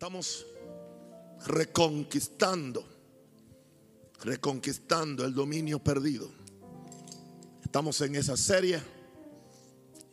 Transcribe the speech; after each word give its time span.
Estamos 0.00 0.46
reconquistando, 1.44 2.82
reconquistando 4.22 5.26
el 5.26 5.34
dominio 5.34 5.78
perdido. 5.78 6.30
Estamos 7.62 8.00
en 8.00 8.14
esa 8.14 8.34
serie 8.34 8.80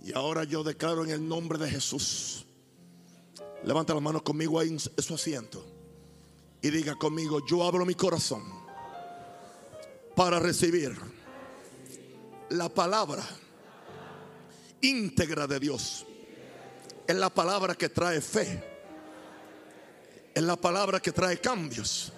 y 0.04 0.12
ahora 0.12 0.44
yo 0.44 0.62
declaro 0.62 1.06
en 1.06 1.12
el 1.12 1.26
nombre 1.26 1.58
de 1.58 1.70
Jesús. 1.70 2.46
Levanta 3.64 3.94
la 3.94 4.02
mano 4.02 4.22
conmigo 4.22 4.60
ahí 4.60 4.68
en 4.68 4.78
su 4.78 5.16
asiento 5.16 5.66
y 6.62 6.70
diga 6.70 6.96
conmigo, 6.96 7.40
yo 7.48 7.64
abro 7.64 7.86
mi 7.86 7.96
corazón 7.96 8.44
para 10.18 10.38
recibir 10.38 10.98
la 12.50 12.68
palabra 12.68 13.26
íntegra 14.82 15.48
de 15.48 15.62
Dios. 15.62 16.06
Es 17.08 17.16
la 17.16 17.34
palabra 17.34 17.74
que 17.74 17.88
trae 17.88 18.20
fe. 18.20 18.67
Es 20.38 20.44
la 20.44 20.56
palabra 20.56 21.00
que 21.00 21.12
trae 21.12 21.40
cambios. 21.40 22.14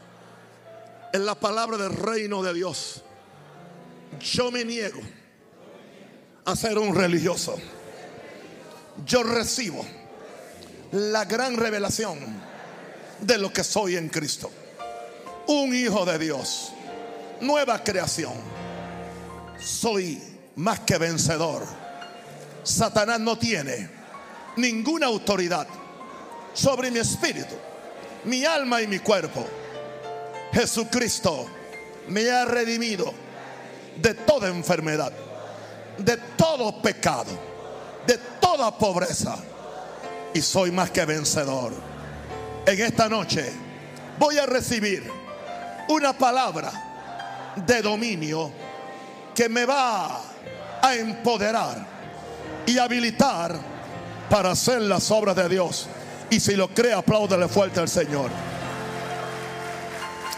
Es 1.14 1.22
la 1.22 1.36
palabra 1.36 1.78
del 1.78 1.94
reino 1.94 2.44
de 2.44 2.54
Dios. 2.54 3.02
Yo 4.20 4.52
me 4.52 4.66
niego 4.66 5.00
a 6.44 6.54
ser 6.54 6.78
un 6.78 6.94
religioso. 6.94 7.56
Yo 9.06 9.24
recibo 9.24 9.86
la 10.92 11.24
gran 11.24 11.56
revelación 11.56 12.20
de 13.22 13.38
lo 13.38 13.54
que 13.54 13.64
soy 13.64 13.96
en 13.96 14.10
Cristo. 14.10 14.52
Un 15.48 15.74
hijo 15.74 16.04
de 16.04 16.20
Dios. 16.20 16.74
Nueva 17.40 17.82
creación. 17.86 18.34
Soy 19.62 20.22
más 20.58 20.82
que 20.82 20.98
vencedor. 20.98 21.64
Satanás 22.64 23.22
no 23.22 23.38
tiene 23.38 23.90
ninguna 24.58 25.06
autoridad 25.06 25.70
sobre 26.54 26.92
mi 26.92 27.00
espíritu, 27.00 27.56
mi 28.26 28.46
alma 28.46 28.82
y 28.82 28.88
mi 28.88 29.00
cuerpo. 29.00 29.46
Jesucristo 30.52 31.48
me 32.08 32.30
ha 32.30 32.46
redimido 32.46 33.14
de 33.96 34.14
toda 34.14 34.48
enfermedad, 34.48 35.12
de 35.98 36.18
todo 36.36 36.82
pecado, 36.82 37.32
de 38.06 38.18
toda 38.40 38.76
pobreza. 38.78 39.38
Y 40.34 40.42
soy 40.42 40.72
más 40.72 40.92
que 40.92 41.06
vencedor. 41.06 41.74
En 42.66 42.82
esta 42.82 43.10
noche 43.10 43.52
voy 44.18 44.38
a 44.38 44.46
recibir 44.46 45.10
una 45.90 46.14
palabra 46.14 46.72
de 47.56 47.82
dominio 47.82 48.52
que 49.34 49.50
me 49.50 49.66
va 49.66 50.22
a 50.82 50.96
empoderar 50.96 51.86
y 52.66 52.78
habilitar 52.78 53.56
para 54.30 54.52
hacer 54.52 54.82
las 54.82 55.10
obras 55.10 55.36
de 55.36 55.50
Dios. 55.50 55.88
Y 56.32 56.40
si 56.40 56.56
lo 56.56 56.74
cree, 56.74 56.94
apláudele 56.94 57.48
fuerte 57.48 57.80
al 57.80 57.90
Señor. 57.90 58.30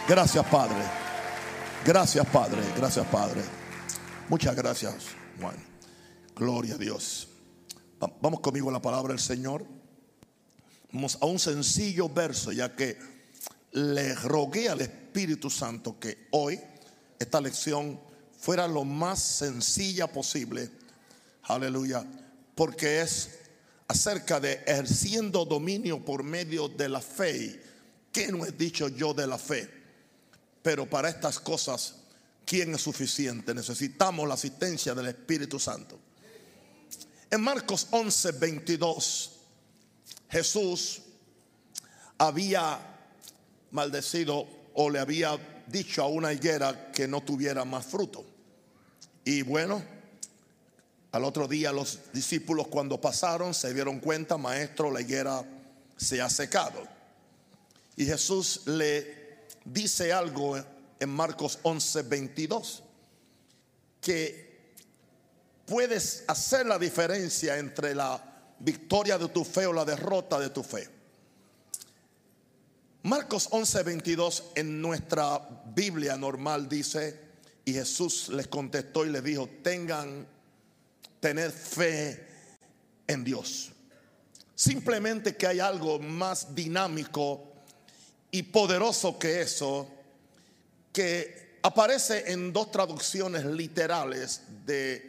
Gracias, 0.08 0.46
Padre. 0.46 0.82
Gracias, 1.86 2.26
Padre. 2.28 2.62
Gracias, 2.78 3.06
Padre. 3.08 3.42
Muchas 4.30 4.56
gracias, 4.56 4.96
Juan. 5.40 5.56
Gloria 6.36 6.76
a 6.76 6.78
Dios. 6.78 7.28
Vamos 8.22 8.40
conmigo 8.40 8.70
a 8.70 8.74
la 8.74 8.82
palabra 8.82 9.14
del 9.14 9.20
Señor. 9.20 9.66
Vamos 10.94 11.18
a 11.22 11.26
un 11.26 11.40
sencillo 11.40 12.08
verso, 12.08 12.52
ya 12.52 12.74
que 12.76 12.98
le 13.74 14.16
rogué 14.16 14.70
al 14.70 14.82
Espíritu 14.82 15.50
Santo 15.50 16.00
que 16.00 16.28
hoy 16.32 16.60
esta 17.20 17.42
lección 17.42 18.00
fuera 18.40 18.68
lo 18.68 18.86
más 18.86 19.20
sencilla 19.20 20.08
posible. 20.08 20.72
Aleluya. 21.44 22.06
Porque 22.56 23.02
es 23.02 23.41
acerca 23.92 24.40
de 24.40 24.54
ejerciendo 24.66 25.44
dominio 25.44 26.04
por 26.04 26.24
medio 26.24 26.70
de 26.70 26.88
la 26.88 27.02
fe. 27.02 27.62
¿Qué 28.12 28.32
no 28.32 28.46
he 28.46 28.52
dicho 28.52 28.88
yo 28.88 29.14
de 29.14 29.28
la 29.28 29.38
fe? 29.38 29.70
Pero 30.64 30.90
para 30.90 31.10
estas 31.10 31.40
cosas, 31.40 31.96
¿quién 32.46 32.74
es 32.74 32.82
suficiente? 32.82 33.54
Necesitamos 33.54 34.28
la 34.28 34.36
asistencia 34.36 34.96
del 34.96 35.08
Espíritu 35.08 35.60
Santo. 35.60 36.00
En 37.30 37.42
Marcos 37.42 37.88
11, 37.92 38.32
22, 38.34 39.32
Jesús 40.30 41.02
había 42.18 42.80
maldecido 43.72 44.48
o 44.74 44.90
le 44.90 45.00
había 45.00 45.64
dicho 45.68 46.02
a 46.02 46.08
una 46.08 46.32
higuera 46.32 46.92
que 46.94 47.10
no 47.10 47.22
tuviera 47.22 47.66
más 47.66 47.86
fruto. 47.86 48.26
Y 49.26 49.42
bueno, 49.42 49.84
al 51.12 51.26
otro 51.26 51.48
día 51.48 51.72
los 51.72 52.00
discípulos 52.14 52.68
cuando 52.68 53.00
pasaron 53.00 53.54
se 53.54 53.74
dieron 53.74 54.00
cuenta, 54.00 54.38
maestro, 54.38 54.92
la 54.92 55.02
higuera 55.02 55.44
se 55.98 56.22
ha 56.22 56.30
secado. 56.30 56.82
Y 57.98 58.06
Jesús 58.06 58.62
le 58.66 59.48
dice 59.66 60.14
algo 60.14 60.58
en 61.00 61.10
Marcos 61.10 61.60
11, 61.64 62.04
22, 62.04 62.84
que 64.00 64.52
puedes 65.66 66.24
hacer 66.28 66.66
la 66.66 66.80
diferencia 66.80 67.58
entre 67.58 67.94
la 67.94 68.24
victoria 68.60 69.18
de 69.18 69.28
tu 69.30 69.44
fe 69.44 69.66
o 69.66 69.74
la 69.74 69.86
derrota 69.86 70.40
de 70.40 70.50
tu 70.50 70.64
fe. 70.64 70.88
Marcos 73.04 73.48
11, 73.52 73.84
22 73.84 74.44
en 74.56 74.82
nuestra 74.82 75.40
Biblia 75.74 76.16
normal 76.16 76.70
dice, 76.70 77.20
y 77.66 77.74
Jesús 77.74 78.30
les 78.30 78.48
contestó 78.48 79.06
y 79.06 79.10
les 79.10 79.24
dijo, 79.24 79.50
tengan 79.64 80.28
tener 81.22 81.52
fe 81.52 82.28
en 83.08 83.24
Dios. 83.24 83.72
Simplemente 84.54 85.38
que 85.38 85.48
hay 85.48 85.60
algo 85.62 86.00
más 86.00 86.54
dinámico 86.54 87.54
y 88.30 88.44
poderoso 88.44 89.18
que 89.18 89.42
eso, 89.42 89.88
que 90.92 91.60
aparece 91.64 92.32
en 92.32 92.52
dos 92.52 92.72
traducciones 92.72 93.46
literales 93.46 94.42
de 94.66 95.08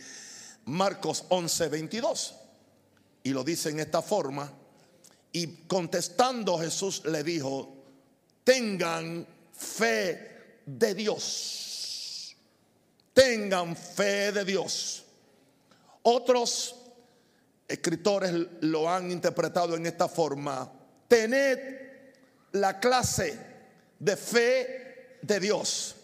Marcos 0.66 1.24
11, 1.28 1.68
22. 1.68 2.34
Y 3.24 3.30
lo 3.30 3.42
dice 3.42 3.70
en 3.70 3.80
esta 3.80 4.02
forma. 4.02 4.52
Y 5.32 5.46
contestando 5.66 6.58
Jesús 6.58 7.02
le 7.06 7.22
dijo, 7.22 7.84
tengan 8.44 9.26
fe 9.52 10.60
de 10.66 10.94
Dios. 10.94 12.36
Tengan 13.14 13.76
fe 13.76 14.32
de 14.32 14.44
Dios. 14.44 15.01
Otros 16.02 16.76
escritores 17.68 18.32
lo 18.60 18.90
han 18.90 19.10
interpretado 19.10 19.76
en 19.76 19.86
esta 19.86 20.08
forma. 20.08 20.70
Tened 21.08 21.58
la 22.52 22.78
clase 22.78 23.38
de 23.98 24.16
fe 24.16 25.18
de 25.22 25.40
Dios. 25.40 25.94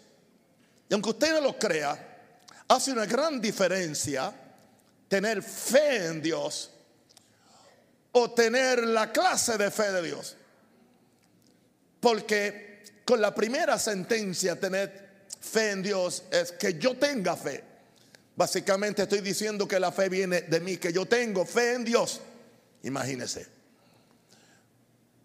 Y 0.88 0.94
aunque 0.94 1.10
usted 1.10 1.32
no 1.32 1.40
lo 1.40 1.58
crea, 1.58 2.18
hace 2.68 2.92
una 2.92 3.06
gran 3.06 3.40
diferencia 3.40 4.32
tener 5.08 5.42
fe 5.42 6.06
en 6.06 6.22
Dios 6.22 6.70
o 8.12 8.30
tener 8.30 8.84
la 8.84 9.12
clase 9.12 9.58
de 9.58 9.70
fe 9.70 9.92
de 9.92 10.02
Dios. 10.02 10.36
Porque 12.00 12.82
con 13.04 13.20
la 13.20 13.34
primera 13.34 13.78
sentencia, 13.78 14.58
tener 14.58 15.08
fe 15.40 15.70
en 15.70 15.82
Dios, 15.82 16.24
es 16.30 16.52
que 16.52 16.78
yo 16.78 16.96
tenga 16.96 17.36
fe. 17.36 17.64
Básicamente 18.38 19.02
estoy 19.02 19.20
diciendo 19.20 19.66
que 19.66 19.80
la 19.80 19.90
fe 19.90 20.08
viene 20.08 20.42
de 20.42 20.60
mí, 20.60 20.76
que 20.76 20.92
yo 20.92 21.06
tengo 21.06 21.44
fe 21.44 21.74
en 21.74 21.84
Dios. 21.84 22.20
Imagínese. 22.84 23.44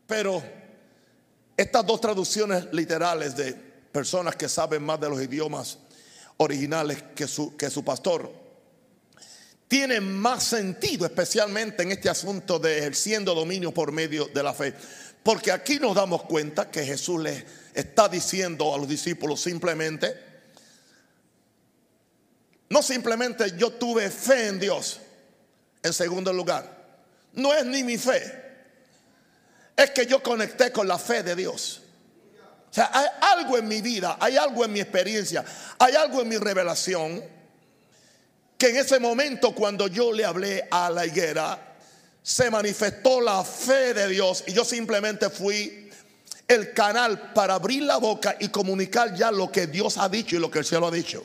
Pero 0.07 0.41
estas 1.55 1.85
dos 1.85 2.01
traducciones 2.01 2.73
literales 2.73 3.35
de 3.35 3.53
personas 3.53 4.35
que 4.35 4.49
saben 4.49 4.81
más 4.81 4.99
de 4.99 5.09
los 5.09 5.21
idiomas 5.21 5.77
originales 6.37 7.03
que 7.15 7.27
su, 7.27 7.55
que 7.55 7.69
su 7.69 7.85
pastor, 7.85 8.33
tienen 9.67 10.11
más 10.11 10.45
sentido, 10.45 11.05
especialmente 11.05 11.83
en 11.83 11.91
este 11.91 12.09
asunto 12.09 12.57
de 12.57 12.79
ejerciendo 12.79 13.35
dominio 13.35 13.71
por 13.71 13.91
medio 13.91 14.25
de 14.25 14.41
la 14.41 14.55
fe. 14.55 14.73
Porque 15.21 15.51
aquí 15.51 15.77
nos 15.77 15.93
damos 15.95 16.23
cuenta 16.23 16.71
que 16.71 16.83
Jesús 16.83 17.21
les 17.21 17.45
está 17.75 18.09
diciendo 18.09 18.73
a 18.73 18.79
los 18.79 18.89
discípulos 18.89 19.39
simplemente, 19.39 20.32
no 22.73 22.81
simplemente 22.81 23.55
yo 23.55 23.69
tuve 23.69 24.09
fe 24.09 24.47
en 24.47 24.59
Dios. 24.59 24.99
En 25.83 25.93
segundo 25.93 26.33
lugar, 26.33 26.65
no 27.33 27.53
es 27.53 27.63
ni 27.65 27.83
mi 27.83 27.99
fe. 27.99 28.41
Es 29.77 29.91
que 29.91 30.07
yo 30.07 30.23
conecté 30.23 30.71
con 30.71 30.87
la 30.87 30.97
fe 30.97 31.21
de 31.21 31.35
Dios. 31.35 31.81
O 32.71 32.73
sea, 32.73 32.89
hay 32.91 33.05
algo 33.37 33.59
en 33.59 33.67
mi 33.67 33.79
vida, 33.83 34.17
hay 34.19 34.37
algo 34.37 34.65
en 34.65 34.73
mi 34.73 34.81
experiencia, 34.81 35.45
hay 35.77 35.93
algo 35.93 36.21
en 36.23 36.29
mi 36.29 36.37
revelación 36.37 37.23
que 38.57 38.69
en 38.69 38.77
ese 38.77 38.99
momento 38.99 39.53
cuando 39.53 39.87
yo 39.87 40.11
le 40.11 40.25
hablé 40.25 40.67
a 40.71 40.89
la 40.89 41.05
higuera, 41.05 41.75
se 42.23 42.49
manifestó 42.49 43.21
la 43.21 43.43
fe 43.43 43.93
de 43.93 44.07
Dios 44.07 44.45
y 44.47 44.53
yo 44.53 44.65
simplemente 44.65 45.29
fui 45.29 45.91
el 46.47 46.73
canal 46.73 47.33
para 47.33 47.53
abrir 47.53 47.83
la 47.83 47.97
boca 47.97 48.35
y 48.39 48.49
comunicar 48.49 49.13
ya 49.13 49.31
lo 49.31 49.51
que 49.51 49.67
Dios 49.67 49.99
ha 49.99 50.09
dicho 50.09 50.35
y 50.35 50.39
lo 50.39 50.49
que 50.49 50.59
el 50.59 50.65
cielo 50.65 50.87
ha 50.87 50.91
dicho. 50.91 51.23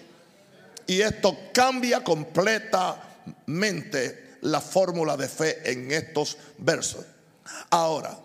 Y 0.88 1.00
esto 1.02 1.36
cambia 1.52 2.02
completamente 2.02 4.38
la 4.40 4.60
fórmula 4.60 5.16
de 5.18 5.28
fe 5.28 5.70
en 5.70 5.92
estos 5.92 6.38
versos. 6.56 7.04
Ahora, 7.68 8.18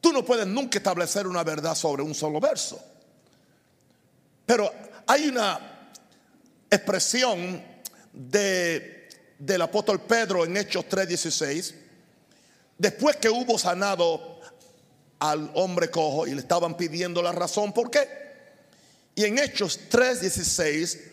tú 0.00 0.12
no 0.12 0.24
puedes 0.24 0.48
nunca 0.48 0.78
establecer 0.78 1.28
una 1.28 1.44
verdad 1.44 1.76
sobre 1.76 2.02
un 2.02 2.12
solo 2.12 2.40
verso. 2.40 2.82
Pero 4.44 4.68
hay 5.06 5.28
una 5.28 5.92
expresión 6.68 7.62
de, 8.12 9.08
del 9.38 9.62
apóstol 9.62 10.00
Pedro 10.00 10.44
en 10.44 10.56
Hechos 10.56 10.86
3:16, 10.90 11.72
después 12.78 13.14
que 13.16 13.30
hubo 13.30 13.60
sanado 13.60 14.40
al 15.20 15.52
hombre 15.54 15.88
cojo 15.88 16.26
y 16.26 16.34
le 16.34 16.40
estaban 16.40 16.76
pidiendo 16.76 17.22
la 17.22 17.30
razón 17.30 17.72
por 17.72 17.92
qué. 17.92 18.08
Y 19.14 19.24
en 19.24 19.38
Hechos 19.38 19.78
3:16, 19.88 21.11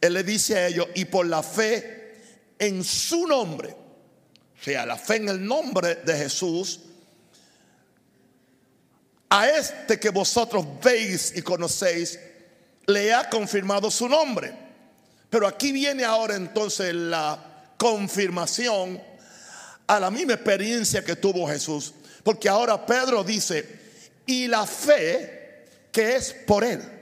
él 0.00 0.14
le 0.14 0.22
dice 0.22 0.56
a 0.56 0.66
ellos, 0.66 0.86
y 0.94 1.04
por 1.06 1.26
la 1.26 1.42
fe 1.42 2.14
en 2.58 2.84
su 2.84 3.26
nombre, 3.26 3.70
o 3.70 4.64
sea, 4.64 4.86
la 4.86 4.96
fe 4.96 5.16
en 5.16 5.28
el 5.28 5.44
nombre 5.44 5.96
de 5.96 6.16
Jesús, 6.16 6.80
a 9.30 9.48
este 9.48 10.00
que 10.00 10.10
vosotros 10.10 10.64
veis 10.82 11.32
y 11.36 11.42
conocéis, 11.42 12.18
le 12.86 13.12
ha 13.12 13.28
confirmado 13.28 13.90
su 13.90 14.08
nombre. 14.08 14.52
Pero 15.28 15.46
aquí 15.46 15.72
viene 15.72 16.04
ahora 16.04 16.36
entonces 16.36 16.94
la 16.94 17.72
confirmación 17.76 19.00
a 19.86 20.00
la 20.00 20.10
misma 20.10 20.34
experiencia 20.34 21.04
que 21.04 21.16
tuvo 21.16 21.46
Jesús. 21.46 21.92
Porque 22.22 22.48
ahora 22.48 22.84
Pedro 22.84 23.22
dice, 23.22 23.78
y 24.26 24.46
la 24.46 24.66
fe 24.66 25.66
que 25.92 26.16
es 26.16 26.32
por 26.32 26.64
él. 26.64 26.97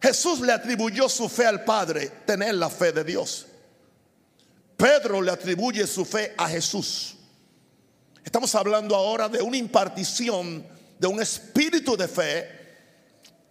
Jesús 0.00 0.40
le 0.40 0.52
atribuyó 0.52 1.08
su 1.08 1.28
fe 1.28 1.46
al 1.46 1.64
Padre, 1.64 2.08
tener 2.24 2.54
la 2.54 2.70
fe 2.70 2.92
de 2.92 3.04
Dios. 3.04 3.46
Pedro 4.76 5.20
le 5.20 5.32
atribuye 5.32 5.86
su 5.86 6.04
fe 6.04 6.34
a 6.36 6.48
Jesús. 6.48 7.16
Estamos 8.24 8.54
hablando 8.54 8.94
ahora 8.94 9.28
de 9.28 9.42
una 9.42 9.56
impartición 9.56 10.64
de 10.98 11.06
un 11.06 11.20
espíritu 11.20 11.96
de 11.96 12.08
fe 12.08 12.58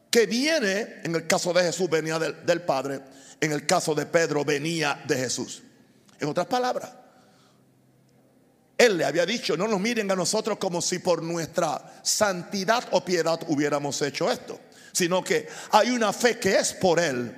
que 0.10 0.26
viene, 0.26 1.02
en 1.04 1.16
el 1.16 1.28
caso 1.28 1.52
de 1.52 1.64
Jesús 1.64 1.90
venía 1.90 2.18
del, 2.18 2.62
Padre, 2.62 3.02
en 3.42 3.52
el 3.52 3.66
caso 3.66 3.94
de 3.94 4.06
Pedro 4.06 4.46
venía 4.46 5.04
de 5.06 5.18
Jesús. 5.18 5.62
En 6.20 6.30
otras 6.30 6.48
palabras, 6.48 6.92
él 8.78 8.98
le 8.98 9.06
había 9.06 9.26
dicho, 9.26 9.58
no 9.58 9.68
nos 9.68 9.80
miren 9.80 10.10
a 10.12 10.16
nosotros 10.16 10.58
como 10.58 10.82
si 10.82 11.00
por 11.00 11.22
nuestra 11.24 12.00
santidad 12.04 12.88
o 12.92 13.04
piedad 13.04 13.40
hubiéramos 13.48 14.02
hecho 14.02 14.32
esto, 14.32 14.60
sino 14.98 15.24
que 15.24 15.48
hay 15.70 15.92
una 15.92 16.12
fe 16.12 16.40
que 16.40 16.58
es 16.58 16.74
por 16.74 17.00
Él, 17.00 17.32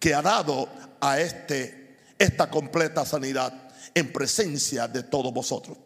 que 0.00 0.12
ha 0.14 0.20
dado 0.20 0.68
a 1.00 1.20
este, 1.20 1.96
esta 2.18 2.50
completa 2.50 3.06
sanidad 3.06 3.70
en 3.94 4.12
presencia 4.12 4.88
de 4.88 5.04
todos 5.04 5.32
vosotros. 5.32 5.78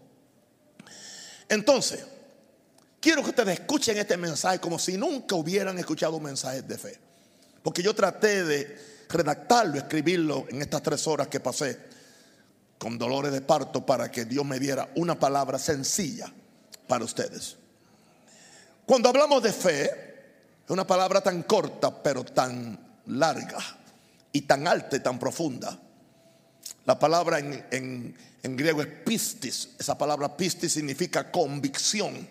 Entonces, 1.51 2.03
quiero 2.99 3.23
que 3.23 3.29
ustedes 3.29 3.61
escuchen 3.61 3.99
este 3.99 4.17
mensaje 4.17 4.59
como 4.59 4.79
si 4.79 4.97
nunca 4.97 5.35
hubieran 5.35 5.79
escuchado 5.79 6.17
un 6.17 6.23
mensaje 6.23 6.63
de 6.63 6.79
fe. 6.79 6.99
Porque 7.63 7.83
yo 7.83 7.95
traté 7.95 8.45
de 8.45 9.05
redactarlo, 9.11 9.77
escribirlo 9.77 10.47
en 10.49 10.63
estas 10.63 10.83
tres 10.83 11.07
horas 11.07 11.29
que 11.29 11.41
pasé 11.41 11.79
con 12.79 12.97
dolores 12.97 13.33
de 13.33 13.43
parto 13.43 13.85
para 13.85 14.11
que 14.11 14.25
Dios 14.25 14.47
me 14.47 14.59
diera 14.59 14.89
una 14.95 15.21
palabra 15.21 15.59
sencilla 15.59 16.33
para 16.89 17.05
ustedes. 17.05 17.59
Cuando 18.87 19.11
hablamos 19.11 19.43
de 19.43 19.53
fe, 19.53 20.12
una 20.73 20.87
palabra 20.87 21.21
tan 21.21 21.43
corta 21.43 22.03
pero 22.03 22.25
tan 22.25 22.79
larga 23.07 23.59
y 24.33 24.43
tan 24.43 24.67
alta 24.67 24.97
y 24.97 25.01
tan 25.01 25.19
profunda. 25.19 25.79
La 26.87 26.99
palabra 26.99 27.39
en, 27.39 28.17
griego 28.43 28.81
es 28.81 28.89
pistis. 29.05 29.71
Esa 29.79 29.97
palabra 29.99 30.37
pistis 30.37 30.73
significa 30.73 31.31
convicción. 31.31 32.27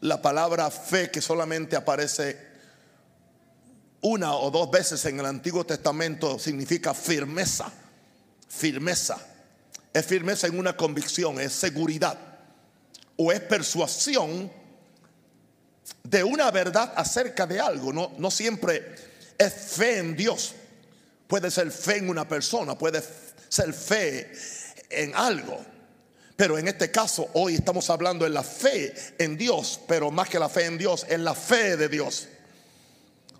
La 0.00 0.20
palabra 0.20 0.70
fe 0.70 1.10
que 1.10 1.22
solamente 1.22 1.76
aparece 1.76 2.54
una 4.02 4.34
o 4.34 4.50
dos 4.50 4.70
veces 4.70 5.04
en 5.06 5.20
el 5.20 5.26
Antiguo 5.26 5.64
Testamento 5.64 6.38
significa 6.38 6.92
firmeza. 6.92 7.72
Firmeza. 8.48 9.18
Es 9.92 10.04
firmeza 10.04 10.48
en 10.48 10.58
una 10.58 10.76
convicción, 10.76 11.40
es 11.40 11.52
seguridad. 11.52 12.18
O 13.16 13.30
es 13.30 13.40
persuasión 13.40 14.63
de 16.02 16.24
una 16.24 16.50
verdad 16.50 16.92
acerca 16.96 17.46
de 17.46 17.60
algo. 17.60 17.92
No, 17.92 18.12
no 18.18 18.30
siempre 18.30 18.94
es 19.38 19.52
fe 19.52 19.98
en 19.98 20.16
Dios. 20.16 20.54
Puede 21.26 21.50
ser 21.50 21.70
fe 21.70 21.98
en 21.98 22.08
una 22.08 22.28
persona, 22.28 22.76
puede 22.76 23.02
ser 23.48 23.72
fe 23.72 24.30
en 24.90 25.14
algo. 25.14 25.58
Pero 26.36 26.58
en 26.58 26.66
este 26.66 26.90
caso, 26.90 27.28
hoy 27.34 27.54
estamos 27.54 27.88
hablando 27.90 28.26
en 28.26 28.34
la 28.34 28.42
fe 28.42 28.92
en 29.18 29.36
Dios, 29.36 29.80
pero 29.86 30.10
más 30.10 30.28
que 30.28 30.38
la 30.38 30.48
fe 30.48 30.64
en 30.66 30.78
Dios, 30.78 31.06
en 31.08 31.24
la 31.24 31.34
fe 31.34 31.76
de 31.76 31.88
Dios. 31.88 32.28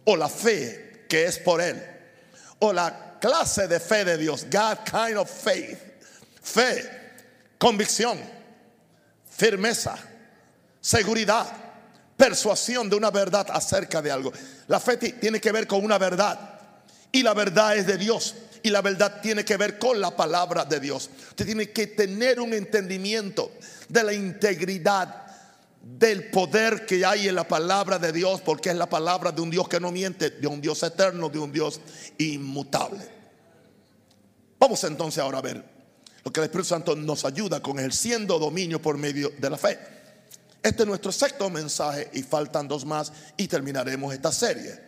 O 0.05 0.17
la 0.17 0.29
fe 0.29 1.05
que 1.09 1.25
es 1.25 1.39
por 1.39 1.61
Él. 1.61 1.83
O 2.61 2.73
la 2.73 3.19
clase 3.21 3.67
de 3.67 3.81
fe 3.81 4.05
de 4.05 4.17
Dios. 4.17 4.47
God 4.51 4.79
kind 4.85 5.17
of 5.17 5.29
faith. 5.29 5.79
Fe, 6.41 6.85
convicción, 7.59 8.19
firmeza, 9.31 9.97
seguridad, 10.81 11.47
persuasión 12.25 12.89
de 12.89 12.97
una 12.97 13.11
verdad 13.11 13.47
acerca 13.51 14.01
de 14.01 14.11
algo. 14.11 14.33
La 14.69 14.81
fe 14.81 14.97
tiene 14.97 15.41
que 15.41 15.53
ver 15.53 15.67
con 15.67 15.85
una 15.85 15.99
verdad. 15.99 16.59
Y 17.13 17.23
la 17.23 17.35
verdad 17.35 17.77
es 17.77 17.87
de 17.87 17.99
Dios 17.99 18.35
y 18.63 18.71
la 18.71 18.81
verdad 18.81 19.21
tiene 19.21 19.45
que 19.45 19.59
ver 19.59 19.79
con 19.79 20.01
la 20.01 20.17
palabra 20.17 20.65
de 20.65 20.81
Dios. 20.81 21.11
Usted 21.29 21.45
tiene 21.45 21.71
que 21.71 21.89
tener 21.89 22.41
un 22.41 22.55
entendimiento 22.55 23.53
de 23.91 24.03
la 24.03 24.15
integridad 24.15 25.27
del 25.83 26.31
poder 26.31 26.87
que 26.87 27.05
hay 27.05 27.29
en 27.29 27.35
la 27.35 27.47
palabra 27.47 27.99
de 27.99 28.11
Dios, 28.11 28.41
porque 28.41 28.71
es 28.71 28.77
la 28.77 28.89
palabra 28.89 29.31
de 29.31 29.43
un 29.43 29.51
Dios 29.51 29.69
que 29.69 29.79
no 29.79 29.93
miente, 29.93 30.31
de 30.31 30.47
un 30.47 30.63
Dios 30.63 30.83
eterno, 30.83 31.29
de 31.29 31.39
un 31.39 31.53
Dios 31.53 31.79
inmutable. 32.17 33.07
Vamos 34.59 34.83
entonces 34.85 35.23
ahora 35.23 35.39
a 35.39 35.43
ver 35.43 35.63
lo 36.25 36.33
que 36.33 36.41
el 36.41 36.45
Espíritu 36.45 36.71
Santo 36.71 36.97
nos 36.97 37.27
ayuda 37.27 37.61
con 37.61 37.79
el 37.79 37.93
siendo 37.93 38.39
dominio 38.39 38.81
por 38.81 38.97
medio 38.97 39.31
de 39.39 39.51
la 39.51 39.59
fe. 39.59 40.04
Este 40.65 40.83
es 40.83 40.89
nuestro 40.89 41.13
sexto 41.13 41.51
mensaje 41.51 42.09
y 42.15 42.23
faltan 42.23 42.67
dos 42.67 42.87
más 42.87 43.13
y 43.37 43.47
terminaremos 43.47 44.15
esta 44.15 44.33
serie. 44.33 44.81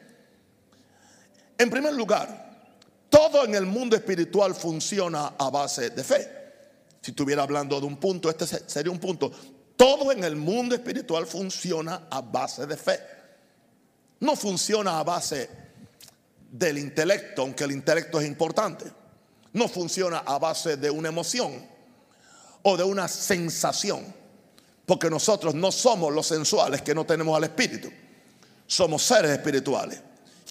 En 1.59 1.69
primer 1.69 1.93
lugar, 1.93 2.71
todo 3.11 3.45
en 3.45 3.55
el 3.55 3.67
mundo 3.67 3.95
espiritual 3.95 4.55
funciona 4.55 5.35
a 5.39 5.51
base 5.51 5.91
de 5.91 6.03
fe. 6.03 6.31
Si 7.03 7.11
estuviera 7.11 7.43
hablando 7.43 7.79
de 7.79 7.87
un 7.87 7.99
punto, 7.99 8.31
este 8.31 8.47
sería 8.47 8.91
un 8.91 8.99
punto. 8.99 9.31
Todo 9.77 10.13
en 10.13 10.25
el 10.25 10.35
mundo 10.35 10.75
espiritual 10.75 11.27
funciona 11.27 12.09
a 12.11 12.23
base 12.23 12.65
de 12.67 12.77
fe. 12.79 12.99
No 14.21 14.35
funciona 14.35 14.99
a 14.99 15.05
base 15.05 15.51
del 16.51 16.79
intelecto, 16.79 17.43
aunque 17.43 17.65
el 17.65 17.73
intelecto 17.73 18.19
es 18.19 18.27
importante. 18.27 18.87
No 19.53 19.69
funciona 19.69 20.21
a 20.21 20.39
base 20.39 20.79
de 20.79 20.89
una 20.89 21.11
emoción 21.11 21.53
o 22.63 22.79
de 22.79 22.85
una 22.85 23.09
sensación. 23.09 24.25
Porque 24.87 25.11
nosotros 25.11 25.55
no 25.55 25.73
somos 25.73 26.15
los 26.15 26.29
sensuales 26.29 26.81
que 26.81 26.95
no 26.95 27.05
tenemos 27.05 27.37
al 27.37 27.45
espíritu. 27.45 27.91
Somos 28.67 29.03
seres 29.03 29.33
espirituales. 29.33 30.01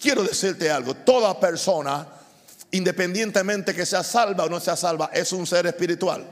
Quiero 0.00 0.22
decirte 0.22 0.70
algo, 0.70 0.94
toda 0.94 1.40
persona 1.40 2.06
independientemente 2.72 3.74
que 3.74 3.86
sea 3.86 4.02
salva 4.02 4.44
o 4.44 4.48
no 4.48 4.60
sea 4.60 4.76
salva, 4.76 5.10
es 5.12 5.32
un 5.32 5.46
ser 5.46 5.66
espiritual. 5.66 6.24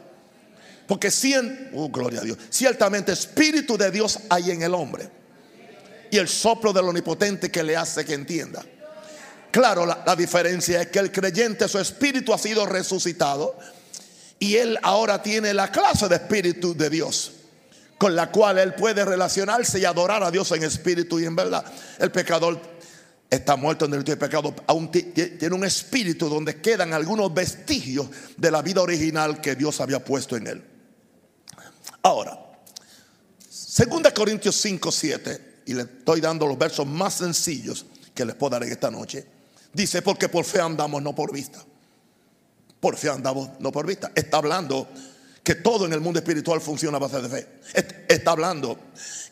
Porque 0.87 1.11
si 1.11 1.35
oh, 1.75 1.89
gloria 1.89 2.21
a 2.21 2.25
Dios, 2.25 2.37
ciertamente 2.51 3.13
espíritu 3.13 3.79
de 3.79 3.91
Dios 3.91 4.19
hay 4.29 4.51
en 4.51 4.63
el 4.63 4.75
hombre. 4.75 5.09
Y 6.11 6.19
el 6.19 6.29
soplo 6.29 6.73
del 6.73 6.85
omnipotente 6.85 7.51
que 7.51 7.63
le 7.63 7.77
hace 7.77 8.05
que 8.05 8.15
entienda. 8.15 8.63
Claro, 9.51 9.87
la, 9.87 10.03
la 10.07 10.15
diferencia 10.15 10.83
es 10.83 10.89
que 10.89 10.99
el 10.99 11.11
creyente, 11.11 11.67
su 11.69 11.79
espíritu 11.79 12.35
ha 12.35 12.39
sido 12.39 12.67
resucitado. 12.67 13.57
Y 14.39 14.57
él 14.57 14.79
ahora 14.83 15.23
tiene 15.23 15.55
la 15.55 15.73
clase 15.73 16.09
de 16.09 16.17
espíritu 16.17 16.77
de 16.77 16.91
Dios 16.91 17.33
con 17.99 18.15
la 18.15 18.31
cual 18.31 18.59
él 18.59 18.75
puede 18.75 19.05
relacionarse 19.05 19.79
y 19.79 19.85
adorar 19.85 20.23
a 20.23 20.31
Dios 20.31 20.51
en 20.53 20.63
espíritu 20.65 21.19
y 21.21 21.25
en 21.25 21.37
verdad. 21.37 21.65
El 21.99 22.11
pecador 22.11 22.61
está 23.31 23.57
muerto 23.57 23.85
en 23.87 23.95
el 23.95 24.05
pecado, 24.05 24.55
aún 24.67 24.91
tiene 24.91 25.55
un 25.55 25.65
espíritu 25.65 26.29
donde 26.29 26.61
quedan 26.61 26.93
algunos 26.93 27.33
vestigios 27.33 28.09
de 28.37 28.51
la 28.51 28.63
vida 28.63 28.83
original 28.83 29.41
que 29.41 29.55
Dios 29.55 29.81
había 29.81 30.05
puesto 30.05 30.37
en 30.37 30.47
él. 30.47 30.65
Ahora, 32.03 32.39
2 33.49 34.13
Corintios 34.15 34.57
5, 34.57 34.93
7, 34.93 35.63
y 35.67 35.75
le 35.75 35.83
estoy 35.83 36.21
dando 36.21 36.47
los 36.47 36.59
versos 36.59 36.87
más 36.87 37.15
sencillos 37.15 37.87
que 38.15 38.25
les 38.25 38.35
puedo 38.35 38.51
dar 38.51 38.63
en 38.63 38.73
esta 38.73 38.91
noche. 38.91 39.27
Dice, 39.73 40.03
porque 40.03 40.29
por 40.29 40.45
fe 40.45 40.61
andamos, 40.61 41.03
no 41.03 41.15
por 41.15 41.33
vista. 41.33 41.65
Por 42.79 42.97
fe 42.97 43.09
andamos, 43.09 43.49
no 43.59 43.73
por 43.73 43.87
vista. 43.87 44.13
Está 44.15 44.37
hablando 44.37 44.89
que 45.45 45.57
todo 45.57 45.85
en 45.85 45.93
el 45.93 46.01
mundo 46.01 46.19
espiritual 46.19 46.61
funciona 46.61 46.97
a 46.97 47.01
base 47.01 47.21
de 47.21 47.29
fe. 47.29 47.47
Está 48.09 48.31
hablando 48.31 48.79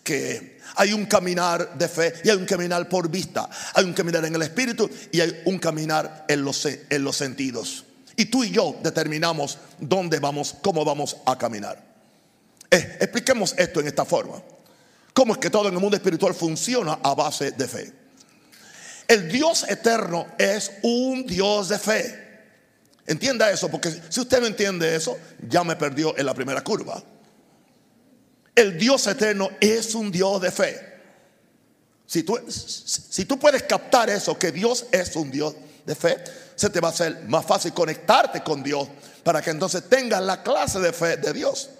que 0.05 0.61
hay 0.77 0.93
un 0.93 1.07
caminar 1.07 1.77
de 1.77 1.89
fe 1.89 2.13
y 2.23 2.29
hay 2.29 2.37
un 2.37 2.45
caminar 2.45 2.87
por 2.89 3.09
vista. 3.09 3.49
Hay 3.75 3.85
un 3.85 3.95
caminar 3.95 4.25
en 4.27 4.35
el 4.35 4.43
espíritu 4.43 4.89
y 5.11 5.21
hay 5.21 5.41
un 5.47 5.59
caminar 5.59 6.27
en 6.29 6.45
los, 6.45 6.67
en 6.67 7.03
los 7.03 7.17
sentidos. 7.17 7.87
Y 8.15 8.27
tú 8.27 8.45
y 8.45 8.51
yo 8.51 8.77
determinamos 8.83 9.59
dónde 9.79 10.19
vamos, 10.19 10.55
cómo 10.61 10.85
vamos 10.85 11.17
a 11.25 11.39
caminar. 11.39 11.83
Eh, 12.71 12.99
expliquemos 13.01 13.55
esto 13.57 13.81
en 13.81 13.87
esta 13.87 14.05
forma. 14.05 14.43
¿Cómo 15.15 15.33
es 15.33 15.39
que 15.39 15.49
todo 15.49 15.69
en 15.69 15.75
el 15.75 15.81
mundo 15.81 15.97
espiritual 15.97 16.35
funciona 16.35 16.99
a 17.03 17.15
base 17.15 17.53
de 17.53 17.69
fe? 17.69 17.93
El 19.09 19.31
Dios 19.31 19.65
eterno 19.69 20.27
es 20.39 20.73
un 20.83 21.27
Dios 21.27 21.71
de 21.71 21.79
fe. 21.79 22.22
Entienda 23.07 23.51
eso, 23.51 23.69
porque 23.69 23.91
si 24.09 24.21
usted 24.21 24.41
no 24.41 24.47
entiende 24.47 24.95
eso, 24.95 25.19
ya 25.49 25.65
me 25.65 25.77
perdió 25.77 26.17
en 26.17 26.27
la 26.27 26.35
primera 26.35 26.63
curva. 26.63 27.03
El 28.55 28.79
Dios 28.79 29.07
eterno 29.07 29.51
es 29.61 29.95
un 29.95 30.11
Dios 30.11 30.41
de 30.41 30.51
fe. 30.51 30.93
Si 32.07 32.23
tú, 33.25 33.39
puedes 33.39 33.63
captar 33.63 34.11
eso, 34.11 34.39
que 34.39 34.53
Dios 34.53 34.87
es 34.93 35.17
un 35.17 35.31
Dios 35.31 35.55
de 35.87 35.95
fe, 35.95 36.23
se 36.55 36.69
te 36.69 36.79
va 36.79 36.89
a 36.89 36.91
hacer 36.91 37.25
más 37.27 37.47
fácil 37.47 37.73
conectarte 37.73 38.43
con 38.43 38.63
Dios 38.63 38.87
para 39.25 39.41
que 39.41 39.51
entonces 39.51 39.89
tengas 39.89 40.23
la 40.23 40.43
clase 40.43 40.79
de 40.79 40.93
fe 40.93 41.17
de 41.17 41.33
Dios. 41.33 41.71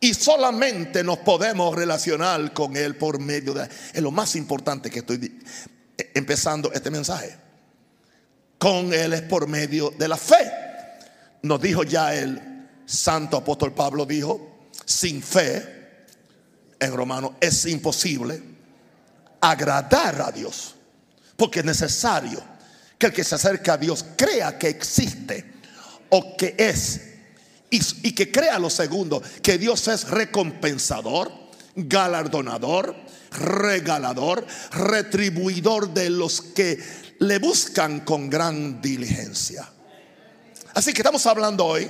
Y 0.00 0.14
solamente 0.14 1.02
nos 1.02 1.18
podemos 1.18 1.74
relacionar 1.74 2.52
con 2.52 2.76
Él 2.76 2.96
por 2.96 3.20
medio 3.20 3.54
de... 3.54 3.68
Es 3.92 4.02
lo 4.02 4.10
más 4.10 4.36
importante 4.36 4.90
que 4.90 5.00
estoy 5.00 5.40
empezando 6.14 6.72
este 6.72 6.90
mensaje. 6.90 7.47
Con 8.58 8.92
Él 8.92 9.12
es 9.12 9.22
por 9.22 9.46
medio 9.46 9.92
de 9.96 10.08
la 10.08 10.16
fe. 10.16 10.50
Nos 11.42 11.60
dijo 11.60 11.84
ya 11.84 12.14
el 12.14 12.40
santo 12.84 13.36
apóstol 13.36 13.72
Pablo, 13.72 14.04
dijo, 14.04 14.68
sin 14.84 15.22
fe, 15.22 15.76
en 16.80 16.92
romano, 16.94 17.36
es 17.40 17.66
imposible 17.66 18.42
agradar 19.40 20.20
a 20.22 20.32
Dios. 20.32 20.74
Porque 21.36 21.60
es 21.60 21.64
necesario 21.64 22.42
que 22.98 23.06
el 23.06 23.12
que 23.12 23.24
se 23.24 23.36
acerca 23.36 23.74
a 23.74 23.76
Dios 23.78 24.04
crea 24.16 24.58
que 24.58 24.68
existe 24.68 25.44
o 26.10 26.36
que 26.36 26.54
es. 26.58 27.02
Y, 27.70 28.12
que 28.12 28.32
crea 28.32 28.58
lo 28.58 28.70
segundo, 28.70 29.22
que 29.42 29.58
Dios 29.58 29.88
es 29.88 30.08
recompensador, 30.08 31.30
galardonador, 31.76 32.96
regalador, 33.30 34.46
retribuidor 34.72 35.92
de 35.92 36.08
los 36.08 36.40
que 36.40 36.82
le 37.18 37.38
buscan 37.38 38.00
con 38.00 38.30
gran 38.30 38.80
diligencia. 38.80 39.68
Así 40.74 40.92
que 40.92 41.00
estamos 41.00 41.26
hablando 41.26 41.64
hoy 41.64 41.88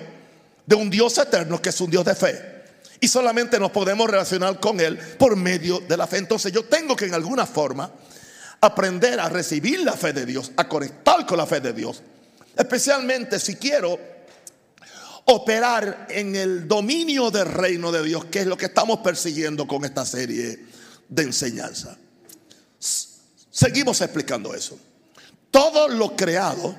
de 0.65 0.75
un 0.75 0.91
Dios 0.91 1.17
eterno 1.19 1.61
que 1.61 1.71
es 1.71 1.81
un 1.81 1.91
Dios 1.91 2.05
de 2.05 2.15
fe. 2.15 2.59
Y 3.01 3.09
solamente 3.09 3.59
nos 3.59 3.71
podemos 3.71 4.09
relacionar 4.11 4.59
con 4.59 4.81
Él 4.81 4.99
por 5.19 5.37
medio 5.37 5.81
de 5.81 5.97
la 5.97 6.07
fe. 6.07 6.19
Entonces 6.19 6.53
yo 6.53 6.65
tengo 6.65 6.97
que 6.97 7.07
en 7.07 7.15
alguna 7.15 7.47
forma 7.47 7.91
aprender 8.61 9.21
a 9.21 9.29
recibir 9.29 9.81
la 9.81 9.93
fe 9.93 10.13
de 10.13 10.27
Dios, 10.27 10.53
a 10.57 10.69
conectar 10.69 11.25
con 11.27 11.39
la 11.39 11.47
fe 11.47 11.61
de 11.61 11.73
Dios. 11.73 12.03
Especialmente 12.57 13.39
si 13.39 13.55
quiero 13.55 13.99
operar 15.27 16.07
en 16.09 16.35
el 16.35 16.67
dominio 16.67 17.31
del 17.31 17.47
reino 17.47 17.93
de 17.93 18.03
Dios, 18.03 18.25
que 18.25 18.41
es 18.41 18.47
lo 18.47 18.57
que 18.57 18.67
estamos 18.67 19.01
persiguiendo 19.01 19.67
con 19.67 19.85
esta 19.85 20.05
serie 20.05 20.59
de 21.09 21.23
enseñanza. 21.23 21.97
Seguimos 23.51 24.01
explicando 24.01 24.55
eso. 24.55 24.79
Todo 25.59 25.89
lo 25.89 26.15
creado, 26.15 26.73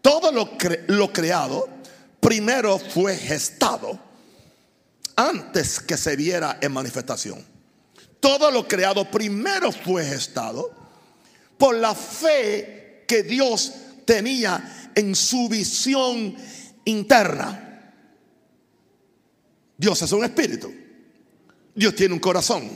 todo 0.00 0.32
lo, 0.32 0.52
lo 0.86 1.12
creado, 1.12 1.68
primero 2.18 2.78
fue 2.78 3.14
gestado 3.14 4.00
antes 5.14 5.80
que 5.80 5.98
se 5.98 6.16
viera 6.16 6.56
en 6.62 6.72
manifestación. 6.72 7.44
Todo 8.20 8.50
lo 8.50 8.66
creado 8.66 9.10
primero 9.10 9.70
fue 9.70 10.02
gestado 10.02 10.72
por 11.58 11.74
la 11.74 11.94
fe 11.94 13.04
que 13.06 13.22
Dios 13.22 13.74
tenía 14.06 14.90
en 14.94 15.14
su 15.14 15.50
visión 15.50 16.34
interna. 16.86 17.92
Dios 19.76 20.00
es 20.00 20.10
un 20.12 20.24
espíritu. 20.24 20.72
Dios 21.74 21.94
tiene 21.94 22.14
un 22.14 22.20
corazón. 22.20 22.66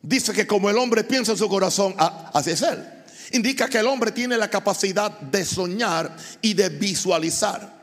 Dice 0.00 0.32
que 0.32 0.46
como 0.46 0.70
el 0.70 0.78
hombre 0.78 1.04
piensa 1.04 1.32
en 1.32 1.38
su 1.38 1.46
corazón, 1.46 1.94
así 1.98 2.52
es 2.52 2.62
él. 2.62 2.99
Indica 3.32 3.68
que 3.68 3.78
el 3.78 3.86
hombre 3.86 4.12
tiene 4.12 4.36
la 4.36 4.50
capacidad 4.50 5.10
de 5.20 5.44
soñar 5.44 6.16
y 6.42 6.54
de 6.54 6.68
visualizar. 6.68 7.78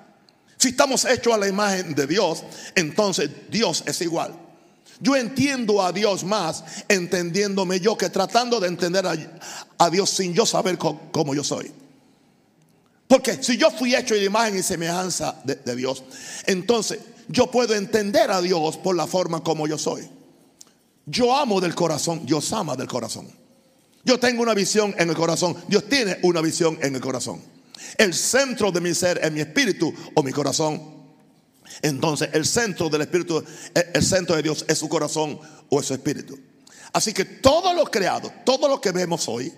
Si 0.57 0.69
estamos 0.69 1.05
hechos 1.05 1.33
a 1.33 1.37
la 1.37 1.47
imagen 1.47 1.93
de 1.93 2.07
Dios, 2.07 2.43
entonces 2.75 3.29
Dios 3.49 3.83
es 3.85 4.01
igual. 4.01 4.33
Yo 4.99 5.15
entiendo 5.15 5.81
a 5.81 5.91
Dios 5.91 6.23
más 6.23 6.63
entendiéndome 6.87 7.79
yo 7.79 7.97
que 7.97 8.09
tratando 8.09 8.59
de 8.59 8.67
entender 8.67 9.05
a, 9.05 9.89
Dios 9.89 10.09
sin 10.09 10.33
yo 10.33 10.45
saber 10.45 10.77
cómo, 10.77 11.35
yo 11.35 11.43
soy. 11.43 11.71
Porque 13.07 13.41
si 13.41 13.57
yo 13.57 13.69
fui 13.69 13.95
hecho 13.95 14.15
de 14.15 14.25
imagen 14.25 14.57
y 14.57 14.63
semejanza 14.63 15.39
de, 15.43 15.55
de 15.55 15.75
Dios, 15.75 16.03
entonces 16.45 16.99
yo 17.27 17.49
puedo 17.51 17.75
entender 17.75 18.31
a 18.31 18.41
Dios 18.41 18.77
por 18.77 18.95
la 18.95 19.05
forma 19.05 19.43
como 19.43 19.67
yo 19.67 19.77
soy. 19.77 20.09
Yo 21.05 21.33
amo 21.35 21.61
del 21.61 21.75
corazón, 21.75 22.25
Dios 22.25 22.51
ama 22.51 22.75
del 22.75 22.87
corazón. 22.87 23.31
Yo 24.07 24.17
tengo 24.17 24.41
una 24.41 24.53
visión 24.53 24.95
en 24.97 25.09
el 25.09 25.15
corazón, 25.17 25.57
Dios 25.67 25.89
tiene 25.89 26.17
una 26.21 26.39
visión 26.39 26.79
en 26.81 26.95
el 26.95 27.01
corazón. 27.01 27.41
El 27.97 28.13
centro 28.13 28.71
de 28.71 28.79
mi 28.79 28.95
ser 28.95 29.19
es 29.21 29.29
mi 29.33 29.41
espíritu 29.41 29.93
o 30.13 30.23
mi 30.23 30.31
corazón. 30.31 30.81
Entonces 31.81 32.29
el 32.31 32.45
centro 32.45 32.87
del 32.87 33.01
espíritu, 33.01 33.43
el 33.93 34.01
centro 34.01 34.37
de 34.37 34.43
Dios 34.43 34.63
es 34.65 34.77
su 34.77 34.87
corazón 34.87 35.37
o 35.67 35.83
su 35.83 35.93
espíritu. 35.93 36.39
Así 36.93 37.11
que 37.11 37.25
todo 37.25 37.73
lo 37.73 37.83
creado, 37.83 38.31
todo 38.45 38.69
lo 38.69 38.79
que 38.79 38.93
vemos 38.93 39.27
hoy, 39.27 39.51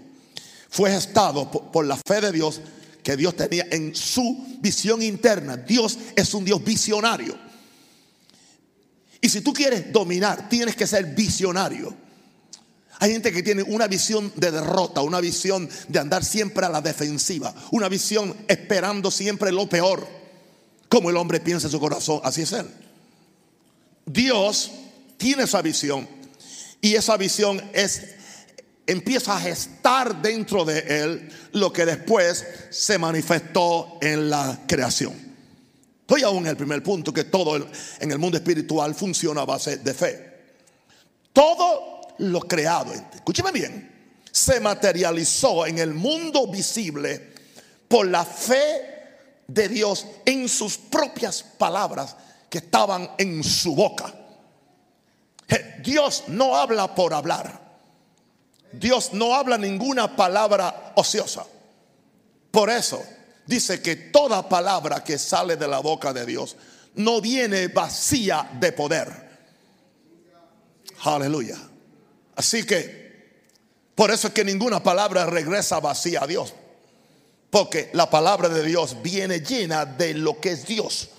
fue 0.68 0.91
gestado 0.91 1.51
por, 1.51 1.86
la 1.86 1.98
fe 1.98 2.20
de 2.20 2.32
Dios 2.32 2.60
que 3.03 3.15
Dios 3.15 3.36
tenía 3.36 3.68
en 3.70 3.94
su 3.94 4.58
visión 4.62 5.03
interna. 5.03 5.58
Dios 5.58 5.96
es 6.15 6.34
un 6.34 6.44
Dios 6.44 6.63
visionario. 6.63 7.38
Y 9.22 9.29
si 9.29 9.41
tú 9.41 9.53
quieres 9.53 9.94
dominar, 9.94 10.50
tienes 10.50 10.75
que 10.75 10.88
ser 10.88 11.06
visionario. 11.06 12.09
Hay 13.00 13.13
gente 13.13 13.32
que 13.32 13.41
tiene 13.41 13.63
una 13.63 13.88
visión 13.88 14.32
de 14.36 14.51
derrota, 14.51 15.01
una 15.01 15.22
visión 15.22 15.70
de 15.88 16.00
andar 16.00 16.24
siempre 16.25 16.65
a 16.65 16.70
la 16.70 16.82
defensiva, 16.82 17.53
una 17.72 17.88
visión 17.88 18.36
esperando 18.48 19.10
siempre 19.10 19.51
lo 19.53 19.68
peor. 19.70 20.06
Como 20.89 21.10
el 21.10 21.15
hombre 21.15 21.39
piensa 21.39 21.68
en 21.68 21.72
su 21.72 21.79
corazón, 21.79 22.20
así 22.24 22.41
es 22.41 22.51
él. 22.51 22.68
Dios 24.06 24.72
tiene 25.18 25.44
esa 25.44 25.62
visión 25.62 26.08
y 26.82 26.96
esa 26.96 27.15
visión 27.15 27.62
es 27.74 28.15
empieza 28.86 29.38
a 29.38 29.39
gestar 29.39 30.22
dentro 30.22 30.65
de 30.65 30.79
él 30.79 31.29
lo 31.53 31.72
que 31.72 31.86
después 31.86 32.44
se 32.72 32.98
manifestó 32.98 34.00
en 34.01 34.29
la 34.29 34.63
creación. 34.68 35.13
Estoy 36.01 36.24
aún 36.24 36.39
en 36.39 36.48
el 36.48 36.58
primer 36.58 36.82
punto 36.82 37.13
que 37.13 37.25
todo 37.25 37.56
en 38.00 38.12
el 38.12 38.18
mundo 38.18 38.38
espiritual 38.38 38.96
funciona 38.96 39.41
a 39.41 39.46
base 39.46 39.77
de 39.77 39.94
fe. 39.94 40.34
Todo 41.32 41.99
lo 42.19 42.41
creado, 42.41 42.93
escúcheme 42.93 43.51
bien, 43.51 44.15
se 44.31 44.59
materializó 44.59 45.65
en 45.65 45.79
el 45.79 45.93
mundo 45.93 46.47
visible 46.47 47.33
por 47.88 48.07
la 48.07 48.23
fe 48.23 48.89
de 49.47 49.67
Dios 49.67 50.05
en 50.25 50.47
sus 50.47 50.77
propias 50.77 51.43
palabras 51.43 52.15
que 52.49 52.59
estaban 52.59 53.09
en 53.17 53.43
su 53.43 53.75
boca. 53.75 54.13
Dios 55.83 56.25
no 56.27 56.55
habla 56.55 56.93
por 56.93 57.13
hablar. 57.13 57.59
Dios 58.71 59.13
no 59.13 59.33
habla 59.33 59.57
ninguna 59.57 60.15
palabra 60.15 60.93
ociosa. 60.95 61.45
Por 62.51 62.69
eso 62.69 63.03
dice 63.45 63.81
que 63.81 63.95
toda 63.95 64.47
palabra 64.47 65.03
que 65.03 65.17
sale 65.17 65.55
de 65.55 65.67
la 65.67 65.79
boca 65.79 66.13
de 66.13 66.25
Dios 66.25 66.55
no 66.95 67.21
viene 67.21 67.67
vacía 67.69 68.49
de 68.59 68.71
poder. 68.71 69.29
Aleluya. 71.03 71.68
Así 72.39 72.63
que, 72.63 73.43
por 73.96 74.12
eso 74.12 74.29
es 74.29 74.34
que 74.34 74.46
ninguna 74.46 74.81
palabra 74.81 75.25
regresa 75.25 75.81
vacía 75.81 76.24
a 76.24 76.27
Dios. 76.27 76.53
Porque 77.50 77.89
la 77.91 78.10
palabra 78.10 78.48
de 78.48 78.63
Dios 78.63 78.96
viene 79.03 79.41
llena 79.41 79.86
de 79.86 80.13
lo 80.13 80.39
que 80.39 80.51
es 80.51 80.65
Dios. 80.65 81.10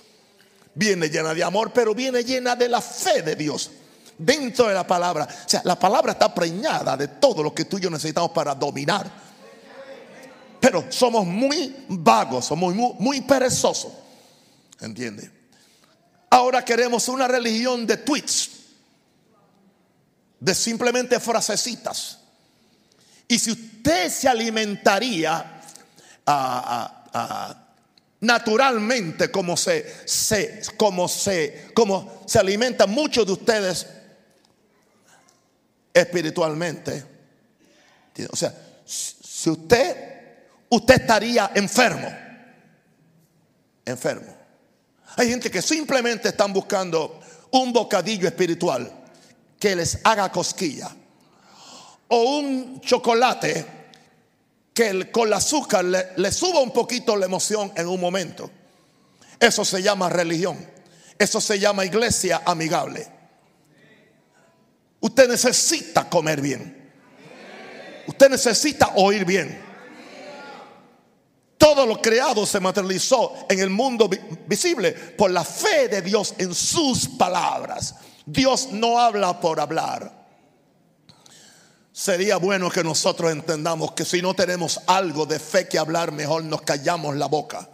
Viene 0.73 1.09
llena 1.09 1.35
de 1.35 1.43
amor, 1.43 1.71
pero 1.73 1.93
viene 1.93 2.23
llena 2.23 2.55
de 2.55 2.67
la 2.67 2.81
fe 2.81 3.21
de 3.21 3.35
Dios. 3.35 3.69
Dentro 4.17 4.67
de 4.67 4.73
la 4.73 4.87
palabra. 4.87 5.27
O 5.45 5.47
sea, 5.47 5.61
la 5.63 5.77
palabra 5.77 6.13
está 6.13 6.33
preñada 6.33 6.97
de 6.97 7.07
todo 7.07 7.43
lo 7.43 7.53
que 7.53 7.65
tú 7.65 7.77
y 7.77 7.81
yo 7.81 7.91
necesitamos 7.91 8.31
para 8.31 8.55
dominar. 8.55 9.07
Pero 10.59 10.85
somos 10.89 11.23
muy 11.23 11.85
vagos, 11.87 12.45
somos 12.45 12.73
muy, 12.73 12.95
muy 12.97 13.21
perezosos. 13.21 13.91
¿Entiende? 14.79 15.29
Ahora 16.31 16.65
queremos 16.65 17.07
una 17.09 17.27
religión 17.27 17.85
de 17.85 17.97
tweets 17.97 18.60
de 20.41 20.55
simplemente 20.55 21.19
frasecitas. 21.19 22.17
Y 23.27 23.39
si 23.39 23.51
usted 23.51 24.09
se 24.09 24.27
alimentaría 24.27 25.33
ah, 25.35 25.53
ah, 26.25 27.05
ah, 27.13 27.67
naturalmente 28.19 29.31
como 29.31 29.55
se, 29.55 29.85
se, 30.05 30.63
como 30.75 31.07
se, 31.07 31.69
como 31.75 32.23
se 32.25 32.39
alimentan 32.39 32.89
muchos 32.89 33.25
de 33.25 33.31
ustedes 33.31 33.87
espiritualmente, 35.93 37.05
o 38.29 38.35
sea, 38.35 38.53
si 38.83 39.49
usted, 39.49 39.95
usted 40.69 41.01
estaría 41.01 41.51
enfermo, 41.53 42.11
enfermo. 43.85 44.35
Hay 45.17 45.29
gente 45.29 45.51
que 45.51 45.61
simplemente 45.61 46.29
están 46.29 46.51
buscando 46.51 47.19
un 47.51 47.71
bocadillo 47.71 48.27
espiritual 48.27 49.00
que 49.61 49.75
les 49.75 49.99
haga 50.03 50.31
cosquilla. 50.31 50.89
O 52.07 52.39
un 52.39 52.81
chocolate 52.81 53.65
que 54.73 55.11
con 55.11 55.27
el 55.27 55.33
azúcar 55.33 55.85
le, 55.85 56.13
le 56.17 56.31
suba 56.31 56.59
un 56.61 56.71
poquito 56.71 57.15
la 57.15 57.27
emoción 57.27 57.71
en 57.75 57.87
un 57.87 58.01
momento. 58.01 58.49
Eso 59.39 59.63
se 59.63 59.83
llama 59.83 60.09
religión. 60.09 60.57
Eso 61.17 61.39
se 61.39 61.59
llama 61.59 61.85
iglesia 61.85 62.41
amigable. 62.43 63.07
Usted 64.99 65.29
necesita 65.29 66.09
comer 66.09 66.41
bien. 66.41 66.91
Usted 68.07 68.29
necesita 68.29 68.93
oír 68.95 69.25
bien. 69.25 69.61
Todo 71.57 71.85
lo 71.85 72.01
creado 72.01 72.47
se 72.47 72.59
materializó 72.59 73.45
en 73.47 73.59
el 73.59 73.69
mundo 73.69 74.09
visible 74.47 74.93
por 74.93 75.29
la 75.29 75.43
fe 75.43 75.87
de 75.87 76.01
Dios 76.01 76.33
en 76.39 76.55
sus 76.55 77.07
palabras. 77.07 77.93
Dios 78.25 78.69
no 78.71 78.99
habla 78.99 79.39
por 79.39 79.59
hablar. 79.59 80.21
Sería 81.91 82.37
bueno 82.37 82.69
que 82.69 82.83
nosotros 82.83 83.31
entendamos 83.31 83.91
que 83.91 84.05
si 84.05 84.21
no 84.21 84.33
tenemos 84.33 84.79
algo 84.87 85.25
de 85.25 85.39
fe 85.39 85.67
que 85.67 85.77
hablar, 85.77 86.11
mejor 86.11 86.43
nos 86.43 86.61
callamos 86.61 87.15
la 87.15 87.27
boca. 87.27 87.67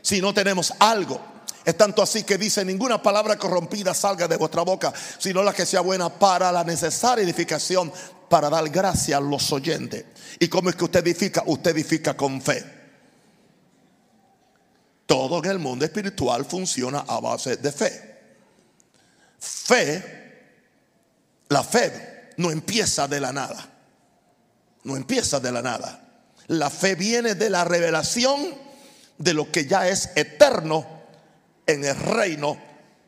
Si 0.00 0.20
no 0.20 0.34
tenemos 0.34 0.72
algo, 0.80 1.20
es 1.64 1.76
tanto 1.76 2.02
así 2.02 2.24
que 2.24 2.36
dice, 2.36 2.64
ninguna 2.64 3.00
palabra 3.00 3.38
corrompida 3.38 3.94
salga 3.94 4.26
de 4.26 4.36
vuestra 4.36 4.62
boca, 4.62 4.92
sino 5.18 5.42
la 5.42 5.52
que 5.52 5.64
sea 5.64 5.80
buena 5.80 6.08
para 6.08 6.50
la 6.50 6.64
necesaria 6.64 7.24
edificación, 7.24 7.92
para 8.28 8.50
dar 8.50 8.68
gracia 8.68 9.18
a 9.18 9.20
los 9.20 9.52
oyentes. 9.52 10.04
¿Y 10.40 10.48
cómo 10.48 10.70
es 10.70 10.76
que 10.76 10.84
usted 10.84 11.06
edifica? 11.06 11.44
Usted 11.46 11.70
edifica 11.70 12.16
con 12.16 12.42
fe. 12.42 12.64
Todo 15.06 15.38
en 15.38 15.50
el 15.50 15.58
mundo 15.60 15.84
espiritual 15.84 16.44
funciona 16.44 17.04
a 17.06 17.20
base 17.20 17.56
de 17.56 17.70
fe. 17.70 18.11
Fe, 19.42 20.00
la 21.48 21.64
fe 21.64 22.30
no 22.36 22.52
empieza 22.52 23.08
de 23.08 23.18
la 23.18 23.32
nada. 23.32 23.68
No 24.84 24.96
empieza 24.96 25.40
de 25.40 25.50
la 25.50 25.62
nada. 25.62 26.00
La 26.46 26.70
fe 26.70 26.94
viene 26.94 27.34
de 27.34 27.50
la 27.50 27.64
revelación 27.64 28.54
de 29.18 29.34
lo 29.34 29.50
que 29.50 29.66
ya 29.66 29.88
es 29.88 30.10
eterno 30.14 30.86
en 31.66 31.84
el 31.84 31.96
reino 31.96 32.56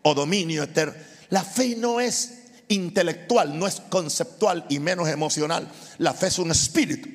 o 0.03 0.13
dominio 0.13 0.65
eterno. 0.65 0.95
La 1.31 1.45
fe 1.45 1.77
no 1.77 2.01
es 2.01 2.35
intelectual, 2.67 3.57
no 3.57 3.69
es 3.69 3.81
conceptual 3.89 4.67
y 4.69 4.81
menos 4.81 5.09
emocional. 5.09 5.71
La 5.99 6.15
fe 6.15 6.27
es 6.27 6.39
un 6.41 6.51
espíritu. 6.51 7.09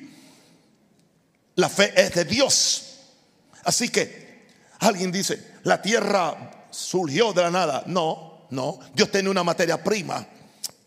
La 1.56 1.68
fe 1.68 1.92
es 1.94 2.14
de 2.14 2.24
Dios. 2.24 2.84
Así 3.64 3.90
que 3.90 4.48
alguien 4.78 5.12
dice, 5.12 5.56
la 5.64 5.82
tierra 5.82 6.68
surgió 6.70 7.34
de 7.34 7.42
la 7.42 7.50
nada. 7.50 7.84
No, 7.86 8.29
no. 8.50 8.78
Dios 8.94 9.10
tiene 9.10 9.28
una 9.28 9.44
materia 9.44 9.82
prima 9.82 10.26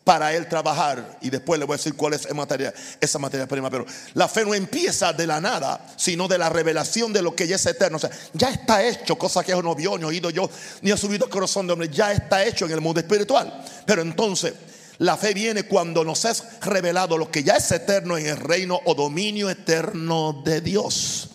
para 0.03 0.34
él 0.34 0.48
trabajar. 0.48 1.17
Y 1.22 1.29
después 1.29 1.60
le 1.60 1.65
voy 1.65 1.75
a 1.75 1.77
decir 1.77 1.96
cuál 1.96 2.13
es 2.13 2.25
esa 2.25 2.34
materia, 2.34 2.74
esa 3.00 3.20
materia 3.20 3.48
prima. 3.48 3.70
Pero 3.70 3.86
la 4.13 4.27
fe 4.27 4.46
no 4.46 4.53
empieza 4.53 5.13
de 5.13 5.27
la 5.27 5.39
nada, 5.39 5.93
sino 5.96 6.27
de 6.27 6.38
la 6.38 6.50
revelación 6.50 7.13
de 7.13 7.22
lo 7.22 7.36
que 7.36 7.48
ya 7.48 7.55
es 7.55 7.65
eterno. 7.65 7.98
O 7.98 8.00
sea, 8.00 8.12
ya 8.34 8.50
está 8.50 8.84
hecho, 8.84 9.17
cosa 9.17 9.43
que 9.43 9.53
no 9.53 9.75
vio, 9.75 9.98
ni 9.98 10.03
oído 10.03 10.29
yo, 10.29 10.50
ni 10.82 10.91
ha 10.91 10.98
subido 10.98 11.25
el 11.25 11.32
corazón 11.32 11.67
de 11.67 11.74
hombre. 11.74 11.89
Ya 11.89 12.12
está 12.12 12.43
hecho 12.43 12.65
en 12.65 12.72
el 12.72 12.82
mundo 12.82 13.00
espiritual. 13.00 13.63
Pero 13.86 14.01
entonces, 14.01 14.53
la 15.00 15.17
fe 15.17 15.34
viene 15.34 15.63
cuando 15.63 16.03
nos 16.03 16.25
es 16.25 16.43
revelado 16.62 17.17
lo 17.17 17.32
que 17.32 17.43
ya 17.43 17.55
es 17.55 17.72
eterno 17.72 18.17
en 18.17 18.27
el 18.27 18.38
reino 18.38 18.79
o 18.86 18.93
dominio 18.96 19.50
eterno 19.50 20.41
de 20.46 20.62
Dios. 20.62 21.29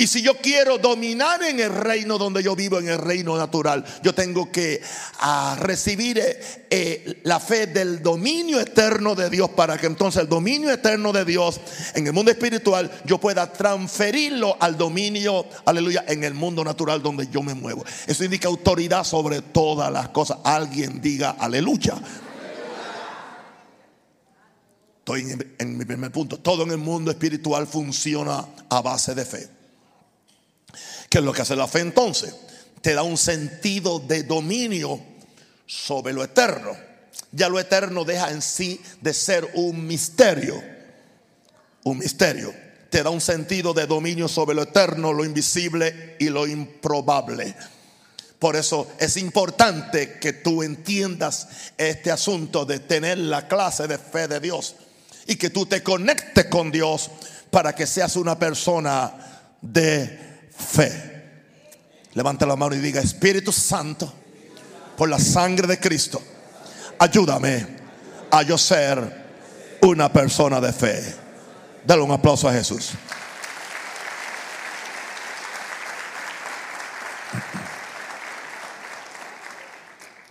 Y 0.00 0.06
si 0.06 0.22
yo 0.22 0.34
quiero 0.38 0.78
dominar 0.78 1.42
en 1.42 1.60
el 1.60 1.68
reino 1.68 2.16
donde 2.16 2.42
yo 2.42 2.56
vivo, 2.56 2.78
en 2.78 2.88
el 2.88 2.96
reino 2.96 3.36
natural, 3.36 3.84
yo 4.02 4.14
tengo 4.14 4.50
que 4.50 4.80
ah, 5.18 5.58
recibir 5.60 6.18
eh, 6.18 6.40
eh, 6.70 7.20
la 7.24 7.38
fe 7.38 7.66
del 7.66 8.02
dominio 8.02 8.58
eterno 8.60 9.14
de 9.14 9.28
Dios 9.28 9.50
para 9.50 9.76
que 9.76 9.86
entonces 9.86 10.22
el 10.22 10.28
dominio 10.30 10.70
eterno 10.70 11.12
de 11.12 11.26
Dios 11.26 11.60
en 11.92 12.06
el 12.06 12.14
mundo 12.14 12.30
espiritual 12.30 12.90
yo 13.04 13.18
pueda 13.18 13.52
transferirlo 13.52 14.56
al 14.58 14.78
dominio, 14.78 15.44
aleluya, 15.66 16.06
en 16.08 16.24
el 16.24 16.32
mundo 16.32 16.64
natural 16.64 17.02
donde 17.02 17.28
yo 17.28 17.42
me 17.42 17.52
muevo. 17.52 17.84
Eso 18.06 18.24
indica 18.24 18.48
autoridad 18.48 19.04
sobre 19.04 19.42
todas 19.42 19.92
las 19.92 20.08
cosas. 20.08 20.38
Alguien 20.44 21.02
diga 21.02 21.36
aleluya. 21.38 21.96
Estoy 25.00 25.26
en 25.58 25.76
mi 25.76 25.84
primer 25.84 26.10
punto. 26.10 26.38
Todo 26.38 26.62
en 26.62 26.70
el 26.70 26.78
mundo 26.78 27.10
espiritual 27.10 27.66
funciona 27.66 28.46
a 28.70 28.80
base 28.80 29.14
de 29.14 29.26
fe. 29.26 29.59
¿Qué 31.10 31.18
es 31.18 31.24
lo 31.24 31.32
que 31.32 31.42
hace 31.42 31.56
la 31.56 31.66
fe 31.66 31.80
entonces? 31.80 32.36
Te 32.80 32.94
da 32.94 33.02
un 33.02 33.18
sentido 33.18 33.98
de 33.98 34.22
dominio 34.22 35.00
sobre 35.66 36.12
lo 36.12 36.22
eterno. 36.22 36.70
Ya 37.32 37.48
lo 37.48 37.58
eterno 37.58 38.04
deja 38.04 38.30
en 38.30 38.40
sí 38.40 38.80
de 39.00 39.12
ser 39.12 39.50
un 39.54 39.88
misterio. 39.88 40.62
Un 41.82 41.98
misterio. 41.98 42.54
Te 42.90 43.02
da 43.02 43.10
un 43.10 43.20
sentido 43.20 43.74
de 43.74 43.88
dominio 43.88 44.28
sobre 44.28 44.54
lo 44.54 44.62
eterno, 44.62 45.12
lo 45.12 45.24
invisible 45.24 46.16
y 46.20 46.28
lo 46.28 46.46
improbable. 46.46 47.56
Por 48.38 48.54
eso 48.54 48.86
es 49.00 49.16
importante 49.16 50.18
que 50.20 50.32
tú 50.32 50.62
entiendas 50.62 51.48
este 51.76 52.12
asunto 52.12 52.64
de 52.64 52.78
tener 52.78 53.18
la 53.18 53.48
clase 53.48 53.88
de 53.88 53.98
fe 53.98 54.28
de 54.28 54.38
Dios 54.38 54.76
y 55.26 55.34
que 55.34 55.50
tú 55.50 55.66
te 55.66 55.82
conectes 55.82 56.46
con 56.46 56.70
Dios 56.70 57.10
para 57.50 57.74
que 57.74 57.86
seas 57.86 58.14
una 58.14 58.38
persona 58.38 59.12
de 59.60 60.29
fe. 60.60 61.10
Levanta 62.14 62.46
la 62.46 62.56
mano 62.56 62.74
y 62.74 62.78
diga, 62.78 63.00
Espíritu 63.00 63.52
Santo, 63.52 64.12
por 64.96 65.08
la 65.08 65.18
sangre 65.18 65.66
de 65.66 65.78
Cristo, 65.78 66.22
ayúdame 66.98 67.66
a 68.30 68.42
yo 68.42 68.58
ser 68.58 69.78
una 69.82 70.12
persona 70.12 70.60
de 70.60 70.72
fe. 70.72 71.14
Dale 71.84 72.02
un 72.02 72.10
aplauso 72.10 72.48
a 72.48 72.52
Jesús. 72.52 72.90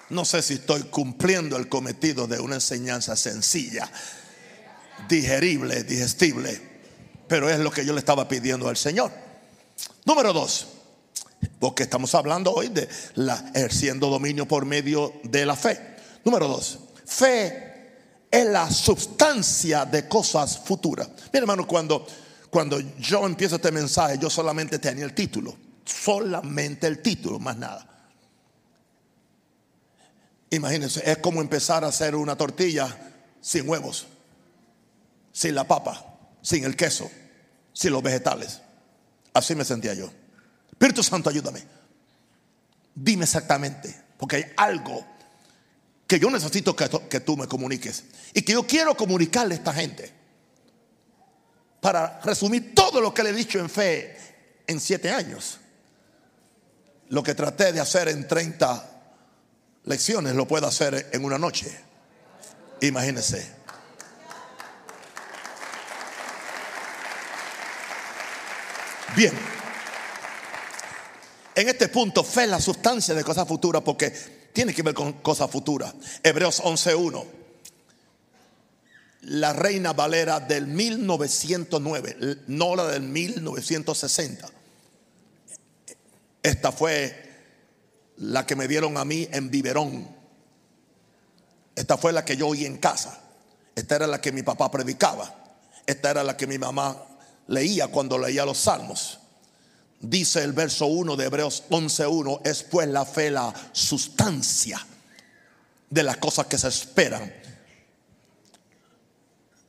No 0.09 0.25
sé 0.25 0.41
si 0.41 0.55
estoy 0.55 0.83
cumpliendo 0.83 1.55
el 1.55 1.69
cometido 1.69 2.25
de 2.27 2.39
una 2.39 2.55
enseñanza 2.55 3.15
sencilla, 3.15 3.89
digerible, 5.07 5.83
digestible, 5.83 6.59
pero 7.27 7.47
es 7.47 7.59
lo 7.59 7.69
que 7.69 7.85
yo 7.85 7.93
le 7.93 7.99
estaba 7.99 8.27
pidiendo 8.27 8.67
al 8.67 8.77
Señor. 8.77 9.28
Número 10.09 10.33
dos, 10.33 10.65
porque 11.59 11.83
estamos 11.83 12.15
hablando 12.15 12.51
hoy 12.51 12.69
de 12.69 12.89
ejerciendo 13.53 14.09
dominio 14.09 14.47
por 14.47 14.65
medio 14.65 15.13
de 15.21 15.45
la 15.45 15.55
fe. 15.55 15.79
Número 16.25 16.47
dos, 16.47 16.79
fe 17.05 17.91
es 18.31 18.43
la 18.47 18.71
sustancia 18.71 19.85
de 19.85 20.07
cosas 20.07 20.57
futuras. 20.57 21.07
Mira, 21.31 21.43
hermano, 21.43 21.67
cuando, 21.67 22.07
cuando 22.49 22.79
yo 22.97 23.23
empiezo 23.23 23.57
este 23.57 23.71
mensaje, 23.71 24.17
yo 24.17 24.31
solamente 24.31 24.79
tenía 24.79 25.05
el 25.05 25.13
título. 25.13 25.55
Solamente 25.85 26.87
el 26.87 27.03
título, 27.03 27.37
más 27.37 27.57
nada. 27.57 27.87
Imagínense, 30.49 31.03
es 31.05 31.19
como 31.19 31.39
empezar 31.39 31.83
a 31.83 31.89
hacer 31.89 32.15
una 32.15 32.35
tortilla 32.35 33.13
sin 33.41 33.69
huevos, 33.69 34.07
sin 35.31 35.53
la 35.53 35.65
papa, 35.65 36.03
sin 36.41 36.63
el 36.63 36.75
queso, 36.75 37.11
sin 37.73 37.91
los 37.91 38.01
vegetales. 38.01 38.61
Así 39.33 39.55
me 39.55 39.65
sentía 39.65 39.93
yo. 39.93 40.11
Espíritu 40.71 41.03
Santo, 41.03 41.29
ayúdame. 41.29 41.63
Dime 42.95 43.23
exactamente, 43.23 43.95
porque 44.17 44.37
hay 44.37 44.45
algo 44.57 45.05
que 46.07 46.19
yo 46.19 46.29
necesito 46.31 46.75
que, 46.75 47.19
tú 47.19 47.37
me 47.37 47.47
comuniques 47.47 48.03
y 48.33 48.41
que 48.41 48.53
yo 48.53 48.65
quiero 48.65 48.95
comunicarle 48.95 49.53
a 49.53 49.57
esta 49.57 49.73
gente. 49.73 50.11
Para 51.79 52.19
resumir 52.21 52.73
todo 52.73 52.99
lo 52.99 53.13
que 53.13 53.23
le 53.23 53.29
he 53.29 53.33
dicho 53.33 53.59
en 53.59 53.69
fe 53.69 54.17
en 54.67 54.79
siete 54.79 55.11
años. 55.11 55.59
Lo 57.09 57.23
que 57.23 57.35
traté 57.35 57.71
de 57.71 57.79
hacer 57.79 58.09
en 58.09 58.27
30 58.27 59.01
lecciones 59.85 60.35
lo 60.35 60.47
puedo 60.47 60.67
hacer 60.67 61.09
en 61.13 61.23
una 61.23 61.37
noche. 61.37 61.79
Imagínense. 62.81 63.58
Bien. 69.19 69.33
En 71.53 71.67
este 71.67 71.89
punto, 71.89 72.23
fe 72.23 72.43
es 72.43 72.49
la 72.49 72.61
sustancia 72.61 73.13
de 73.13 73.21
cosas 73.21 73.45
futuras 73.45 73.81
porque 73.83 74.11
tiene 74.53 74.73
que 74.73 74.81
ver 74.81 74.93
con 74.93 75.11
cosas 75.11 75.51
futuras. 75.51 75.93
Hebreos 76.23 76.63
11.1. 76.63 77.25
La 79.23 79.51
Reina 79.51 79.91
Valera 79.91 80.39
del 80.39 80.67
1909, 80.67 82.37
no 82.47 82.77
la 82.77 82.87
del 82.87 83.01
1960. 83.01 84.47
Esta 86.41 86.71
fue 86.71 87.41
la 88.19 88.45
que 88.45 88.55
me 88.55 88.69
dieron 88.69 88.95
a 88.95 89.03
mí 89.03 89.27
en 89.33 89.51
biberón. 89.51 90.07
Esta 91.75 91.97
fue 91.97 92.13
la 92.13 92.23
que 92.23 92.37
yo 92.37 92.47
oí 92.47 92.63
en 92.63 92.77
casa. 92.77 93.19
Esta 93.75 93.97
era 93.97 94.07
la 94.07 94.21
que 94.21 94.31
mi 94.31 94.43
papá 94.43 94.71
predicaba. 94.71 95.59
Esta 95.85 96.11
era 96.11 96.23
la 96.23 96.37
que 96.37 96.47
mi 96.47 96.57
mamá 96.57 97.08
leía 97.49 97.87
cuando 97.87 98.17
leía 98.17 98.45
los 98.45 98.59
salmos. 98.59 99.19
dice 100.01 100.43
el 100.43 100.53
verso 100.53 100.85
1 100.85 101.17
de 101.17 101.25
Hebreos 101.25 101.63
11.1, 101.69 102.41
es 102.45 102.63
pues 102.63 102.87
la 102.87 103.05
fe 103.05 103.31
la 103.31 103.53
sustancia 103.73 104.85
de 105.89 106.03
las 106.03 106.17
cosas 106.17 106.45
que 106.45 106.57
se 106.57 106.69
esperan. 106.69 107.33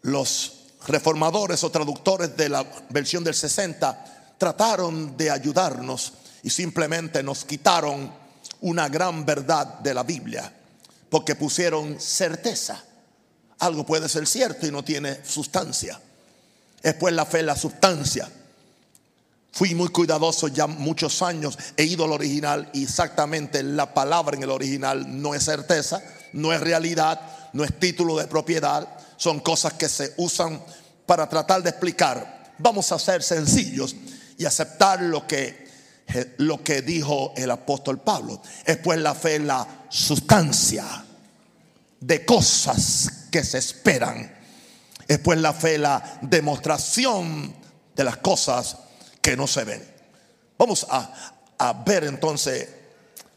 Los 0.03 0.53
reformadores 0.87 1.65
o 1.65 1.71
traductores 1.71 2.37
de 2.37 2.49
la 2.49 2.65
versión 2.91 3.25
del 3.25 3.35
60 3.35 4.35
trataron 4.39 5.17
de 5.17 5.31
ayudarnos 5.31 6.13
y 6.43 6.51
simplemente 6.51 7.23
nos 7.23 7.45
quitaron 7.45 8.13
una 8.61 8.89
gran 8.89 9.25
verdad 9.27 9.81
de 9.81 9.95
la 9.95 10.03
Biblia, 10.03 10.53
porque 11.09 11.35
pusieron 11.35 11.99
certeza. 11.99 12.85
Algo 13.59 13.85
puede 13.85 14.09
ser 14.09 14.27
cierto 14.27 14.67
y 14.67 14.71
no 14.71 14.85
tiene 14.85 15.25
sustancia. 15.25 16.01
Es 16.83 16.95
pues 16.95 17.15
la 17.15 17.27
fe 17.27 17.43
la 17.43 17.57
sustancia. 17.57 18.29
Fui 19.53 19.75
muy 19.75 19.89
cuidadoso 19.89 20.49
ya 20.49 20.67
muchos 20.67 21.23
años, 21.23 21.59
he 21.77 21.85
ido 21.85 22.05
al 22.05 22.13
original 22.13 22.71
y 22.73 22.85
exactamente 22.85 23.63
la 23.63 23.93
palabra 23.93 24.37
en 24.37 24.45
el 24.45 24.51
original 24.51 25.21
no 25.21 25.35
es 25.35 25.45
certeza, 25.45 26.01
no 26.33 26.53
es 26.53 26.61
realidad, 26.61 27.21
no 27.53 27.65
es 27.65 27.79
título 27.79 28.17
de 28.17 28.29
propiedad, 28.29 28.89
son 29.17 29.41
cosas 29.41 29.73
que 29.73 29.89
se 29.89 30.15
usan 30.19 30.63
para 31.05 31.29
tratar 31.29 31.63
de 31.63 31.71
explicar. 31.71 32.55
Vamos 32.59 32.93
a 32.93 32.99
ser 32.99 33.23
sencillos 33.23 33.97
y 34.39 34.45
aceptar 34.45 35.03
lo 35.03 35.27
que, 35.27 35.69
lo 36.39 36.63
que 36.63 36.83
dijo 36.83 37.33
el 37.37 37.51
apóstol 37.51 37.99
Pablo. 37.99 38.41
Es 38.65 38.77
pues 38.77 39.01
la 39.01 39.15
fe 39.15 39.41
la 39.41 39.67
sustancia 39.89 40.87
de 41.99 42.25
cosas 42.25 43.27
que 43.31 43.45
se 43.45 43.59
esperan. 43.59 44.40
Es 45.11 45.19
pues 45.19 45.41
la 45.41 45.53
fe 45.53 45.77
la 45.77 46.21
demostración 46.23 47.53
de 47.97 48.05
las 48.05 48.19
cosas 48.19 48.77
que 49.21 49.37
no 49.37 49.49
se 49.49 49.65
ven. 49.65 49.85
Vamos 50.57 50.87
a, 50.89 51.35
ver 51.85 52.05
entonces 52.05 52.69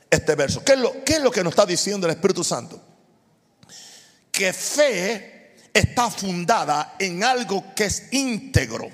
este 0.08 0.36
verso. 0.36 0.64
¿Qué 0.64 0.74
es, 0.74 0.78
lo, 0.78 1.04
¿Qué 1.04 1.14
es 1.14 1.22
lo 1.22 1.32
que 1.32 1.44
nos 1.44 1.54
está 1.54 1.66
diciendo 1.66 2.06
el 2.06 2.14
Espíritu 2.14 2.44
Santo? 2.44 2.80
Que 4.32 4.54
fe 4.54 5.56
está 5.74 6.12
fundada 6.12 6.94
en 7.00 7.24
algo 7.24 7.74
que 7.76 7.86
es 7.86 8.04
íntegro. 8.12 8.88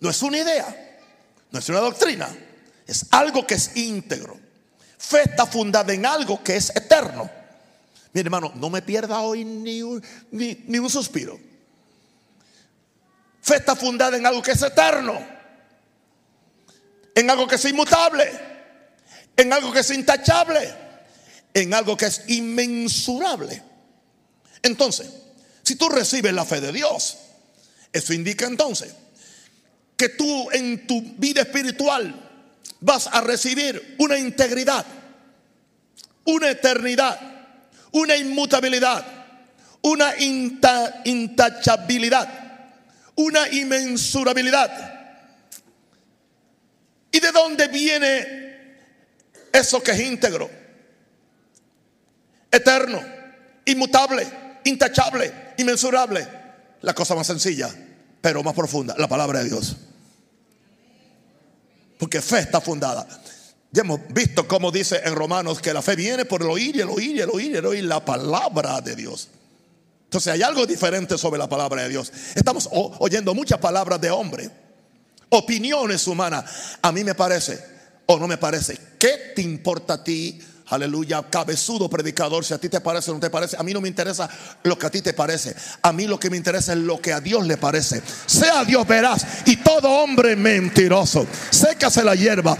No 0.00 0.08
es 0.08 0.22
una 0.22 0.38
idea, 0.38 0.98
no 1.50 1.58
es 1.58 1.68
una 1.68 1.80
doctrina, 1.80 2.34
es 2.86 3.04
algo 3.10 3.46
que 3.46 3.56
es 3.56 3.76
íntegro. 3.76 4.40
Fe 4.96 5.24
está 5.24 5.44
fundada 5.44 5.92
en 5.92 6.06
algo 6.06 6.42
que 6.42 6.56
es 6.56 6.74
eterno. 6.74 7.41
Mi 8.12 8.20
hermano, 8.20 8.52
no 8.56 8.68
me 8.70 8.82
pierda 8.82 9.20
hoy 9.20 9.44
ni 9.44 9.82
un, 9.82 10.02
ni, 10.30 10.64
ni 10.66 10.78
un 10.78 10.90
suspiro. 10.90 11.38
Fe 13.40 13.56
está 13.56 13.74
fundada 13.74 14.16
en 14.16 14.26
algo 14.26 14.42
que 14.42 14.52
es 14.52 14.62
eterno 14.62 15.32
en 17.14 17.30
algo 17.30 17.46
que 17.46 17.56
es 17.56 17.64
inmutable, 17.64 18.30
en 19.36 19.52
algo 19.52 19.72
que 19.72 19.80
es 19.80 19.90
intachable, 19.90 20.72
en 21.54 21.74
algo 21.74 21.96
que 21.96 22.06
es 22.06 22.22
inmensurable. 22.28 23.62
Entonces, 24.62 25.08
si 25.62 25.76
tú 25.76 25.88
recibes 25.88 26.32
la 26.32 26.44
fe 26.44 26.60
de 26.60 26.72
Dios, 26.72 27.18
eso 27.92 28.12
indica 28.12 28.46
entonces 28.46 28.94
que 29.96 30.08
tú 30.10 30.50
en 30.50 30.86
tu 30.86 31.00
vida 31.18 31.42
espiritual 31.42 32.14
vas 32.80 33.06
a 33.06 33.20
recibir 33.20 33.96
una 33.98 34.18
integridad, 34.18 34.84
una 36.24 36.50
eternidad, 36.50 37.20
una 37.92 38.16
inmutabilidad, 38.16 39.04
una 39.82 40.14
intachabilidad, 41.04 42.28
una 43.14 43.48
inmensurabilidad 43.48 44.92
¿Y 47.12 47.20
de 47.20 47.30
dónde 47.30 47.68
viene 47.68 48.78
eso 49.52 49.82
que 49.82 49.90
es 49.90 50.00
íntegro? 50.00 50.50
Eterno, 52.50 53.02
inmutable, 53.66 54.26
intachable, 54.64 55.52
inmensurable. 55.58 56.26
La 56.80 56.94
cosa 56.94 57.14
más 57.14 57.26
sencilla, 57.26 57.70
pero 58.20 58.42
más 58.42 58.54
profunda, 58.54 58.94
la 58.96 59.08
palabra 59.08 59.40
de 59.40 59.50
Dios. 59.50 59.76
Porque 61.98 62.22
fe 62.22 62.40
está 62.40 62.62
fundada. 62.62 63.06
Ya 63.72 63.80
hemos 63.80 64.00
visto 64.10 64.46
cómo 64.46 64.70
dice 64.70 65.00
en 65.04 65.14
Romanos 65.14 65.60
que 65.60 65.72
la 65.72 65.82
fe 65.82 65.96
viene 65.96 66.24
por 66.24 66.42
el 66.42 66.48
oír 66.48 66.76
y 66.76 66.80
el 66.80 66.90
oír 66.90 67.16
y 67.16 67.20
el 67.20 67.30
oír 67.30 67.52
y 67.52 67.56
el 67.56 67.66
oír 67.66 67.84
la 67.84 68.04
palabra 68.04 68.80
de 68.80 68.94
Dios. 68.94 69.28
Entonces 70.04 70.32
hay 70.32 70.42
algo 70.42 70.66
diferente 70.66 71.16
sobre 71.16 71.38
la 71.38 71.48
palabra 71.48 71.82
de 71.82 71.88
Dios. 71.88 72.12
Estamos 72.34 72.68
oyendo 72.70 73.34
muchas 73.34 73.58
palabras 73.58 74.00
de 74.00 74.10
hombre 74.10 74.50
opiniones 75.32 76.06
humanas. 76.06 76.44
A 76.82 76.92
mí 76.92 77.02
me 77.02 77.14
parece 77.14 77.58
o 78.06 78.18
no 78.18 78.28
me 78.28 78.36
parece. 78.36 78.78
¿Qué 78.98 79.32
te 79.34 79.42
importa 79.42 79.94
a 79.94 80.04
ti? 80.04 80.38
Aleluya, 80.72 81.22
cabezudo 81.28 81.86
predicador, 81.90 82.46
si 82.46 82.54
a 82.54 82.58
ti 82.58 82.70
te 82.70 82.80
parece 82.80 83.10
o 83.10 83.14
no 83.14 83.20
te 83.20 83.28
parece, 83.28 83.58
a 83.58 83.62
mí 83.62 83.74
no 83.74 83.82
me 83.82 83.88
interesa 83.88 84.26
lo 84.62 84.78
que 84.78 84.86
a 84.86 84.90
ti 84.90 85.02
te 85.02 85.12
parece. 85.12 85.54
A 85.82 85.92
mí 85.92 86.06
lo 86.06 86.18
que 86.18 86.30
me 86.30 86.38
interesa 86.38 86.72
es 86.72 86.78
lo 86.78 86.98
que 86.98 87.12
a 87.12 87.20
Dios 87.20 87.46
le 87.46 87.58
parece. 87.58 88.00
Sea 88.24 88.64
Dios 88.64 88.88
verás 88.88 89.26
y 89.44 89.56
todo 89.56 89.90
hombre 89.90 90.34
mentiroso. 90.34 91.26
Sécase 91.50 92.02
la 92.02 92.14
hierba, 92.14 92.56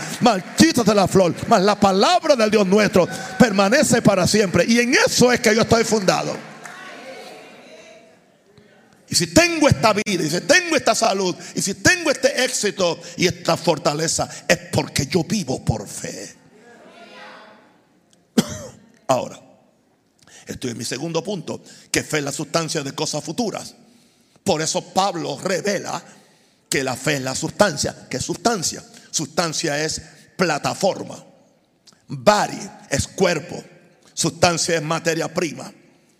de 0.85 0.95
la 0.95 1.09
flor, 1.09 1.35
mas 1.49 1.63
la 1.63 1.81
palabra 1.81 2.37
del 2.37 2.51
Dios 2.51 2.67
nuestro 2.67 3.09
permanece 3.39 4.03
para 4.03 4.27
siempre. 4.27 4.67
Y 4.69 4.81
en 4.81 4.93
eso 4.93 5.33
es 5.33 5.41
que 5.41 5.55
yo 5.55 5.63
estoy 5.63 5.85
fundado. 5.85 6.37
Y 9.09 9.15
si 9.15 9.29
tengo 9.29 9.69
esta 9.69 9.95
vida, 9.95 10.23
y 10.23 10.29
si 10.29 10.41
tengo 10.43 10.77
esta 10.77 10.95
salud, 10.95 11.35
y 11.55 11.63
si 11.63 11.75
tengo 11.77 12.11
este 12.11 12.45
éxito 12.45 13.01
y 13.17 13.27
esta 13.27 13.57
fortaleza, 13.57 14.29
es 14.47 14.59
porque 14.71 15.07
yo 15.07 15.25
vivo 15.25 15.65
por 15.65 15.89
fe. 15.89 16.42
Ahora, 19.13 19.39
estoy 20.47 20.71
en 20.71 20.79
mi 20.79 20.87
segundo 20.87 21.23
punto, 21.23 21.63
que 21.91 22.03
fe 22.03 22.17
es 22.17 22.25
la 22.25 22.33
sustancia 22.33 22.83
de 22.83 22.95
cosas 22.95 23.23
futuras. 23.23 23.75
Por 24.43 24.63
eso 24.63 24.83
Pablo 24.95 25.39
revela 25.39 26.03
que 26.71 26.83
la 26.83 26.97
fe 26.97 27.17
es 27.17 27.21
la 27.21 27.35
sustancia. 27.35 28.07
¿Qué 28.09 28.19
sustancia? 28.19 28.83
Sustancia 29.11 29.85
es 29.85 30.01
plataforma. 30.39 31.23
Body 32.09 32.71
es 32.89 33.07
cuerpo. 33.07 33.63
Sustancia 34.15 34.77
es 34.77 34.83
materia 34.83 35.29
prima. 35.29 35.71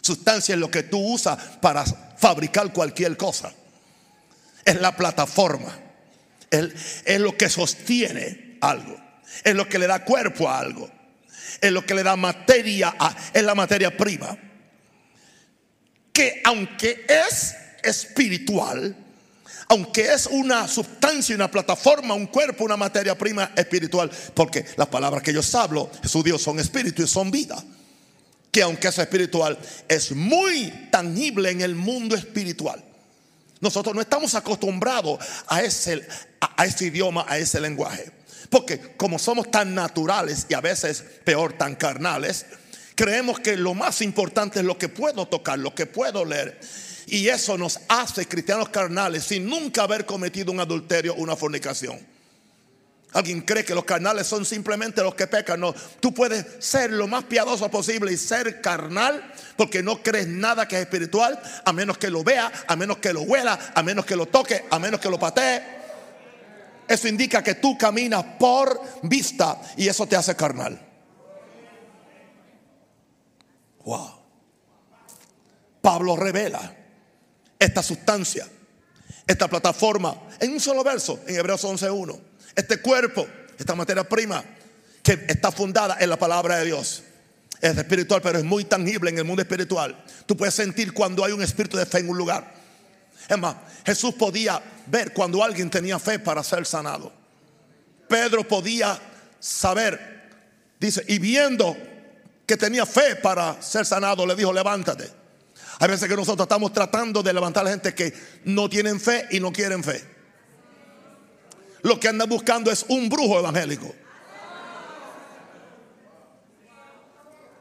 Sustancia 0.03 0.55
es 0.55 0.61
lo 0.61 0.71
que 0.71 0.83
tú 0.83 0.99
usas 0.99 1.39
para 1.63 1.87
fabricar 1.87 2.75
cualquier 2.75 3.17
cosa. 3.17 3.55
Es 4.67 4.79
la 4.79 4.95
plataforma. 4.95 5.79
Es, 6.51 7.19
lo 7.21 7.39
que 7.39 7.49
sostiene 7.49 8.59
algo. 8.61 9.01
Es 9.45 9.55
lo 9.55 9.67
que 9.67 9.79
le 9.79 9.87
da 9.87 10.05
cuerpo 10.05 10.51
a 10.51 10.59
algo. 10.59 10.91
Es 11.61 11.71
lo 11.73 11.85
que 11.85 11.95
le 11.95 12.03
da 12.03 12.17
materia 12.17 12.95
a, 12.99 13.15
es 13.33 13.43
la 13.43 13.55
materia 13.55 13.97
prima. 13.97 14.37
Que 16.13 16.41
aunque 16.45 17.07
es 17.09 17.55
espiritual, 17.83 18.97
aunque 19.69 20.13
es 20.13 20.27
una 20.27 20.69
sustancia, 20.69 21.35
una 21.35 21.51
plataforma, 21.51 22.15
un 22.15 22.27
cuerpo, 22.27 22.65
una 22.65 22.77
materia 22.77 23.17
prima 23.17 23.53
espiritual, 23.57 24.11
porque 24.35 24.65
las 24.77 24.89
palabras 24.89 25.23
que 25.23 25.33
yo 25.33 25.41
hablo, 25.55 25.91
Jesús 26.03 26.25
Dios, 26.25 26.43
son 26.43 26.59
espíritu 26.61 27.03
y 27.03 27.07
son 27.07 27.31
vida 27.31 27.63
que 28.53 28.63
aunque 28.63 28.89
es 28.89 28.99
espiritual, 28.99 29.59
es 29.89 30.13
muy 30.13 30.71
tangible 30.91 31.51
en 31.51 31.63
el 31.63 31.75
mundo 31.75 32.15
espiritual. 32.15 32.85
Nosotros 33.61 33.95
no 33.95 34.03
estamos 34.03 34.35
acostumbrados 34.35 35.25
a 35.47 35.63
ese, 35.63 36.07
a, 36.39 36.67
ese 36.67 36.87
idioma, 36.87 37.25
a 37.27 37.39
ese 37.39 37.59
lenguaje. 37.61 38.13
Porque 38.51 38.95
como 38.97 39.19
somos 39.19 39.51
tan 39.51 39.75
naturales 39.75 40.47
y 40.49 40.55
a 40.55 40.61
veces 40.61 41.05
peor 41.25 41.55
tan 41.55 41.75
carnales, 41.75 42.47
creemos 42.95 43.41
que 43.41 43.57
lo 43.57 43.75
más 43.75 44.03
importante 44.03 44.61
es 44.61 44.65
lo 44.65 44.79
que 44.79 44.89
puedo 44.89 45.27
tocar, 45.27 45.59
lo 45.59 45.75
que 45.75 45.87
puedo 45.87 46.25
leer. 46.25 46.61
Y 47.07 47.29
eso 47.29 47.59
nos 47.59 47.81
hace 47.89 48.27
cristianos 48.27 48.69
carnales 48.69 49.25
sin 49.25 49.47
nunca 49.47 49.83
haber 49.83 50.07
cometido 50.07 50.53
un 50.53 50.61
adulterio 50.61 51.15
o 51.15 51.17
una 51.17 51.37
fornicación. 51.37 51.99
Alguien 53.13 53.43
cree 53.43 53.65
que 53.65 53.75
los 53.75 53.85
carnales 53.85 54.27
son 54.27 54.47
simplemente 54.47 55.03
los 55.03 55.15
que 55.15 55.27
pecan. 55.27 55.61
No, 55.61 55.75
tú 56.01 56.15
puedes 56.15 56.47
ser 56.61 56.91
lo 56.93 57.07
más 57.07 57.25
piadoso 57.25 57.71
posible 57.71 58.13
y 58.13 58.17
ser 58.17 58.63
carnal 58.63 59.23
porque 59.57 59.83
no 59.83 60.03
crees 60.03 60.29
nada 60.29 60.67
que 60.67 60.77
es 60.77 60.83
espiritual, 60.83 61.39
a 61.65 61.73
menos 61.73 61.99
que 61.99 62.09
lo 62.09 62.25
vea, 62.25 62.51
a 62.67 62.75
menos 62.75 62.99
que 62.99 63.13
lo 63.13 63.23
huela, 63.23 63.59
a 63.75 63.83
menos 63.83 64.07
que 64.07 64.17
lo 64.17 64.27
toque, 64.27 64.65
a 64.71 64.79
menos 64.79 64.99
que 64.99 65.11
lo 65.11 65.19
patee. 65.19 65.82
Eso 66.89 67.09
indica 67.09 67.43
que 67.43 67.55
tú 67.55 67.77
caminas 67.79 68.25
por 68.39 68.81
vista 69.03 69.61
y 69.77 69.89
eso 69.89 70.07
te 70.07 70.17
hace 70.17 70.35
carnal. 70.37 70.81
Wow. 73.85 74.21
Pablo 75.81 76.17
revela 76.17 76.77
esta 77.59 77.83
sustancia, 77.83 78.47
esta 79.27 79.49
plataforma 79.49 80.15
en 80.41 80.53
un 80.53 80.61
solo 80.61 80.85
verso 80.85 81.21
en 81.27 81.37
Hebreos 81.37 81.65
11.1 81.65 82.33
este 82.55 82.79
cuerpo, 82.79 83.27
esta 83.59 83.75
materia 83.75 84.05
prima 84.05 84.45
que 85.03 85.25
está 85.29 85.51
fundada 85.51 85.97
en 86.01 86.11
la 86.11 86.19
palabra 86.19 86.59
de 86.59 86.67
Dios. 86.67 87.03
Es 87.61 87.77
espiritual, 87.77 88.21
pero 88.23 88.39
es 88.39 88.45
muy 88.45 88.65
tangible 88.65 89.11
en 89.11 89.19
el 89.19 89.25
mundo 89.25 89.43
espiritual. 89.43 90.05
Tú 90.27 90.37
puedes 90.37 90.55
sentir 90.55 90.93
cuando 90.93 91.25
hay 91.25 91.33
un 91.33 91.43
espíritu 91.43 91.77
de 91.77 91.87
fe 91.87 91.99
en 91.99 92.09
un 92.09 92.19
lugar. 92.19 92.62
Es 93.29 93.39
más, 93.39 93.57
Jesús 93.85 94.15
podía 94.15 94.63
ver 94.87 95.13
cuando 95.13 95.43
alguien 95.43 95.71
tenía 95.71 95.99
fe 95.99 96.19
para 96.19 96.43
ser 96.43 96.67
sanado. 96.67 97.13
Pedro 98.09 98.47
podía 98.47 98.99
saber, 99.39 100.31
dice, 100.79 101.05
y 101.09 101.19
viendo 101.19 101.77
que 102.47 102.57
tenía 102.57 102.85
fe 102.85 103.17
para 103.17 103.61
ser 103.63 103.87
sanado, 103.87 104.27
le 104.27 104.35
dijo, 104.35 104.53
levántate. 104.53 105.11
Hay 105.79 105.89
veces 105.89 106.09
que 106.09 106.17
nosotros 106.17 106.45
estamos 106.45 106.73
tratando 106.73 107.23
de 107.23 107.33
levantar 107.33 107.67
a 107.67 107.71
gente 107.71 107.95
que 107.95 108.13
no 108.45 108.69
tienen 108.69 109.01
fe 109.01 109.27
y 109.31 109.41
no 109.41 109.53
quieren 109.53 109.83
fe. 109.83 110.05
Lo 111.83 111.99
que 111.99 112.09
andan 112.09 112.29
buscando 112.29 112.71
es 112.71 112.85
un 112.89 113.09
brujo 113.09 113.39
evangélico. 113.39 113.93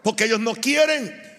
Porque 0.03 0.25
ellos 0.25 0.39
no 0.39 0.53
quieren 0.55 1.30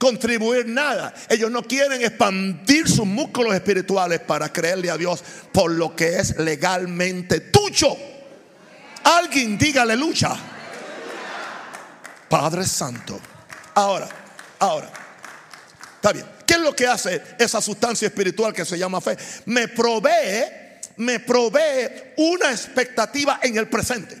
contribuir 0.00 0.66
nada. 0.66 1.12
Ellos 1.28 1.50
no 1.50 1.62
quieren 1.62 2.02
expandir 2.02 2.88
sus 2.88 3.06
músculos 3.06 3.54
espirituales 3.54 4.20
para 4.20 4.50
creerle 4.50 4.90
a 4.90 4.96
Dios 4.96 5.22
por 5.52 5.70
lo 5.70 5.94
que 5.94 6.18
es 6.18 6.38
legalmente 6.38 7.40
tuyo. 7.40 7.94
Alguien 9.04 9.58
diga 9.58 9.82
aleluya. 9.82 10.34
Padre 12.30 12.64
Santo. 12.64 13.20
Ahora, 13.74 14.08
ahora. 14.58 14.90
Está 15.96 16.14
bien. 16.14 16.24
¿Qué 16.46 16.54
es 16.54 16.60
lo 16.60 16.74
que 16.74 16.86
hace 16.86 17.22
esa 17.38 17.60
sustancia 17.60 18.08
espiritual 18.08 18.54
que 18.54 18.64
se 18.64 18.78
llama 18.78 19.02
fe? 19.02 19.18
Me 19.44 19.68
provee, 19.68 20.44
me 20.96 21.20
provee 21.20 22.14
una 22.16 22.50
expectativa 22.50 23.38
en 23.42 23.58
el 23.58 23.68
presente 23.68 24.16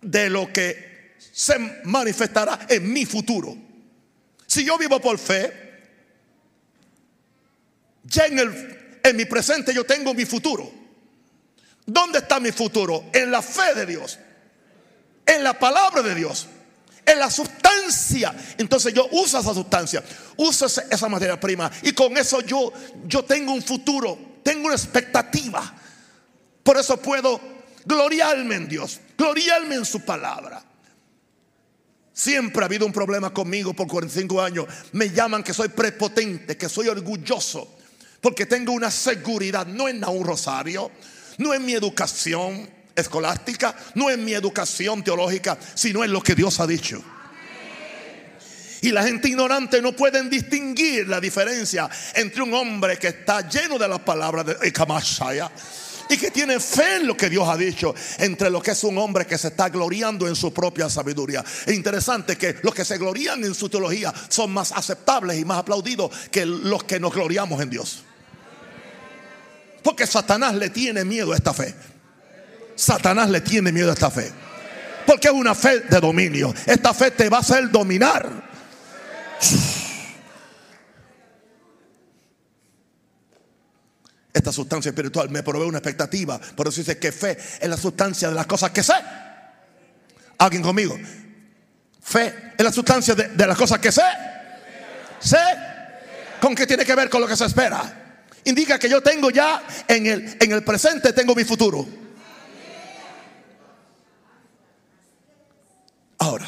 de 0.00 0.30
lo 0.30 0.52
que 0.52 1.16
se 1.18 1.58
manifestará 1.82 2.66
en 2.68 2.92
mi 2.92 3.04
futuro. 3.04 3.65
Si 4.56 4.64
yo 4.64 4.78
vivo 4.78 4.98
por 4.98 5.18
fe, 5.18 5.52
ya 8.04 8.24
en, 8.24 8.38
el, 8.38 9.00
en 9.02 9.14
mi 9.14 9.26
presente 9.26 9.74
yo 9.74 9.84
tengo 9.84 10.14
mi 10.14 10.24
futuro. 10.24 10.72
¿Dónde 11.84 12.20
está 12.20 12.40
mi 12.40 12.52
futuro? 12.52 13.04
En 13.12 13.30
la 13.30 13.42
fe 13.42 13.74
de 13.74 13.84
Dios, 13.84 14.18
en 15.26 15.44
la 15.44 15.58
palabra 15.58 16.00
de 16.00 16.14
Dios, 16.14 16.46
en 17.04 17.18
la 17.18 17.30
sustancia. 17.30 18.34
Entonces 18.56 18.94
yo 18.94 19.06
uso 19.12 19.38
esa 19.38 19.52
sustancia, 19.52 20.02
uso 20.38 20.64
esa 20.64 21.08
materia 21.10 21.38
prima 21.38 21.70
y 21.82 21.92
con 21.92 22.16
eso 22.16 22.40
yo, 22.40 22.72
yo 23.04 23.26
tengo 23.26 23.52
un 23.52 23.62
futuro, 23.62 24.38
tengo 24.42 24.68
una 24.68 24.74
expectativa. 24.74 25.70
Por 26.62 26.78
eso 26.78 26.96
puedo 26.96 27.38
gloriarme 27.84 28.54
en 28.54 28.68
Dios, 28.68 29.00
gloriarme 29.18 29.74
en 29.74 29.84
su 29.84 30.00
palabra. 30.00 30.64
Siempre 32.18 32.62
ha 32.62 32.64
habido 32.64 32.86
un 32.86 32.94
problema 32.94 33.28
conmigo 33.28 33.74
por 33.74 33.86
45 33.86 34.40
años. 34.40 34.64
Me 34.92 35.10
llaman 35.10 35.42
que 35.42 35.52
soy 35.52 35.68
prepotente, 35.68 36.56
que 36.56 36.66
soy 36.66 36.88
orgulloso, 36.88 37.76
porque 38.22 38.46
tengo 38.46 38.72
una 38.72 38.90
seguridad, 38.90 39.66
no 39.66 39.86
en 39.86 40.02
un 40.02 40.24
rosario, 40.24 40.90
no 41.36 41.52
en 41.52 41.66
mi 41.66 41.74
educación 41.74 42.70
escolástica, 42.94 43.76
no 43.96 44.08
en 44.08 44.24
mi 44.24 44.32
educación 44.32 45.04
teológica, 45.04 45.58
sino 45.74 46.02
en 46.02 46.10
lo 46.10 46.22
que 46.22 46.34
Dios 46.34 46.58
ha 46.58 46.66
dicho. 46.66 47.04
Y 48.80 48.92
la 48.92 49.02
gente 49.02 49.28
ignorante 49.28 49.82
no 49.82 49.92
pueden 49.92 50.30
distinguir 50.30 51.06
la 51.08 51.20
diferencia 51.20 51.86
entre 52.14 52.40
un 52.40 52.54
hombre 52.54 52.98
que 52.98 53.08
está 53.08 53.46
lleno 53.46 53.76
de 53.76 53.88
la 53.88 54.02
palabra 54.02 54.42
de 54.42 54.72
Kamashaya 54.72 55.50
y 56.08 56.16
que 56.16 56.30
tiene 56.30 56.60
fe 56.60 56.96
en 56.96 57.06
lo 57.06 57.16
que 57.16 57.28
Dios 57.28 57.48
ha 57.48 57.56
dicho, 57.56 57.94
entre 58.18 58.50
lo 58.50 58.62
que 58.62 58.72
es 58.72 58.84
un 58.84 58.98
hombre 58.98 59.26
que 59.26 59.38
se 59.38 59.48
está 59.48 59.68
gloriando 59.68 60.28
en 60.28 60.36
su 60.36 60.52
propia 60.52 60.88
sabiduría. 60.88 61.44
Es 61.66 61.74
interesante 61.74 62.36
que 62.36 62.56
los 62.62 62.74
que 62.74 62.84
se 62.84 62.98
glorían 62.98 63.44
en 63.44 63.54
su 63.54 63.68
teología 63.68 64.12
son 64.28 64.52
más 64.52 64.72
aceptables 64.72 65.38
y 65.38 65.44
más 65.44 65.58
aplaudidos 65.58 66.10
que 66.30 66.46
los 66.46 66.84
que 66.84 67.00
nos 67.00 67.12
gloriamos 67.12 67.60
en 67.60 67.70
Dios. 67.70 68.04
Porque 69.82 70.06
Satanás 70.06 70.54
le 70.54 70.70
tiene 70.70 71.04
miedo 71.04 71.32
a 71.32 71.36
esta 71.36 71.54
fe. 71.54 71.74
Satanás 72.74 73.30
le 73.30 73.40
tiene 73.40 73.72
miedo 73.72 73.90
a 73.90 73.94
esta 73.94 74.10
fe. 74.10 74.30
Porque 75.06 75.28
es 75.28 75.34
una 75.34 75.54
fe 75.54 75.80
de 75.80 76.00
dominio. 76.00 76.52
Esta 76.66 76.92
fe 76.92 77.12
te 77.12 77.28
va 77.28 77.38
a 77.38 77.40
hacer 77.40 77.70
dominar. 77.70 78.28
Esta 84.36 84.52
sustancia 84.52 84.90
espiritual 84.90 85.30
me 85.30 85.42
provee 85.42 85.66
una 85.66 85.78
expectativa. 85.78 86.38
Por 86.38 86.68
eso 86.68 86.82
dice 86.82 86.98
que 86.98 87.10
fe 87.10 87.38
es 87.58 87.68
la 87.68 87.78
sustancia 87.78 88.28
de 88.28 88.34
las 88.34 88.44
cosas 88.44 88.70
que 88.70 88.82
sé. 88.82 88.92
¿Alguien 90.36 90.62
conmigo? 90.62 90.94
Fe 92.02 92.52
es 92.58 92.62
la 92.62 92.70
sustancia 92.70 93.14
de, 93.14 93.28
de 93.28 93.46
las 93.46 93.56
cosas 93.56 93.78
que 93.78 93.90
sé. 93.90 94.02
Sé. 95.20 95.38
¿Con 96.38 96.54
qué 96.54 96.66
tiene 96.66 96.84
que 96.84 96.94
ver 96.94 97.08
con 97.08 97.22
lo 97.22 97.26
que 97.26 97.34
se 97.34 97.46
espera? 97.46 98.02
indica 98.46 98.78
que 98.78 98.88
yo 98.88 99.02
tengo 99.02 99.30
ya 99.30 99.62
en 99.88 100.06
el, 100.06 100.36
en 100.40 100.52
el 100.52 100.62
presente, 100.64 101.12
tengo 101.12 101.34
mi 101.34 101.44
futuro. 101.44 101.86
Ahora, 106.18 106.46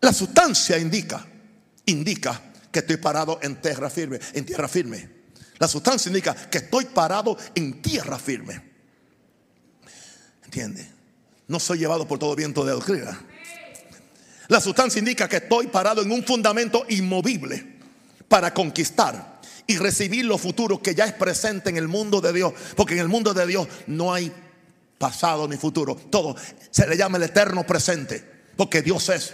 la 0.00 0.12
sustancia 0.12 0.78
indica, 0.78 1.26
indica 1.86 2.40
que 2.70 2.80
estoy 2.80 2.96
parado 2.96 3.38
en 3.42 3.60
tierra 3.60 3.88
firme, 3.88 4.18
en 4.32 4.46
tierra 4.46 4.66
firme. 4.66 5.13
La 5.64 5.68
sustancia 5.68 6.10
indica 6.10 6.34
que 6.34 6.58
estoy 6.58 6.84
parado 6.84 7.38
en 7.54 7.80
tierra 7.80 8.18
firme. 8.18 8.60
¿Entiende? 10.44 10.86
No 11.48 11.58
soy 11.58 11.78
llevado 11.78 12.06
por 12.06 12.18
todo 12.18 12.36
viento 12.36 12.66
de 12.66 12.72
doctrina. 12.72 13.18
La 14.48 14.60
sustancia 14.60 14.98
indica 14.98 15.26
que 15.26 15.38
estoy 15.38 15.68
parado 15.68 16.02
en 16.02 16.12
un 16.12 16.22
fundamento 16.22 16.84
inmovible 16.90 17.78
para 18.28 18.52
conquistar 18.52 19.40
y 19.66 19.78
recibir 19.78 20.26
lo 20.26 20.36
futuro 20.36 20.82
que 20.82 20.94
ya 20.94 21.06
es 21.06 21.14
presente 21.14 21.70
en 21.70 21.78
el 21.78 21.88
mundo 21.88 22.20
de 22.20 22.34
Dios. 22.34 22.52
Porque 22.76 22.92
en 22.92 23.00
el 23.00 23.08
mundo 23.08 23.32
de 23.32 23.46
Dios 23.46 23.66
no 23.86 24.12
hay 24.12 24.30
pasado 24.98 25.48
ni 25.48 25.56
futuro. 25.56 25.96
Todo 25.96 26.36
se 26.70 26.86
le 26.86 26.94
llama 26.94 27.16
el 27.16 27.22
eterno 27.22 27.66
presente. 27.66 28.22
Porque 28.54 28.82
Dios 28.82 29.08
es. 29.08 29.32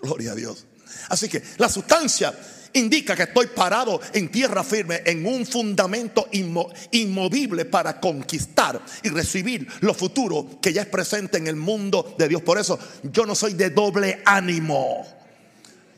Gloria 0.00 0.30
a 0.30 0.34
Dios. 0.36 0.66
Así 1.08 1.28
que 1.28 1.42
la 1.58 1.68
sustancia 1.68 2.32
indica 2.74 3.16
que 3.16 3.24
estoy 3.24 3.46
parado 3.48 4.00
en 4.12 4.28
tierra 4.28 4.62
firme, 4.62 5.02
en 5.04 5.26
un 5.26 5.46
fundamento 5.46 6.28
inmovible 6.32 7.64
para 7.64 8.00
conquistar 8.00 8.80
y 9.02 9.08
recibir 9.08 9.66
lo 9.80 9.94
futuro 9.94 10.58
que 10.60 10.72
ya 10.72 10.82
es 10.82 10.88
presente 10.88 11.38
en 11.38 11.46
el 11.46 11.56
mundo 11.56 12.14
de 12.18 12.28
Dios. 12.28 12.42
Por 12.42 12.58
eso 12.58 12.78
yo 13.02 13.26
no 13.26 13.34
soy 13.34 13.54
de 13.54 13.70
doble 13.70 14.22
ánimo. 14.24 15.06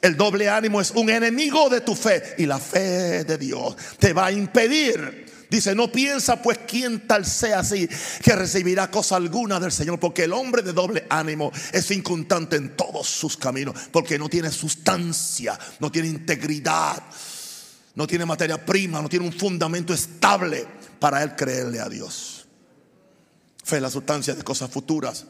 El 0.01 0.17
doble 0.17 0.49
ánimo 0.49 0.81
es 0.81 0.93
un 0.93 1.11
enemigo 1.11 1.69
de 1.69 1.81
tu 1.81 1.95
fe 1.95 2.23
y 2.39 2.47
la 2.47 2.59
fe 2.59 3.25
de 3.25 3.39
Dios 3.39 3.77
te 3.99 4.12
va 4.12 4.27
a 4.27 4.33
impedir. 4.33 5.26
Dice, 5.57 5.75
no 5.75 5.90
piensa 5.90 6.42
pues 6.42 6.59
quién 6.69 7.07
tal 7.07 7.25
sea 7.25 7.61
así 7.61 7.88
que 8.23 8.37
recibirá 8.37 8.90
cosa 8.90 9.16
alguna 9.16 9.59
del 9.59 9.73
Señor, 9.73 9.99
porque 9.99 10.25
el 10.25 10.35
hombre 10.35 10.61
de 10.61 10.75
doble 10.75 11.07
ánimo 11.09 11.51
es 11.73 11.90
inconstante 11.92 12.57
en 12.57 12.77
todos 12.77 13.09
sus 13.09 13.38
caminos, 13.38 13.75
porque 13.90 14.19
no 14.19 14.29
tiene 14.29 14.51
sustancia, 14.51 15.59
no 15.81 15.90
tiene 15.90 16.09
integridad, 16.09 17.03
no 17.95 18.07
tiene 18.07 18.27
materia 18.27 18.62
prima, 18.62 19.01
no 19.01 19.09
tiene 19.09 19.25
un 19.25 19.33
fundamento 19.33 19.95
estable 19.95 20.66
para 21.01 21.23
él 21.23 21.35
creerle 21.35 21.81
a 21.81 21.88
Dios. 21.88 22.47
Fe 23.64 23.77
es 23.77 23.83
la 23.83 23.90
sustancia 23.90 24.35
de 24.35 24.45
cosas 24.45 24.71
futuras, 24.71 25.25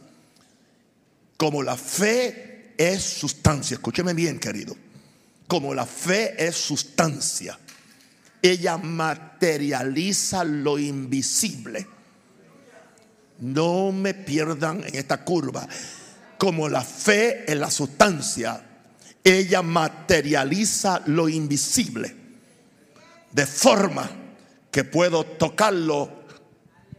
como 1.37 1.63
la 1.63 1.77
fe 1.77 2.75
es 2.77 3.01
sustancia. 3.01 3.77
Escúcheme 3.77 4.13
bien, 4.13 4.41
querido. 4.41 4.77
Como 5.47 5.73
la 5.73 5.87
fe 5.87 6.35
es 6.45 6.57
sustancia, 6.57 7.57
ella 8.43 8.77
materializa 8.77 10.45
lo 10.45 10.79
invisible. 10.79 11.87
No 13.39 13.93
me 13.93 14.15
pierdan 14.15 14.83
en 14.85 14.95
esta 14.95 15.25
curva. 15.25 15.67
Como 16.39 16.69
la 16.69 16.83
fe 16.83 17.51
es 17.51 17.57
la 17.57 17.71
sustancia, 17.71 18.63
ella 19.23 19.63
materializa 19.63 21.03
lo 21.07 21.29
invisible. 21.29 22.15
De 23.33 23.47
forma 23.47 24.11
que 24.71 24.85
puedo 24.85 25.25
tocarlo 25.25 26.25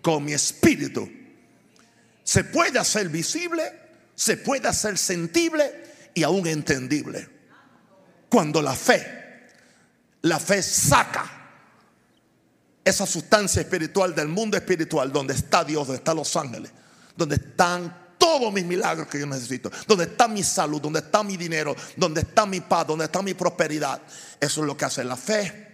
con 0.01 0.25
mi 0.25 0.33
espíritu. 0.33 1.09
Se 2.23 2.43
puede 2.43 2.79
hacer 2.79 3.09
visible 3.09 3.87
se 4.17 4.35
puede 4.35 4.67
hacer 4.67 4.97
sentible 4.97 5.71
y 6.15 6.23
aún 6.23 6.47
entendible. 6.47 7.29
Cuando 8.29 8.63
la 8.63 8.73
fe, 8.73 9.16
la 10.21 10.39
fe 10.39 10.61
saca 10.61 11.31
esa 12.83 13.05
sustancia 13.05 13.61
espiritual 13.61 14.15
del 14.15 14.27
mundo 14.27 14.57
espiritual, 14.57 15.11
donde 15.11 15.33
está 15.33 15.63
Dios, 15.63 15.87
donde 15.87 15.99
están 15.99 16.15
los 16.15 16.35
ángeles, 16.35 16.71
donde 17.15 17.35
están 17.35 18.15
todos 18.17 18.51
mis 18.51 18.65
milagros 18.65 19.07
que 19.07 19.19
yo 19.19 19.25
necesito, 19.25 19.69
donde 19.85 20.05
está 20.05 20.27
mi 20.27 20.43
salud, 20.43 20.81
donde 20.81 20.99
está 20.99 21.23
mi 21.23 21.37
dinero, 21.37 21.75
donde 21.95 22.21
está 22.21 22.45
mi 22.45 22.61
paz, 22.61 22.87
donde 22.87 23.05
está 23.05 23.21
mi 23.21 23.33
prosperidad. 23.33 24.01
Eso 24.39 24.61
es 24.61 24.67
lo 24.67 24.75
que 24.75 24.85
hace 24.85 25.03
la 25.03 25.17
fe. 25.17 25.65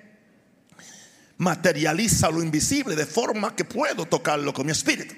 Materializa 1.38 2.30
lo 2.30 2.42
invisible 2.42 2.96
de 2.96 3.06
forma 3.06 3.56
que 3.56 3.66
puedo 3.66 4.06
tocarlo 4.06 4.54
con 4.54 4.66
mi 4.66 4.72
espíritu. 4.72 5.16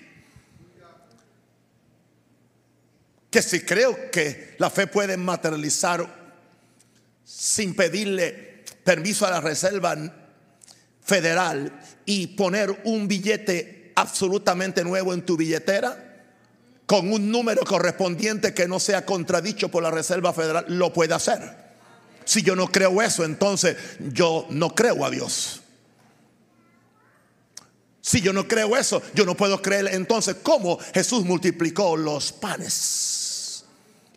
que 3.36 3.42
si 3.42 3.60
creo 3.66 4.10
que 4.12 4.56
la 4.60 4.70
fe 4.70 4.88
puede 4.88 5.18
materializar 5.18 6.08
sin 7.26 7.76
pedirle 7.76 8.55
permiso 8.86 9.26
a 9.26 9.32
la 9.32 9.42
Reserva 9.42 9.98
Federal 11.02 11.82
y 12.06 12.28
poner 12.28 12.84
un 12.86 13.08
billete 13.08 13.92
absolutamente 13.96 14.84
nuevo 14.84 15.14
en 15.14 15.26
tu 15.26 15.36
billetera, 15.36 16.24
con 16.86 17.12
un 17.12 17.32
número 17.32 17.64
correspondiente 17.66 18.54
que 18.54 18.68
no 18.68 18.80
sea 18.80 19.04
contradicho 19.06 19.70
por 19.70 19.82
la 19.82 19.90
Reserva 19.90 20.32
Federal, 20.34 20.66
lo 20.70 20.94
puede 20.94 21.16
hacer. 21.16 21.66
Si 22.26 22.44
yo 22.44 22.56
no 22.56 22.72
creo 22.72 23.02
eso, 23.02 23.26
entonces 23.26 23.76
yo 24.00 24.46
no 24.52 24.74
creo 24.76 25.04
a 25.04 25.10
Dios. 25.10 25.62
Si 28.02 28.22
yo 28.22 28.34
no 28.34 28.48
creo 28.48 28.78
eso, 28.78 29.02
yo 29.16 29.26
no 29.26 29.36
puedo 29.36 29.64
creer 29.64 29.90
entonces 29.94 30.38
cómo 30.44 30.78
Jesús 30.94 31.26
multiplicó 31.26 31.98
los 31.98 32.32
panes 32.32 33.15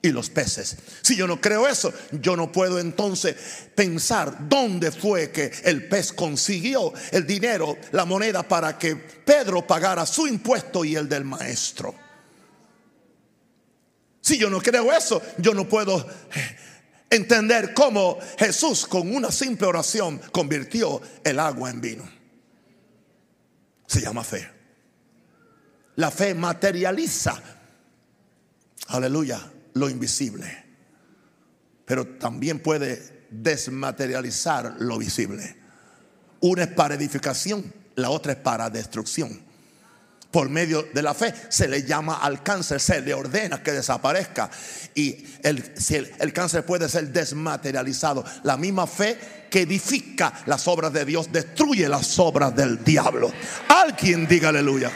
y 0.02 0.10
los 0.10 0.30
peces. 0.30 0.76
Si 1.02 1.16
yo 1.16 1.26
no 1.26 1.40
creo 1.40 1.66
eso, 1.66 1.92
yo 2.12 2.36
no 2.36 2.52
puedo 2.52 2.78
entonces 2.78 3.36
pensar 3.74 4.48
dónde 4.48 4.92
fue 4.92 5.30
que 5.30 5.52
el 5.64 5.88
pez 5.88 6.12
consiguió 6.12 6.92
el 7.10 7.26
dinero, 7.26 7.76
la 7.92 8.04
moneda 8.04 8.42
para 8.42 8.78
que 8.78 8.96
Pedro 8.96 9.66
pagara 9.66 10.06
su 10.06 10.26
impuesto 10.26 10.84
y 10.84 10.96
el 10.96 11.08
del 11.08 11.24
maestro. 11.24 11.94
Si 14.20 14.38
yo 14.38 14.50
no 14.50 14.60
creo 14.60 14.92
eso, 14.92 15.22
yo 15.38 15.54
no 15.54 15.68
puedo 15.68 16.06
entender 17.10 17.72
cómo 17.74 18.18
Jesús 18.38 18.86
con 18.86 19.14
una 19.14 19.32
simple 19.32 19.66
oración 19.66 20.20
convirtió 20.32 21.00
el 21.24 21.38
agua 21.38 21.70
en 21.70 21.80
vino. 21.80 22.08
Se 23.86 24.00
llama 24.00 24.22
fe. 24.22 24.50
La 25.96 26.10
fe 26.10 26.34
materializa, 26.34 27.42
aleluya, 28.88 29.50
lo 29.74 29.88
invisible. 29.88 30.64
Pero 31.84 32.06
también 32.06 32.60
puede 32.60 33.26
desmaterializar 33.30 34.76
lo 34.78 34.98
visible. 34.98 35.56
Una 36.40 36.64
es 36.64 36.68
para 36.68 36.94
edificación, 36.94 37.72
la 37.96 38.10
otra 38.10 38.32
es 38.32 38.38
para 38.38 38.70
destrucción 38.70 39.48
por 40.30 40.50
medio 40.50 40.86
de 40.92 41.02
la 41.02 41.14
fe, 41.14 41.32
se 41.48 41.68
le 41.68 41.84
llama 41.84 42.18
al 42.18 42.42
cáncer, 42.42 42.80
se 42.80 43.00
le 43.00 43.14
ordena 43.14 43.62
que 43.62 43.72
desaparezca. 43.72 44.50
Y 44.94 45.24
el, 45.42 45.72
el, 46.18 46.32
cáncer 46.32 46.66
puede 46.66 46.88
ser 46.88 47.08
desmaterializado. 47.08 48.24
La 48.42 48.56
misma 48.56 48.86
fe 48.86 49.18
que 49.50 49.62
edifica 49.62 50.32
las 50.46 50.68
obras 50.68 50.92
de 50.92 51.04
Dios 51.04 51.32
destruye 51.32 51.88
las 51.88 52.18
obras 52.18 52.54
del 52.54 52.84
diablo. 52.84 53.32
Alguien 53.68 54.28
diga 54.28 54.50
aleluya. 54.50 54.90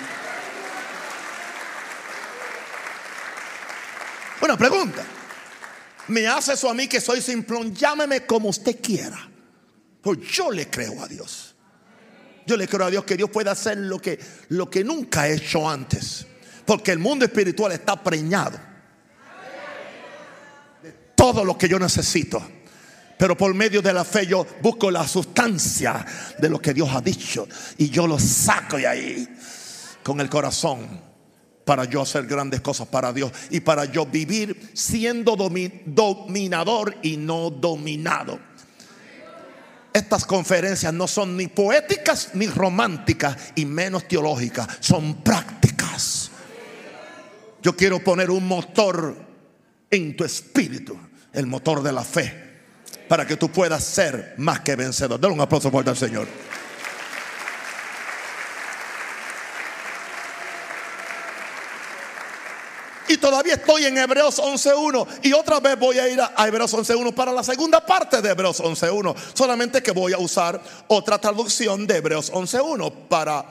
Una 4.42 4.56
pregunta. 4.56 5.04
¿Me 6.08 6.26
hace 6.26 6.54
eso 6.54 6.68
a 6.68 6.74
mí 6.74 6.88
que 6.88 7.00
soy 7.00 7.22
simplón? 7.22 7.72
Llámeme 7.72 8.26
como 8.26 8.48
usted 8.48 8.80
quiera. 8.82 9.30
Pues 10.00 10.18
yo 10.32 10.50
le 10.50 10.68
creo 10.68 11.00
a 11.00 11.06
Dios. 11.06 11.54
Yo 12.44 12.56
le 12.56 12.66
creo 12.66 12.86
a 12.86 12.90
Dios 12.90 13.04
que 13.04 13.16
Dios 13.16 13.30
puede 13.30 13.50
hacer 13.50 13.78
lo 13.78 14.00
que, 14.00 14.18
lo 14.48 14.68
que 14.68 14.82
nunca 14.82 15.22
ha 15.22 15.28
hecho 15.28 15.68
antes. 15.68 16.26
Porque 16.66 16.90
el 16.90 16.98
mundo 16.98 17.24
espiritual 17.24 17.70
está 17.70 18.02
preñado 18.02 18.58
de 20.82 20.90
todo 21.14 21.44
lo 21.44 21.56
que 21.56 21.68
yo 21.68 21.78
necesito. 21.78 22.42
Pero 23.16 23.36
por 23.36 23.54
medio 23.54 23.80
de 23.80 23.92
la 23.92 24.04
fe 24.04 24.26
yo 24.26 24.44
busco 24.60 24.90
la 24.90 25.06
sustancia 25.06 26.04
de 26.36 26.50
lo 26.50 26.60
que 26.60 26.74
Dios 26.74 26.88
ha 26.92 27.00
dicho. 27.00 27.46
Y 27.78 27.90
yo 27.90 28.08
lo 28.08 28.18
saco 28.18 28.76
de 28.76 28.88
ahí 28.88 29.28
con 30.02 30.20
el 30.20 30.28
corazón 30.28 31.11
para 31.64 31.84
yo 31.84 32.02
hacer 32.02 32.26
grandes 32.26 32.60
cosas 32.60 32.88
para 32.88 33.12
Dios 33.12 33.32
y 33.50 33.60
para 33.60 33.84
yo 33.84 34.06
vivir 34.06 34.70
siendo 34.74 35.36
dominador 35.36 36.96
y 37.02 37.16
no 37.16 37.50
dominado 37.50 38.38
estas 39.92 40.24
conferencias 40.24 40.92
no 40.92 41.06
son 41.06 41.36
ni 41.36 41.48
poéticas 41.48 42.30
ni 42.34 42.46
románticas 42.46 43.36
y 43.54 43.64
menos 43.66 44.08
teológicas, 44.08 44.66
son 44.80 45.22
prácticas. 45.22 46.30
Yo 47.62 47.76
quiero 47.76 48.02
poner 48.02 48.30
un 48.30 48.46
motor 48.46 49.14
en 49.90 50.16
tu 50.16 50.24
espíritu, 50.24 50.98
el 51.32 51.46
motor 51.46 51.82
de 51.82 51.92
la 51.92 52.02
fe, 52.02 52.32
para 53.08 53.26
que 53.26 53.36
tú 53.36 53.50
puedas 53.50 53.84
ser 53.84 54.34
más 54.38 54.60
que 54.60 54.74
vencedor. 54.74 55.20
Dale 55.20 55.34
un 55.34 55.40
aplauso 55.40 55.70
fuerte 55.70 55.90
al 55.90 55.96
Señor. 55.96 56.26
Y 63.12 63.18
todavía 63.18 63.56
estoy 63.56 63.84
en 63.84 63.98
Hebreos 63.98 64.38
11.1. 64.38 65.06
Y 65.24 65.34
otra 65.34 65.60
vez 65.60 65.78
voy 65.78 65.98
a 65.98 66.08
ir 66.08 66.18
a, 66.18 66.48
Hebreos 66.48 66.72
11.1 66.72 67.12
para 67.12 67.30
la 67.30 67.44
segunda 67.44 67.84
parte 67.84 68.22
de 68.22 68.30
Hebreos 68.30 68.62
11.1. 68.62 69.14
Solamente 69.34 69.82
que 69.82 69.90
voy 69.90 70.14
a 70.14 70.18
usar 70.18 70.58
otra 70.88 71.18
traducción 71.18 71.86
de 71.86 71.98
Hebreos 71.98 72.32
11.1 72.32 73.08
para, 73.08 73.44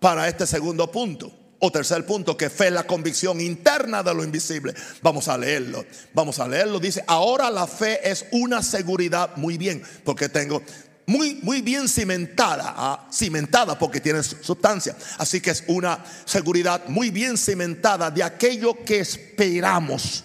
para 0.00 0.26
este 0.26 0.44
segundo 0.44 0.90
punto. 0.90 1.30
O 1.60 1.70
tercer 1.70 2.04
punto, 2.04 2.36
que 2.36 2.50
fe 2.50 2.66
es 2.66 2.72
la 2.72 2.84
convicción 2.84 3.40
interna 3.40 4.02
de 4.02 4.12
lo 4.12 4.24
invisible. 4.24 4.74
Vamos 5.02 5.28
a 5.28 5.38
leerlo. 5.38 5.84
Vamos 6.12 6.40
a 6.40 6.48
leerlo. 6.48 6.80
Dice, 6.80 7.04
ahora 7.06 7.48
la 7.48 7.68
fe 7.68 8.10
es 8.10 8.26
una 8.32 8.60
seguridad 8.60 9.36
muy 9.36 9.56
bien, 9.56 9.84
porque 10.02 10.28
tengo 10.28 10.62
muy, 11.06 11.38
muy 11.42 11.62
bien 11.62 11.88
cimentada, 11.88 12.74
ah, 12.76 13.08
cimentada 13.12 13.78
porque 13.78 14.00
tiene 14.00 14.22
sustancia. 14.22 14.96
Así 15.18 15.40
que 15.40 15.50
es 15.50 15.64
una 15.68 16.04
seguridad 16.24 16.86
muy 16.88 17.10
bien 17.10 17.38
cimentada 17.38 18.10
de 18.10 18.22
aquello 18.22 18.84
que 18.84 18.98
esperamos. 19.00 20.24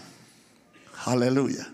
Aleluya. 1.05 1.71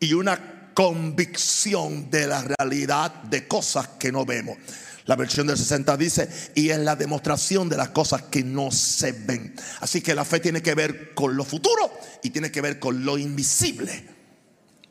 Y 0.00 0.14
una 0.14 0.72
convicción 0.72 2.10
de 2.10 2.26
la 2.26 2.42
realidad 2.42 3.12
de 3.24 3.46
cosas 3.46 3.88
que 3.98 4.10
no 4.10 4.24
vemos. 4.24 4.56
La 5.04 5.16
versión 5.16 5.46
del 5.46 5.58
60 5.58 5.96
dice, 5.96 6.28
y 6.54 6.70
es 6.70 6.78
la 6.78 6.96
demostración 6.96 7.68
de 7.68 7.76
las 7.76 7.90
cosas 7.90 8.22
que 8.22 8.42
no 8.42 8.70
se 8.70 9.12
ven. 9.12 9.54
Así 9.80 10.00
que 10.00 10.14
la 10.14 10.24
fe 10.24 10.40
tiene 10.40 10.62
que 10.62 10.74
ver 10.74 11.14
con 11.14 11.36
lo 11.36 11.44
futuro 11.44 11.92
y 12.22 12.30
tiene 12.30 12.50
que 12.50 12.60
ver 12.60 12.78
con 12.78 13.04
lo 13.04 13.18
invisible, 13.18 14.04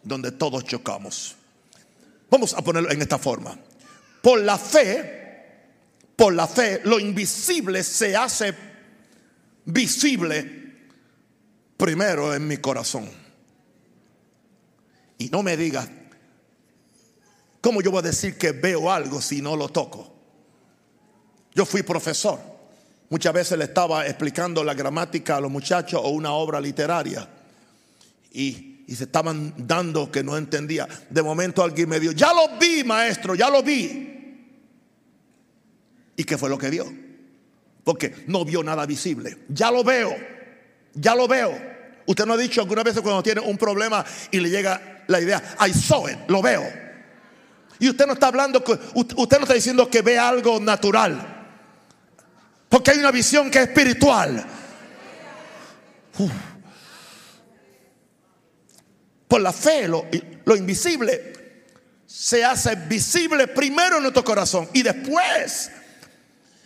donde 0.03 0.31
todos 0.31 0.65
chocamos. 0.65 1.38
Vamos 2.30 2.54
a 2.54 2.62
ponerlo 2.62 2.92
en 2.92 3.02
esta 3.02 3.18
forma. 3.18 3.58
Por 4.22 4.42
la 4.42 4.58
fe, 4.58 5.20
por 6.15 6.34
la 6.34 6.48
fe, 6.48 6.82
lo 6.84 7.00
invisible 7.00 7.84
se 7.84 8.15
hace 8.15 8.54
visible 9.65 10.60
primero 11.78 12.34
en 12.34 12.48
mi 12.48 12.58
corazón. 12.58 13.10
Y 15.18 15.30
no 15.30 15.44
me 15.44 15.58
digas, 15.58 15.89
¿cómo 17.62 17.82
yo 17.82 17.92
voy 17.92 18.00
a 18.00 18.04
decir 18.04 18.38
que 18.38 18.52
veo 18.52 18.92
algo 18.92 19.22
si 19.22 19.42
no 19.42 19.56
lo 19.56 19.70
toco? 19.70 20.15
Yo 21.54 21.65
fui 21.65 21.84
profesor. 21.84 22.39
Muchas 23.10 23.34
veces 23.34 23.58
le 23.58 23.65
estaba 23.65 24.06
explicando 24.06 24.63
la 24.63 24.76
gramática 24.76 25.38
a 25.38 25.42
los 25.42 25.50
muchachos 25.50 26.00
o 26.04 26.10
una 26.10 26.32
obra 26.34 26.62
literaria. 26.62 27.28
Y 28.32 28.68
y 28.89 28.95
se 28.95 29.04
estaban 29.04 29.54
dando 29.56 30.12
que 30.12 30.23
no 30.23 30.36
entendía. 30.36 30.88
De 31.12 31.21
momento 31.21 31.63
alguien 31.63 31.88
me 31.88 31.99
dijo, 31.99 32.12
ya 32.13 32.34
lo 32.34 32.58
vi, 32.58 32.84
maestro, 32.84 33.36
ya 33.36 33.47
lo 33.47 33.62
vi. 33.62 34.41
¿Y 36.15 36.23
qué 36.23 36.39
fue 36.39 36.49
lo 36.49 36.58
que 36.58 36.71
vio? 36.71 36.91
Porque 37.84 38.23
no 38.25 38.43
vio 38.43 38.63
nada 38.63 38.88
visible. 38.88 39.45
Ya 39.47 39.69
lo 39.69 39.84
veo, 39.84 40.12
ya 40.95 41.13
lo 41.13 41.28
veo. 41.28 41.56
Usted 42.08 42.25
no 42.25 42.34
ha 42.34 42.38
dicho 42.38 42.62
alguna 42.62 42.82
vez 42.82 42.99
cuando 42.99 43.21
tiene 43.21 43.41
un 43.41 43.60
problema 43.60 44.04
y 44.32 44.39
le 44.39 44.49
llega 44.49 45.04
la 45.06 45.21
idea, 45.21 45.56
I 45.67 45.71
saw 45.71 46.10
it, 46.10 46.17
lo 46.28 46.41
veo. 46.41 46.63
Y 47.78 47.89
usted 47.89 48.08
no 48.08 48.13
está 48.13 48.30
hablando, 48.30 48.63
usted 48.95 49.38
no 49.38 49.43
está 49.43 49.54
diciendo 49.54 49.88
que 49.88 50.02
ve 50.02 50.17
algo 50.17 50.60
natural. 50.60 51.45
Porque 52.67 52.89
hay 52.89 52.97
una 52.97 53.12
visión 53.12 53.52
que 53.52 53.60
es 53.60 53.67
espiritual. 53.67 54.43
Por 59.30 59.42
la 59.42 59.54
fe, 59.54 59.88
lo, 59.88 60.08
invisible 60.58 61.34
se 62.08 62.44
hace 62.44 62.74
visible 62.76 63.48
primero 63.48 63.98
en 63.98 64.02
nuestro 64.02 64.24
corazón 64.24 64.68
y 64.74 64.82
después 64.82 65.70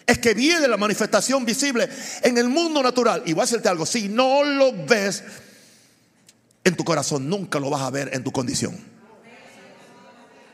es 0.07 0.17
que 0.19 0.33
viene 0.33 0.69
la 0.69 0.77
manifestación 0.77 1.43
visible 1.43 1.89
en 2.21 2.37
el 2.37 2.47
mundo 2.47 2.81
natural. 2.81 3.21
Y 3.25 3.33
voy 3.33 3.41
a 3.41 3.45
decirte 3.45 3.67
algo, 3.67 3.85
si 3.85 4.07
no 4.07 4.45
lo 4.45 4.71
ves 4.85 5.25
en 6.63 6.73
tu 6.77 6.85
corazón, 6.85 7.29
nunca 7.29 7.59
lo 7.59 7.69
vas 7.69 7.81
a 7.81 7.89
ver 7.89 8.11
en 8.13 8.23
tu 8.23 8.31
condición. 8.31 8.79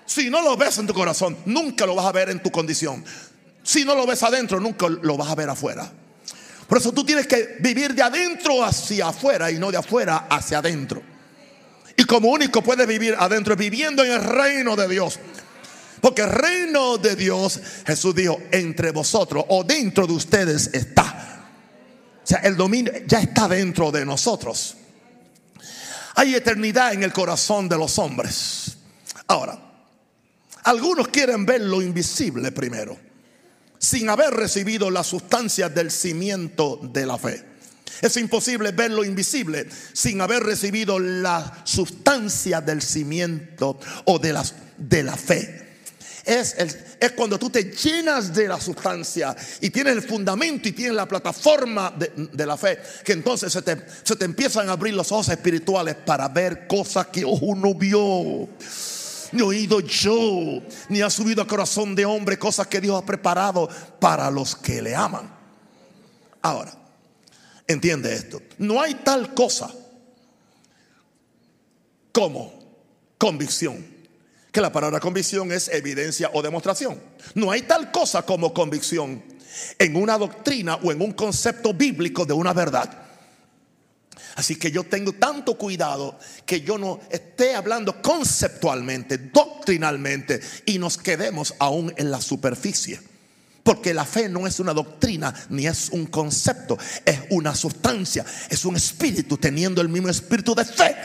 Si 0.07 0.31
no 0.31 0.41
lo 0.41 0.57
ves 0.57 0.79
en 0.79 0.87
tu 0.87 0.95
corazón, 0.95 1.37
nunca 1.45 1.85
lo 1.85 1.93
vas 1.93 2.07
a 2.07 2.11
ver 2.11 2.31
en 2.31 2.41
tu 2.41 2.49
condición. 2.49 3.05
Si 3.61 3.85
no 3.85 3.93
lo 3.93 4.07
ves 4.07 4.23
adentro, 4.23 4.59
nunca 4.59 4.89
lo 4.89 5.15
vas 5.15 5.29
a 5.29 5.35
ver 5.35 5.47
afuera. 5.47 5.91
Por 6.67 6.79
eso 6.79 6.91
tú 6.91 7.05
tienes 7.05 7.27
que 7.27 7.57
vivir 7.59 7.93
de 7.93 8.01
adentro 8.01 8.63
hacia 8.63 9.09
afuera 9.09 9.51
y 9.51 9.59
no 9.59 9.69
de 9.69 9.77
afuera 9.77 10.25
hacia 10.27 10.57
adentro. 10.57 11.03
Y 11.99 12.05
como 12.05 12.29
único 12.29 12.63
puede 12.63 12.85
vivir 12.85 13.13
adentro, 13.19 13.57
viviendo 13.57 14.05
en 14.05 14.13
el 14.13 14.23
reino 14.23 14.77
de 14.77 14.87
Dios. 14.87 15.19
Porque 15.99 16.21
el 16.21 16.29
reino 16.29 16.97
de 16.97 17.17
Dios, 17.17 17.59
Jesús 17.85 18.15
dijo, 18.15 18.39
entre 18.51 18.91
vosotros 18.91 19.43
o 19.49 19.65
dentro 19.65 20.07
de 20.07 20.13
ustedes 20.13 20.69
está. 20.71 21.43
O 22.23 22.25
sea, 22.25 22.37
el 22.39 22.55
dominio 22.55 22.93
ya 23.05 23.19
está 23.19 23.49
dentro 23.49 23.91
de 23.91 24.05
nosotros. 24.05 24.77
Hay 26.15 26.35
eternidad 26.35 26.93
en 26.93 27.03
el 27.03 27.11
corazón 27.11 27.67
de 27.67 27.77
los 27.77 27.99
hombres. 27.99 28.77
Ahora, 29.27 29.59
algunos 30.63 31.09
quieren 31.09 31.45
ver 31.45 31.59
lo 31.59 31.81
invisible 31.81 32.53
primero. 32.53 32.97
sin 33.77 34.09
haber 34.09 34.33
recibido 34.33 34.89
la 34.89 35.03
sustancia 35.03 35.67
del 35.67 35.91
cimiento 35.91 36.79
de 36.81 37.05
la 37.05 37.17
fe. 37.17 37.48
Es 38.01 38.15
imposible 38.17 38.71
ver 38.71 38.91
lo 38.91 39.03
invisible 39.03 39.67
sin 39.93 40.21
haber 40.21 40.43
recibido 40.43 40.99
la 40.99 41.61
sustancia 41.63 42.61
del 42.61 42.81
cimiento 42.81 43.79
o 44.05 44.19
de 44.19 44.33
la, 44.33 44.45
de 44.77 45.03
la 45.03 45.17
fe. 45.17 45.69
Es, 46.25 46.55
es, 46.99 47.11
cuando 47.13 47.39
tú 47.39 47.49
te 47.49 47.63
llenas 47.63 48.33
de 48.33 48.47
la 48.47 48.59
sustancia 48.59 49.35
y 49.61 49.69
tienes 49.69 49.93
el 49.93 50.01
fundamento 50.03 50.69
y 50.69 50.73
tienes 50.73 50.95
la 50.95 51.07
plataforma 51.07 51.91
de, 51.97 52.45
la 52.45 52.55
fe, 52.55 52.77
que 53.03 53.13
entonces 53.13 53.51
se 53.51 53.61
te, 53.61 53.77
se 54.03 54.15
te, 54.15 54.25
empiezan 54.25 54.69
a 54.69 54.73
abrir 54.73 54.93
los 54.93 55.11
ojos 55.11 55.29
espirituales 55.29 55.95
para 55.95 56.27
ver 56.27 56.67
cosas 56.67 57.07
que 57.07 57.25
ojo 57.25 57.55
no 57.55 57.73
vio, 57.73 58.47
ni 59.31 59.41
oído 59.41 59.79
yo, 59.79 60.61
ni 60.89 61.01
ha 61.01 61.09
subido 61.09 61.41
a 61.41 61.47
corazón 61.47 61.95
de 61.95 62.05
hombre 62.05 62.37
cosas 62.37 62.67
que 62.67 62.81
Dios 62.81 63.01
ha 63.01 63.05
preparado 63.05 63.67
para 63.99 64.29
los 64.29 64.55
que 64.55 64.81
le 64.81 64.95
aman. 64.95 65.33
Ahora, 66.41 66.78
entiende 67.69 68.13
esto, 68.13 68.41
no 68.57 68.81
hay 68.81 68.95
tal 68.95 69.33
cosa 69.33 69.73
como 72.11 72.51
convicción 73.17 73.99
que 74.51 74.61
la 74.61 74.71
palabra 74.71 74.99
convicción 74.99 75.51
es 75.51 75.69
evidencia 75.69 76.31
o 76.33 76.41
demostración. 76.41 76.99
No 77.35 77.51
hay 77.51 77.61
tal 77.61 77.91
cosa 77.91 78.23
como 78.23 78.53
convicción 78.53 79.23
en 79.77 79.95
una 79.95 80.17
doctrina 80.17 80.75
o 80.75 80.91
en 80.91 81.01
un 81.01 81.13
concepto 81.13 81.73
bíblico 81.73 82.25
de 82.25 82.33
una 82.33 82.53
verdad. 82.53 83.05
Así 84.35 84.55
que 84.55 84.71
yo 84.71 84.83
tengo 84.85 85.13
tanto 85.13 85.55
cuidado 85.55 86.17
que 86.45 86.61
yo 86.61 86.77
no 86.77 86.99
esté 87.11 87.55
hablando 87.55 88.01
conceptualmente, 88.01 89.17
doctrinalmente 89.17 90.39
y 90.65 90.79
nos 90.79 90.97
quedemos 90.97 91.53
aún 91.59 91.93
en 91.97 92.09
la 92.09 92.21
superficie. 92.21 92.99
Porque 93.69 93.93
la 93.93 94.03
fe 94.03 94.27
no 94.27 94.47
es 94.47 94.59
una 94.59 94.73
doctrina 94.73 95.31
ni 95.49 95.67
es 95.67 95.89
un 95.91 96.07
concepto, 96.07 96.75
es 97.05 97.19
una 97.29 97.53
sustancia, 97.53 98.25
es 98.49 98.65
un 98.65 98.75
espíritu 98.75 99.37
teniendo 99.37 99.79
el 99.79 99.89
mismo 99.89 100.09
espíritu 100.09 100.55
de 100.55 100.65
fe. 100.65 100.95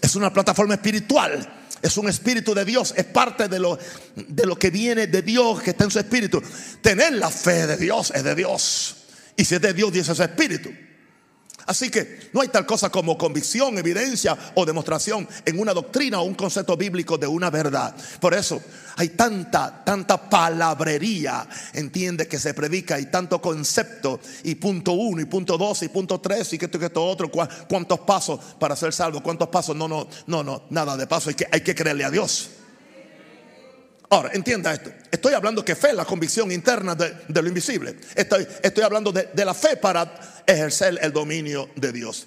Es 0.00 0.16
una 0.16 0.32
plataforma 0.32 0.72
espiritual 0.72 1.56
es 1.82 1.98
un 1.98 2.08
espíritu 2.08 2.54
de 2.54 2.64
Dios, 2.64 2.94
es 2.96 3.04
parte 3.04 3.46
de 3.46 3.58
lo, 3.58 3.78
de 4.14 4.46
lo 4.46 4.58
que 4.58 4.70
viene 4.70 5.06
de 5.06 5.20
Dios, 5.20 5.60
que 5.60 5.70
está 5.70 5.84
en 5.84 5.90
su 5.90 5.98
espíritu. 5.98 6.42
Tener 6.80 7.12
la 7.12 7.28
fe 7.30 7.66
de 7.66 7.76
Dios 7.76 8.10
es 8.14 8.24
de 8.24 8.34
Dios. 8.34 8.96
Y 9.36 9.44
si 9.44 9.56
es 9.56 9.60
de 9.60 9.74
Dios, 9.74 9.92
dice 9.92 10.14
su 10.14 10.22
espíritu. 10.22 10.70
Así 11.70 11.88
que 11.88 12.18
no 12.32 12.40
hay 12.40 12.48
tal 12.48 12.66
cosa 12.66 12.90
como 12.90 13.16
convicción, 13.16 13.78
evidencia 13.78 14.36
o 14.56 14.66
demostración 14.66 15.28
en 15.44 15.60
una 15.60 15.72
doctrina 15.72 16.18
o 16.18 16.24
un 16.24 16.34
concepto 16.34 16.76
bíblico 16.76 17.16
de 17.16 17.28
una 17.28 17.48
verdad. 17.48 17.94
Por 18.20 18.34
eso 18.34 18.60
hay 18.96 19.10
tanta, 19.10 19.84
tanta 19.84 20.28
palabrería, 20.28 21.46
entiende, 21.72 22.26
que 22.26 22.40
se 22.40 22.54
predica 22.54 22.98
y 22.98 23.06
tanto 23.06 23.40
concepto 23.40 24.18
y 24.42 24.56
punto 24.56 24.94
uno 24.94 25.20
y 25.20 25.26
punto 25.26 25.56
dos 25.56 25.84
y 25.84 25.88
punto 25.90 26.20
tres 26.20 26.52
y 26.54 26.58
que 26.58 26.64
esto 26.64 26.76
y 26.76 26.80
que 26.80 26.86
esto 26.86 27.04
otro. 27.04 27.30
¿Cuántos 27.30 28.00
pasos 28.00 28.40
para 28.58 28.74
ser 28.74 28.92
salvo? 28.92 29.22
¿Cuántos 29.22 29.46
pasos? 29.46 29.76
No, 29.76 29.86
no, 29.86 30.08
no, 30.26 30.42
no, 30.42 30.64
nada 30.70 30.96
de 30.96 31.06
paso. 31.06 31.28
Hay 31.28 31.36
que, 31.36 31.46
hay 31.52 31.60
que 31.60 31.76
creerle 31.76 32.02
a 32.02 32.10
Dios. 32.10 32.50
Ahora, 34.12 34.30
entienda 34.32 34.72
esto. 34.72 34.92
Estoy 35.08 35.34
hablando 35.34 35.64
que 35.64 35.76
fe 35.76 35.90
es 35.90 35.94
la 35.94 36.04
convicción 36.04 36.50
interna 36.50 36.96
de, 36.96 37.14
lo 37.28 37.46
invisible. 37.46 37.96
Estoy, 38.16 38.46
estoy 38.60 38.82
hablando 38.82 39.12
de, 39.12 39.30
de, 39.32 39.44
la 39.44 39.54
fe 39.54 39.76
para 39.76 40.42
ejercer 40.44 40.98
el 41.00 41.12
dominio 41.12 41.70
de 41.76 41.92
Dios. 41.92 42.26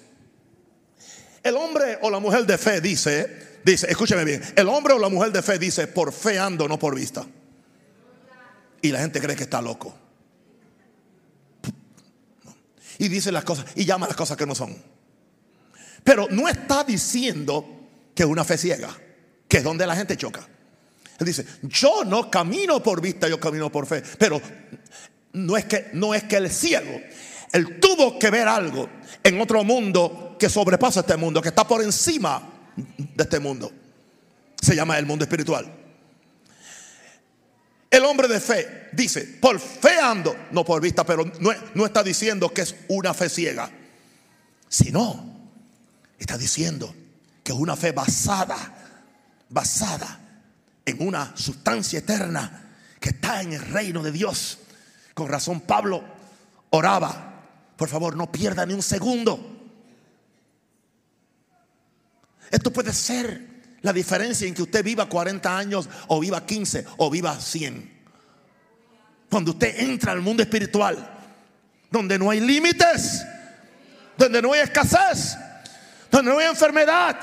El 1.42 1.56
hombre 1.56 1.98
o 2.00 2.10
la 2.10 2.20
mujer 2.20 2.46
de 2.46 2.56
fe 2.56 2.80
dice, 2.80 3.60
dice, 3.62 3.86
escúcheme 3.90 4.24
bien, 4.24 4.42
el 4.56 4.66
hombre 4.66 4.94
o 4.94 4.98
la 4.98 5.10
mujer 5.10 5.30
de 5.30 5.42
fe 5.42 5.58
dice, 5.58 5.86
por 5.86 6.10
fe 6.10 6.38
ando, 6.38 6.66
no 6.66 6.78
por 6.78 6.94
vista. 6.94 7.26
Y 8.80 8.90
la 8.90 9.00
gente 9.00 9.20
cree 9.20 9.36
que 9.36 9.42
está 9.44 9.60
loco. 9.60 9.94
Y 12.96 13.08
dice 13.08 13.30
las 13.30 13.44
cosas, 13.44 13.66
y 13.74 13.84
llama 13.84 14.06
las 14.06 14.16
cosas 14.16 14.38
que 14.38 14.46
no 14.46 14.54
son. 14.54 14.74
Pero 16.02 16.28
no 16.30 16.48
está 16.48 16.82
diciendo 16.82 17.66
que 18.14 18.22
es 18.22 18.28
una 18.28 18.44
fe 18.44 18.56
ciega, 18.56 18.96
que 19.46 19.58
es 19.58 19.64
donde 19.64 19.86
la 19.86 19.96
gente 19.96 20.16
choca. 20.16 20.48
Él 21.18 21.26
dice, 21.26 21.46
yo 21.62 22.04
no 22.04 22.30
camino 22.30 22.82
por 22.82 23.00
vista, 23.00 23.28
yo 23.28 23.38
camino 23.38 23.70
por 23.70 23.86
fe. 23.86 24.02
Pero 24.18 24.40
no 25.32 25.56
es 25.56 25.64
que, 25.66 25.90
no 25.92 26.14
es 26.14 26.24
que 26.24 26.36
es 26.38 26.56
ciego. 26.56 27.00
Él 27.52 27.78
tuvo 27.78 28.18
que 28.18 28.30
ver 28.30 28.48
algo 28.48 28.88
en 29.22 29.40
otro 29.40 29.62
mundo 29.62 30.36
que 30.38 30.48
sobrepasa 30.48 31.00
este 31.00 31.16
mundo, 31.16 31.40
que 31.40 31.50
está 31.50 31.66
por 31.66 31.82
encima 31.82 32.42
de 32.76 33.22
este 33.22 33.38
mundo. 33.38 33.70
Se 34.60 34.74
llama 34.74 34.98
el 34.98 35.06
mundo 35.06 35.24
espiritual. 35.24 35.72
El 37.88 38.04
hombre 38.04 38.26
de 38.26 38.40
fe 38.40 38.88
dice, 38.90 39.20
por 39.40 39.60
fe 39.60 40.00
ando, 40.00 40.34
no 40.50 40.64
por 40.64 40.82
vista, 40.82 41.06
pero 41.06 41.24
no, 41.38 41.50
no 41.74 41.86
está 41.86 42.02
diciendo 42.02 42.52
que 42.52 42.62
es 42.62 42.74
una 42.88 43.14
fe 43.14 43.28
ciega, 43.28 43.70
sino 44.68 45.32
está 46.18 46.36
diciendo 46.36 46.92
que 47.44 47.52
es 47.52 47.58
una 47.58 47.76
fe 47.76 47.92
basada, 47.92 48.56
basada 49.48 50.23
en 50.84 51.06
una 51.06 51.36
sustancia 51.36 51.98
eterna 51.98 52.76
que 53.00 53.10
está 53.10 53.42
en 53.42 53.52
el 53.52 53.60
reino 53.60 54.02
de 54.02 54.12
Dios. 54.12 54.58
Con 55.14 55.28
razón 55.28 55.60
Pablo 55.62 56.02
oraba, 56.70 57.42
por 57.76 57.88
favor 57.88 58.16
no 58.16 58.30
pierda 58.30 58.66
ni 58.66 58.74
un 58.74 58.82
segundo. 58.82 59.50
Esto 62.50 62.72
puede 62.72 62.92
ser 62.92 63.54
la 63.82 63.92
diferencia 63.92 64.46
en 64.46 64.54
que 64.54 64.62
usted 64.62 64.84
viva 64.84 65.08
40 65.08 65.56
años 65.56 65.88
o 66.08 66.20
viva 66.20 66.44
15 66.44 66.86
o 66.98 67.10
viva 67.10 67.38
100. 67.38 67.92
Cuando 69.30 69.50
usted 69.52 69.80
entra 69.80 70.12
al 70.12 70.20
mundo 70.20 70.42
espiritual, 70.42 70.96
donde 71.90 72.18
no 72.18 72.30
hay 72.30 72.40
límites, 72.40 73.24
donde 74.16 74.40
no 74.40 74.52
hay 74.52 74.60
escasez, 74.60 75.36
donde 76.10 76.30
no 76.30 76.38
hay 76.38 76.46
enfermedad, 76.46 77.16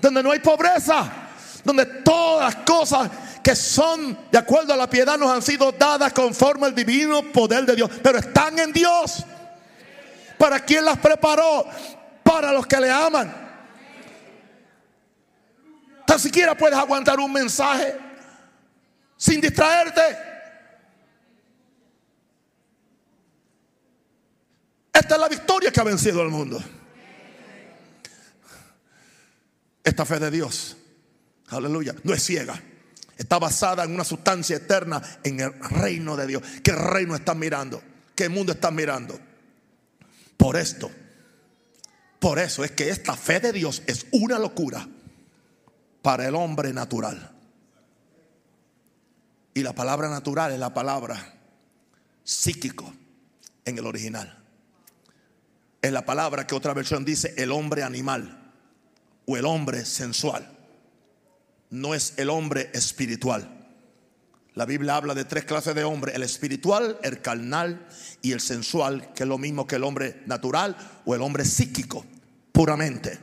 donde 0.00 0.22
no 0.22 0.30
hay 0.30 0.40
pobreza, 0.40 1.19
donde 1.64 1.86
todas 1.86 2.54
las 2.54 2.64
cosas 2.64 3.10
que 3.42 3.54
son 3.54 4.16
de 4.30 4.38
acuerdo 4.38 4.72
a 4.72 4.76
la 4.76 4.88
piedad 4.88 5.18
nos 5.18 5.30
han 5.30 5.42
sido 5.42 5.72
dadas 5.72 6.12
conforme 6.12 6.66
al 6.66 6.74
divino 6.74 7.22
poder 7.32 7.64
de 7.64 7.76
Dios, 7.76 7.90
pero 8.02 8.18
están 8.18 8.58
en 8.58 8.72
Dios. 8.72 9.24
¿Para 10.38 10.60
quien 10.60 10.84
las 10.84 10.98
preparó? 10.98 11.66
Para 12.22 12.52
los 12.52 12.66
que 12.66 12.80
le 12.80 12.90
aman. 12.90 13.48
Tan 16.06 16.18
siquiera 16.18 16.56
puedes 16.56 16.78
aguantar 16.78 17.18
un 17.20 17.32
mensaje 17.32 17.96
sin 19.16 19.40
distraerte. 19.40 20.00
Esta 24.92 25.14
es 25.14 25.20
la 25.20 25.28
victoria 25.28 25.70
que 25.70 25.80
ha 25.80 25.84
vencido 25.84 26.20
al 26.20 26.28
mundo. 26.28 26.62
Esta 29.82 30.04
fe 30.04 30.18
de 30.18 30.30
Dios 30.30 30.76
Aleluya. 31.50 31.94
No 32.04 32.14
es 32.14 32.24
ciega. 32.24 32.60
Está 33.16 33.38
basada 33.38 33.84
en 33.84 33.92
una 33.92 34.04
sustancia 34.04 34.56
eterna 34.56 35.02
en 35.22 35.40
el 35.40 35.52
reino 35.52 36.16
de 36.16 36.26
Dios. 36.26 36.42
¿Qué 36.62 36.72
reino 36.72 37.14
están 37.14 37.38
mirando? 37.38 37.82
¿Qué 38.14 38.28
mundo 38.28 38.52
están 38.52 38.74
mirando? 38.74 39.18
Por 40.36 40.56
esto. 40.56 40.90
Por 42.18 42.38
eso 42.38 42.64
es 42.64 42.70
que 42.70 42.88
esta 42.88 43.14
fe 43.16 43.40
de 43.40 43.52
Dios 43.52 43.82
es 43.86 44.06
una 44.12 44.38
locura 44.38 44.88
para 46.02 46.26
el 46.26 46.34
hombre 46.34 46.72
natural. 46.72 47.32
Y 49.52 49.62
la 49.62 49.74
palabra 49.74 50.08
natural 50.08 50.52
es 50.52 50.58
la 50.58 50.72
palabra 50.72 51.34
psíquico 52.22 52.92
en 53.64 53.76
el 53.76 53.86
original. 53.86 54.38
Es 55.82 55.92
la 55.92 56.04
palabra 56.04 56.46
que 56.46 56.54
otra 56.54 56.74
versión 56.74 57.04
dice 57.04 57.34
el 57.36 57.50
hombre 57.52 57.82
animal 57.82 58.52
o 59.26 59.36
el 59.36 59.44
hombre 59.44 59.84
sensual 59.84 60.59
no 61.70 61.94
es 61.94 62.14
el 62.16 62.30
hombre 62.30 62.70
espiritual. 62.74 63.56
La 64.54 64.66
Biblia 64.66 64.96
habla 64.96 65.14
de 65.14 65.24
tres 65.24 65.44
clases 65.44 65.74
de 65.74 65.84
hombre, 65.84 66.12
el 66.14 66.22
espiritual, 66.22 66.98
el 67.02 67.20
carnal 67.20 67.86
y 68.20 68.32
el 68.32 68.40
sensual, 68.40 69.12
que 69.14 69.22
es 69.22 69.28
lo 69.28 69.38
mismo 69.38 69.66
que 69.66 69.76
el 69.76 69.84
hombre 69.84 70.22
natural 70.26 70.76
o 71.04 71.14
el 71.14 71.22
hombre 71.22 71.44
psíquico, 71.44 72.04
puramente, 72.50 73.18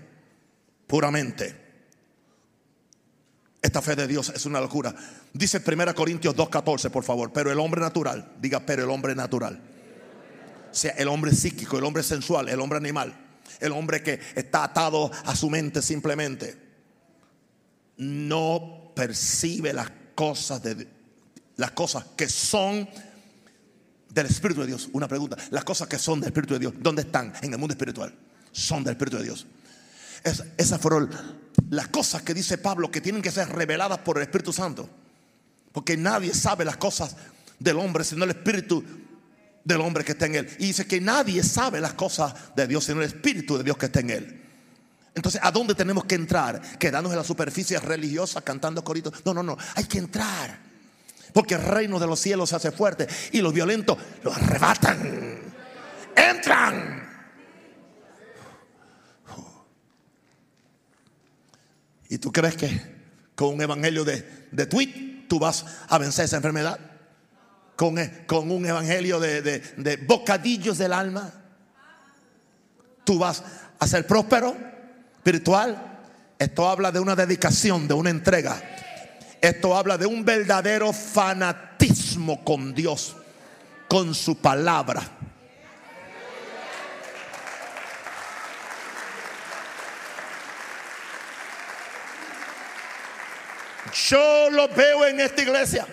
puramente. 0.87 1.67
Esta 3.61 3.81
fe 3.81 3.95
de 3.95 4.07
Dios 4.07 4.31
es 4.33 4.45
una 4.45 4.61
locura. 4.61 4.95
Dice 5.33 5.61
1 5.65 5.93
Corintios 5.93 6.35
2.14, 6.35 6.89
por 6.89 7.03
favor, 7.03 7.33
pero 7.33 7.51
el 7.51 7.59
hombre 7.59 7.81
natural, 7.81 8.33
diga, 8.39 8.61
pero 8.61 8.85
el 8.85 8.89
hombre 8.89 9.13
natural. 9.13 9.61
O 10.71 10.75
sea, 10.75 10.91
el 10.91 11.09
hombre 11.09 11.33
psíquico, 11.33 11.77
el 11.77 11.83
hombre 11.83 12.03
sensual, 12.03 12.47
el 12.47 12.61
hombre 12.61 12.77
animal, 12.77 13.13
el 13.59 13.73
hombre 13.73 14.01
que 14.01 14.19
está 14.35 14.63
atado 14.63 15.11
a 15.25 15.35
su 15.35 15.49
mente 15.49 15.81
simplemente 15.81 16.66
no 17.97 18.91
percibe 18.95 19.73
las 19.73 19.91
cosas 20.15 20.61
de 20.63 20.87
las 21.57 21.71
cosas 21.71 22.05
que 22.15 22.29
son 22.29 22.87
del 24.09 24.25
Espíritu 24.27 24.61
de 24.61 24.67
Dios. 24.67 24.89
Una 24.93 25.07
pregunta, 25.07 25.37
las 25.51 25.63
cosas 25.63 25.87
que 25.87 25.97
son 25.97 26.19
del 26.19 26.29
Espíritu 26.29 26.53
de 26.53 26.59
Dios, 26.61 26.73
¿dónde 26.79 27.01
están? 27.01 27.33
En 27.41 27.51
el 27.51 27.59
mundo 27.59 27.73
espiritual. 27.73 28.13
Son 28.51 28.83
del 28.83 28.93
Espíritu 28.93 29.17
de 29.17 29.23
Dios. 29.23 29.47
esas 30.23 30.79
fueron 30.79 31.09
las 31.69 31.87
cosas 31.89 32.21
que 32.21 32.33
dice 32.33 32.57
Pablo 32.57 32.91
que 32.91 33.01
tienen 33.01 33.21
que 33.21 33.31
ser 33.31 33.49
reveladas 33.49 33.99
por 33.99 34.17
el 34.17 34.23
Espíritu 34.23 34.53
Santo. 34.53 34.89
Porque 35.71 35.97
nadie 35.97 36.33
sabe 36.33 36.65
las 36.65 36.77
cosas 36.77 37.15
del 37.59 37.77
hombre, 37.77 38.03
sino 38.03 38.23
el 38.23 38.31
espíritu 38.31 38.83
del 39.63 39.81
hombre 39.81 40.03
que 40.03 40.13
está 40.13 40.25
en 40.25 40.35
él. 40.35 40.49
Y 40.59 40.67
dice 40.67 40.87
que 40.87 41.01
nadie 41.01 41.43
sabe 41.43 41.81
las 41.81 41.93
cosas 41.93 42.33
de 42.55 42.67
Dios, 42.67 42.85
sino 42.85 43.01
el 43.01 43.07
espíritu 43.07 43.57
de 43.57 43.63
Dios 43.63 43.77
que 43.77 43.87
está 43.87 43.99
en 43.99 44.09
él. 44.09 44.46
Entonces, 45.17 45.41
¿a 45.43 45.49
dónde 45.49 45.73
tenemos 45.73 46.05
que 46.05 46.13
entrar? 46.13 46.61
Quedarnos 46.77 47.11
en 47.11 47.17
la 47.17 47.23
superficie 47.23 47.79
religiosa 47.79 48.39
cantando 48.41 48.83
coritos. 48.83 49.25
No, 49.25 49.33
no, 49.33 49.41
no. 49.41 49.57
Hay 49.73 49.85
que 49.85 49.97
entrar. 49.97 50.59
Porque 51.33 51.55
el 51.55 51.63
reino 51.63 51.97
de 51.97 52.05
los 52.05 52.19
cielos 52.19 52.49
se 52.49 52.55
hace 52.55 52.71
fuerte 52.71 53.07
y 53.31 53.41
los 53.41 53.51
violentos 53.51 53.97
lo 54.23 54.31
arrebatan. 54.31 55.39
Entran. 56.15 57.09
¿Y 62.09 62.19
tú 62.19 62.31
crees 62.31 62.55
que 62.55 62.95
con 63.33 63.55
un 63.55 63.61
evangelio 63.61 64.05
de, 64.05 64.47
de 64.51 64.65
tweet 64.67 65.25
tú 65.27 65.39
vas 65.39 65.65
a 65.89 65.97
vencer 65.97 66.25
esa 66.25 66.37
enfermedad? 66.37 66.79
¿Con, 67.75 67.97
eh, 67.97 68.23
con 68.27 68.51
un 68.51 68.67
evangelio 68.67 69.19
de, 69.19 69.41
de, 69.41 69.59
de 69.77 69.97
bocadillos 69.97 70.77
del 70.77 70.93
alma? 70.93 71.33
¿Tú 73.03 73.17
vas 73.17 73.43
a 73.79 73.87
ser 73.87 74.05
próspero? 74.05 74.66
Espiritual, 75.27 75.99
esto 76.39 76.69
habla 76.69 76.89
de 76.89 77.01
una 77.01 77.13
dedicación, 77.13 77.85
de 77.85 77.93
una 77.93 78.09
entrega. 78.09 78.61
Esto 79.41 79.75
habla 79.75 79.97
de 79.97 80.05
un 80.05 80.23
verdadero 80.23 80.93
fanatismo 80.93 82.45
con 82.45 82.73
Dios, 82.73 83.13
con 83.89 84.15
su 84.15 84.37
palabra. 84.37 85.03
Yo 94.07 94.49
lo 94.49 94.69
veo 94.69 95.07
en 95.07 95.19
esta 95.19 95.41
iglesia. 95.41 95.85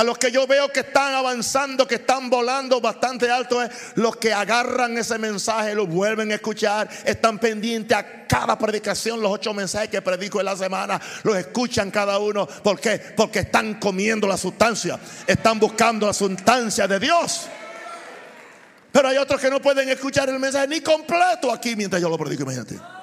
A 0.00 0.02
los 0.02 0.16
que 0.16 0.32
yo 0.32 0.46
veo 0.46 0.70
que 0.70 0.80
están 0.80 1.12
avanzando, 1.12 1.86
que 1.86 1.96
están 1.96 2.30
volando 2.30 2.80
bastante 2.80 3.30
alto, 3.30 3.62
es 3.62 3.70
los 3.96 4.16
que 4.16 4.32
agarran 4.32 4.96
ese 4.96 5.18
mensaje, 5.18 5.74
lo 5.74 5.86
vuelven 5.86 6.32
a 6.32 6.36
escuchar, 6.36 6.88
están 7.04 7.38
pendientes 7.38 7.94
a 7.98 8.26
cada 8.26 8.56
predicación, 8.56 9.20
los 9.20 9.30
ocho 9.30 9.52
mensajes 9.52 9.90
que 9.90 10.00
predico 10.00 10.40
en 10.40 10.46
la 10.46 10.56
semana, 10.56 10.98
los 11.22 11.36
escuchan 11.36 11.90
cada 11.90 12.18
uno. 12.18 12.46
¿Por 12.46 12.80
qué? 12.80 12.98
Porque 13.14 13.40
están 13.40 13.74
comiendo 13.74 14.26
la 14.26 14.38
sustancia, 14.38 14.98
están 15.26 15.60
buscando 15.60 16.06
la 16.06 16.14
sustancia 16.14 16.88
de 16.88 16.98
Dios. 16.98 17.42
Pero 18.90 19.06
hay 19.06 19.18
otros 19.18 19.38
que 19.38 19.50
no 19.50 19.60
pueden 19.60 19.86
escuchar 19.90 20.30
el 20.30 20.38
mensaje 20.38 20.66
ni 20.66 20.80
completo 20.80 21.52
aquí 21.52 21.76
mientras 21.76 22.00
yo 22.00 22.08
lo 22.08 22.16
predico, 22.16 22.44
imagínate. 22.44 22.99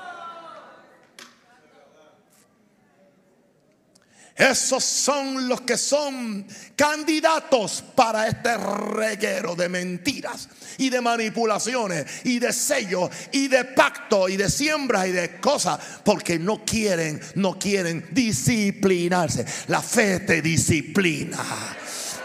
Esos 4.37 4.83
son 4.83 5.47
los 5.49 5.61
que 5.61 5.77
son 5.77 6.45
candidatos 6.75 7.83
para 7.95 8.27
este 8.27 8.55
reguero 8.55 9.55
de 9.55 9.67
mentiras 9.67 10.47
y 10.77 10.91
de 10.91 11.01
manipulaciones 11.01 12.05
y 12.23 12.37
de 12.37 12.53
sellos 12.53 13.09
y 13.31 13.47
de 13.47 13.65
pacto 13.65 14.29
y 14.29 14.37
de 14.37 14.47
siembras 14.51 15.07
y 15.07 15.11
de 15.11 15.39
cosas 15.39 15.79
porque 16.03 16.37
no 16.37 16.63
quieren, 16.63 17.19
no 17.33 17.57
quieren 17.57 18.05
disciplinarse. 18.11 19.43
La 19.69 19.81
fe 19.81 20.19
te 20.19 20.39
disciplina. 20.43 21.43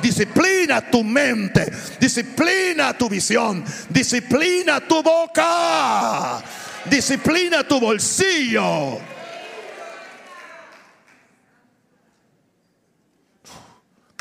Disciplina 0.03 0.91
tu 0.91 1.03
mente, 1.05 1.73
disciplina 1.99 2.99
tu 2.99 3.09
visión, 3.09 3.65
disciplina 3.89 4.81
tu 4.81 5.03
boca, 5.03 6.43
disciplina 6.91 7.67
tu 7.67 7.81
bolsillo. 7.81 9.12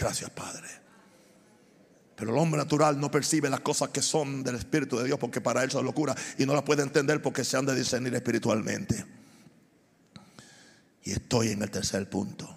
Gracias, 0.01 0.31
Padre. 0.31 0.67
Pero 2.15 2.31
el 2.31 2.37
hombre 2.39 2.57
natural 2.57 2.99
no 2.99 3.11
percibe 3.11 3.51
las 3.51 3.59
cosas 3.59 3.89
que 3.89 4.01
son 4.01 4.43
del 4.43 4.55
Espíritu 4.55 4.97
de 4.97 5.05
Dios 5.05 5.19
porque 5.19 5.41
para 5.41 5.63
él 5.63 5.69
son 5.69 5.85
locura 5.85 6.15
y 6.39 6.45
no 6.47 6.55
las 6.55 6.63
puede 6.63 6.81
entender 6.81 7.21
porque 7.21 7.43
se 7.43 7.55
han 7.55 7.67
de 7.67 7.75
discernir 7.75 8.15
espiritualmente. 8.15 9.05
Y 11.03 11.11
estoy 11.11 11.49
en 11.49 11.61
el 11.61 11.69
tercer 11.69 12.09
punto. 12.09 12.49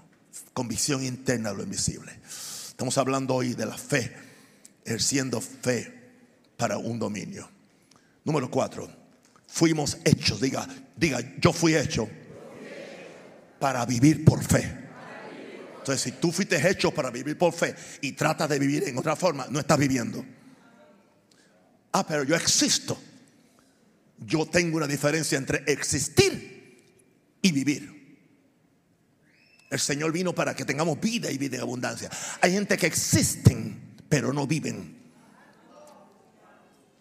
Convicción 0.55 1.05
interna 1.05 1.51
de 1.51 1.57
lo 1.59 1.63
invisible. 1.65 2.19
Estamos 2.69 2.97
hablando 2.97 3.35
hoy 3.35 3.53
de 3.53 3.67
la 3.67 3.77
fe, 3.77 4.17
ejerciendo 4.83 5.43
fe 5.43 6.13
para 6.57 6.79
un 6.79 6.99
dominio. 6.99 7.47
Número 8.25 8.51
cuatro. 8.51 8.89
Fuimos 9.49 9.99
hechos, 10.07 10.41
diga, 10.41 10.67
diga, 10.97 11.21
yo 11.43 11.53
fui 11.53 11.77
hecho 11.77 12.09
para 13.61 13.85
vivir 13.85 14.25
por 14.25 14.43
fe. 14.43 14.84
Entonces, 15.85 16.01
si 16.01 16.13
tú 16.13 16.33
fuiste 16.33 16.57
hecho 16.67 16.93
para 16.93 17.11
vivir 17.11 17.37
por 17.37 17.53
fe 17.53 17.75
y 18.01 18.13
tratas 18.13 18.49
de 18.49 18.59
vivir 18.59 18.89
en 18.89 18.97
otra 18.97 19.17
forma, 19.17 19.47
no 19.51 19.61
estás 19.61 19.79
viviendo. 19.79 20.25
Ah, 21.93 22.07
pero 22.07 22.25
yo 22.25 22.35
existo. 22.35 22.99
Yo 24.17 24.47
tengo 24.47 24.79
una 24.79 24.87
diferencia 24.87 25.37
entre 25.37 25.63
existir 25.67 27.37
y 27.43 27.53
vivir. 27.53 28.17
El 29.69 29.79
Señor 29.79 30.11
vino 30.11 30.35
para 30.35 30.57
que 30.57 30.65
tengamos 30.65 30.99
vida 30.99 31.31
y 31.31 31.37
vida 31.37 31.57
en 31.57 31.63
abundancia. 31.63 32.09
Hay 32.41 32.53
gente 32.53 32.79
que 32.79 32.87
existen, 32.87 33.99
pero 34.09 34.33
no 34.33 34.47
viven. 34.47 34.97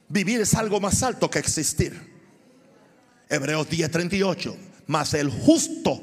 Vivir 0.10 0.42
es 0.42 0.54
algo 0.56 0.82
más 0.82 1.02
alto 1.04 1.30
que 1.30 1.40
existir. 1.40 1.94
Hebreos 3.30 3.70
10:38. 3.70 4.58
Mas 4.88 5.14
el 5.14 5.30
justo 5.30 6.02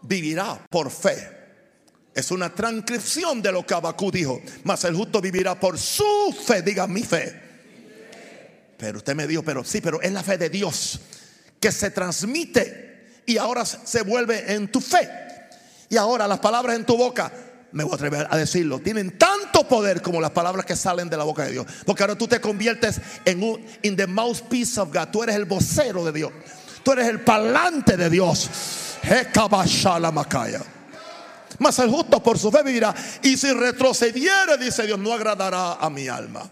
vivirá 0.00 0.64
por 0.70 0.90
fe. 0.90 1.33
Es 2.14 2.30
una 2.30 2.54
transcripción 2.54 3.42
de 3.42 3.50
lo 3.50 3.66
que 3.66 3.74
Abacú 3.74 4.10
dijo. 4.10 4.40
Mas 4.62 4.84
el 4.84 4.94
justo 4.94 5.20
vivirá 5.20 5.58
por 5.58 5.78
su 5.78 6.34
fe. 6.46 6.62
Diga 6.62 6.86
mi 6.86 7.02
fe. 7.02 7.42
Pero 8.78 8.98
usted 8.98 9.14
me 9.14 9.26
dijo, 9.26 9.42
pero 9.42 9.64
sí, 9.64 9.80
pero 9.80 10.00
es 10.00 10.12
la 10.12 10.22
fe 10.22 10.38
de 10.38 10.50
Dios 10.50 11.00
que 11.64 11.72
se 11.72 11.90
transmite 11.90 13.22
y 13.24 13.38
ahora 13.38 13.64
se 13.64 14.02
vuelve 14.02 14.52
en 14.52 14.70
tu 14.70 14.80
fe. 14.80 15.08
Y 15.88 15.96
ahora 15.96 16.28
las 16.28 16.40
palabras 16.40 16.76
en 16.76 16.84
tu 16.84 16.96
boca, 16.96 17.32
me 17.72 17.84
voy 17.84 17.92
a 17.92 17.94
atrever 17.94 18.26
a 18.30 18.36
decirlo, 18.36 18.80
tienen 18.80 19.16
tanto 19.16 19.66
poder 19.66 20.02
como 20.02 20.20
las 20.20 20.32
palabras 20.32 20.66
que 20.66 20.76
salen 20.76 21.08
de 21.08 21.16
la 21.16 21.24
boca 21.24 21.44
de 21.44 21.52
Dios. 21.52 21.66
Porque 21.86 22.02
ahora 22.02 22.18
tú 22.18 22.28
te 22.28 22.40
conviertes 22.40 23.00
en 23.24 23.42
un 23.42 23.64
in 23.82 23.96
the 23.96 24.06
mouthpiece 24.06 24.78
of 24.78 24.92
God. 24.92 25.08
Tú 25.10 25.22
eres 25.22 25.36
el 25.36 25.46
vocero 25.46 26.04
de 26.04 26.12
Dios. 26.12 26.32
Tú 26.82 26.92
eres 26.92 27.08
el 27.08 27.20
palante 27.20 27.96
de 27.96 28.10
Dios. 28.10 28.50
la 30.00 30.10
macaya. 30.12 30.60
Mas 31.58 31.78
el 31.78 31.90
justo 31.90 32.22
por 32.22 32.38
su 32.38 32.50
fe 32.50 32.62
vivirá. 32.62 32.94
Y 33.22 33.36
si 33.36 33.52
retrocediere, 33.52 34.56
dice 34.58 34.86
Dios, 34.86 34.98
no 34.98 35.12
agradará 35.12 35.74
a 35.74 35.90
mi 35.90 36.08
alma. 36.08 36.50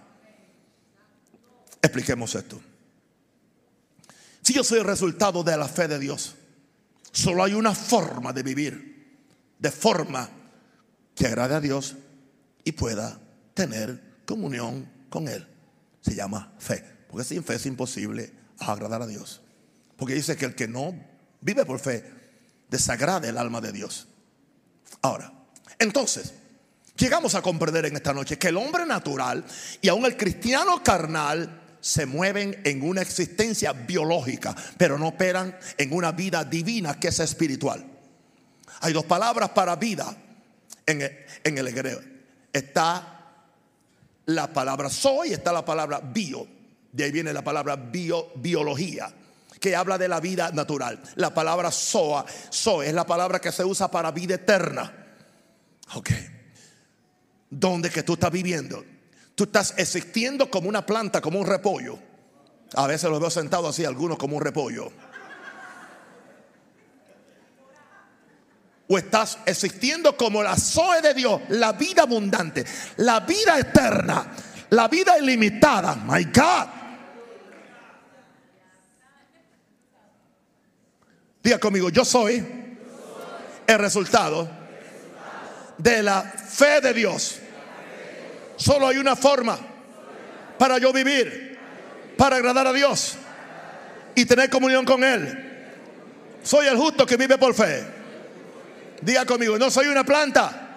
Expliquemos 1.80 2.34
esto. 2.34 2.60
Si 4.42 4.52
yo 4.52 4.64
soy 4.64 4.80
el 4.80 4.84
resultado 4.84 5.42
de 5.42 5.56
la 5.56 5.68
fe 5.68 5.88
de 5.88 5.98
Dios, 5.98 6.34
solo 7.12 7.44
hay 7.44 7.54
una 7.54 7.74
forma 7.74 8.32
de 8.32 8.42
vivir. 8.42 8.92
De 9.58 9.70
forma 9.70 10.28
que 11.14 11.26
agrade 11.26 11.54
a 11.54 11.60
Dios 11.60 11.96
y 12.64 12.72
pueda 12.72 13.20
tener 13.54 14.22
comunión 14.24 14.88
con 15.08 15.28
Él. 15.28 15.46
Se 16.00 16.14
llama 16.14 16.52
fe. 16.58 16.84
Porque 17.08 17.24
sin 17.24 17.44
fe 17.44 17.54
es 17.54 17.66
imposible 17.66 18.32
agradar 18.58 19.02
a 19.02 19.06
Dios. 19.06 19.40
Porque 19.96 20.14
dice 20.14 20.36
que 20.36 20.46
el 20.46 20.54
que 20.54 20.66
no 20.66 20.94
vive 21.40 21.64
por 21.64 21.78
fe 21.78 22.04
desagrade 22.70 23.28
el 23.28 23.38
alma 23.38 23.60
de 23.60 23.72
Dios. 23.72 24.08
Ahora, 25.00 25.32
entonces, 25.78 26.34
llegamos 26.96 27.34
a 27.34 27.42
comprender 27.42 27.86
en 27.86 27.96
esta 27.96 28.12
noche 28.12 28.38
que 28.38 28.48
el 28.48 28.56
hombre 28.56 28.86
natural 28.86 29.44
y 29.80 29.88
aún 29.88 30.04
el 30.04 30.16
cristiano 30.16 30.82
carnal 30.82 31.60
se 31.80 32.06
mueven 32.06 32.60
en 32.64 32.82
una 32.82 33.02
existencia 33.02 33.72
biológica, 33.72 34.54
pero 34.76 34.98
no 34.98 35.08
operan 35.08 35.56
en 35.76 35.92
una 35.92 36.12
vida 36.12 36.44
divina 36.44 36.98
que 37.00 37.08
es 37.08 37.18
espiritual. 37.18 37.84
Hay 38.80 38.92
dos 38.92 39.04
palabras 39.04 39.50
para 39.50 39.76
vida 39.76 40.16
en 40.86 41.00
el, 41.02 41.68
hebreo. 41.68 42.00
Está 42.52 43.18
la 44.26 44.52
palabra 44.52 44.88
soy 44.90 45.32
está 45.32 45.52
la 45.52 45.64
palabra 45.64 46.00
bio. 46.00 46.46
De 46.92 47.04
ahí 47.04 47.10
viene 47.10 47.32
la 47.32 47.42
palabra 47.42 47.74
bio, 47.74 48.30
biología 48.36 49.12
que 49.62 49.76
habla 49.76 49.96
de 49.96 50.08
la 50.08 50.18
vida 50.18 50.50
natural. 50.50 51.00
La 51.14 51.32
palabra 51.32 51.70
soa, 51.70 52.26
soa 52.50 52.84
es 52.84 52.92
la 52.92 53.06
palabra 53.06 53.40
que 53.40 53.52
se 53.52 53.64
usa 53.64 53.88
para 53.88 54.10
vida 54.10 54.34
eterna. 54.34 54.92
Ok. 55.94 56.10
¿Dónde 57.48 57.88
que 57.88 58.02
tú 58.02 58.14
estás 58.14 58.32
viviendo? 58.32 58.84
Tú 59.36 59.44
estás 59.44 59.74
existiendo 59.76 60.50
como 60.50 60.68
una 60.68 60.84
planta, 60.84 61.20
como 61.20 61.38
un 61.38 61.46
repollo. 61.46 61.96
A 62.74 62.88
veces 62.88 63.08
los 63.08 63.20
veo 63.20 63.30
sentados 63.30 63.70
así, 63.70 63.84
algunos 63.84 64.18
como 64.18 64.36
un 64.36 64.42
repollo. 64.42 64.90
O 68.88 68.98
estás 68.98 69.38
existiendo 69.46 70.16
como 70.16 70.42
la 70.42 70.56
Zoe 70.56 71.02
de 71.02 71.14
Dios, 71.14 71.40
la 71.50 71.72
vida 71.74 72.02
abundante, 72.02 72.64
la 72.96 73.20
vida 73.20 73.60
eterna, 73.60 74.26
la 74.70 74.88
vida 74.88 75.16
ilimitada. 75.18 75.94
My 75.94 76.24
God. 76.24 76.81
Diga 81.42 81.58
conmigo, 81.58 81.90
yo 81.90 82.04
soy 82.04 82.44
el 83.66 83.78
resultado 83.78 84.48
de 85.78 86.02
la 86.02 86.22
fe 86.22 86.80
de 86.80 86.92
Dios 86.92 87.42
Solo 88.62 88.86
hay 88.86 88.98
una 88.98 89.16
forma 89.16 89.58
para 90.56 90.78
yo 90.78 90.92
vivir, 90.92 91.58
para 92.16 92.36
agradar 92.36 92.68
a 92.68 92.72
Dios 92.72 93.14
y 94.14 94.24
tener 94.24 94.48
comunión 94.50 94.84
con 94.84 95.02
Él. 95.02 95.66
Soy 96.44 96.68
el 96.68 96.76
justo 96.76 97.04
que 97.04 97.16
vive 97.16 97.38
por 97.38 97.54
fe. 97.54 97.84
Diga 99.00 99.26
conmigo, 99.26 99.58
no 99.58 99.68
soy 99.68 99.88
una 99.88 100.04
planta, 100.04 100.76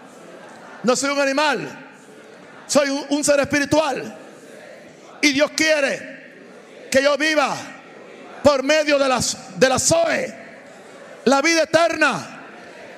no 0.81 0.95
soy 0.95 1.11
un 1.11 1.19
animal, 1.19 1.69
soy 2.65 2.89
un, 3.09 3.23
ser 3.23 3.39
espiritual. 3.41 4.17
Y 5.21 5.33
Dios 5.33 5.51
quiere 5.51 6.87
que 6.89 7.03
yo 7.03 7.15
viva 7.19 7.55
por 8.43 8.63
medio 8.63 8.97
de, 8.97 9.07
las, 9.07 9.59
de 9.59 9.69
la 9.69 9.77
Zoe, 9.77 10.44
la 11.25 11.41
vida 11.41 11.63
eterna, 11.63 12.41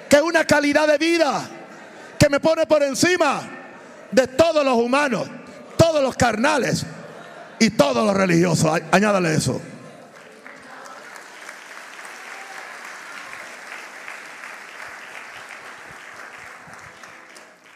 que 0.09 0.17
es 0.17 0.21
una 0.21 0.45
calidad 0.45 0.87
de 0.87 0.97
vida 0.97 1.49
que 2.19 2.29
me 2.29 2.39
pone 2.39 2.65
por 2.65 2.83
encima 2.83 3.41
de 4.11 4.27
todos 4.27 4.63
los 4.63 4.75
humanos, 4.75 5.27
todos 5.77 6.01
los 6.01 6.15
carnales 6.15 6.85
y 7.59 7.69
todos 7.71 8.05
los 8.05 8.15
religiosos. 8.15 8.81
Añádale 8.91 9.33
eso. 9.33 9.61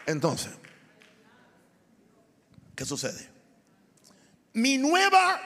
Entonces, 0.04 0.50
¿qué 2.74 2.84
sucede? 2.84 3.30
Mi 4.54 4.76
nueva 4.76 5.40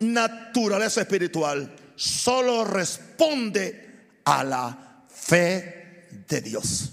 naturaleza 0.00 1.00
espiritual 1.00 1.74
solo 1.96 2.64
responde 2.64 3.93
a 4.24 4.44
la 4.44 5.04
fe 5.08 6.08
de 6.28 6.40
Dios. 6.40 6.90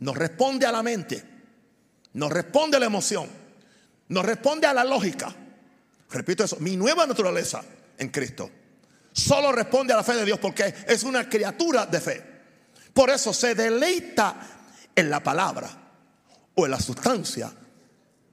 No 0.00 0.14
responde 0.14 0.66
a 0.66 0.72
la 0.72 0.82
mente, 0.82 1.22
no 2.14 2.28
responde 2.28 2.76
a 2.76 2.80
la 2.80 2.86
emoción, 2.86 3.28
no 4.08 4.22
responde 4.22 4.66
a 4.66 4.74
la 4.74 4.84
lógica. 4.84 5.34
Repito 6.10 6.44
eso, 6.44 6.56
mi 6.60 6.76
nueva 6.76 7.06
naturaleza 7.06 7.62
en 7.98 8.08
Cristo 8.08 8.50
solo 9.12 9.50
responde 9.52 9.92
a 9.92 9.96
la 9.96 10.04
fe 10.04 10.14
de 10.14 10.24
Dios 10.24 10.38
porque 10.38 10.74
es 10.86 11.02
una 11.02 11.28
criatura 11.28 11.86
de 11.86 12.00
fe. 12.00 12.24
Por 12.94 13.10
eso 13.10 13.32
se 13.32 13.54
deleita 13.54 14.36
en 14.94 15.10
la 15.10 15.22
palabra 15.22 15.70
o 16.54 16.64
en 16.64 16.70
la 16.70 16.80
sustancia 16.80 17.52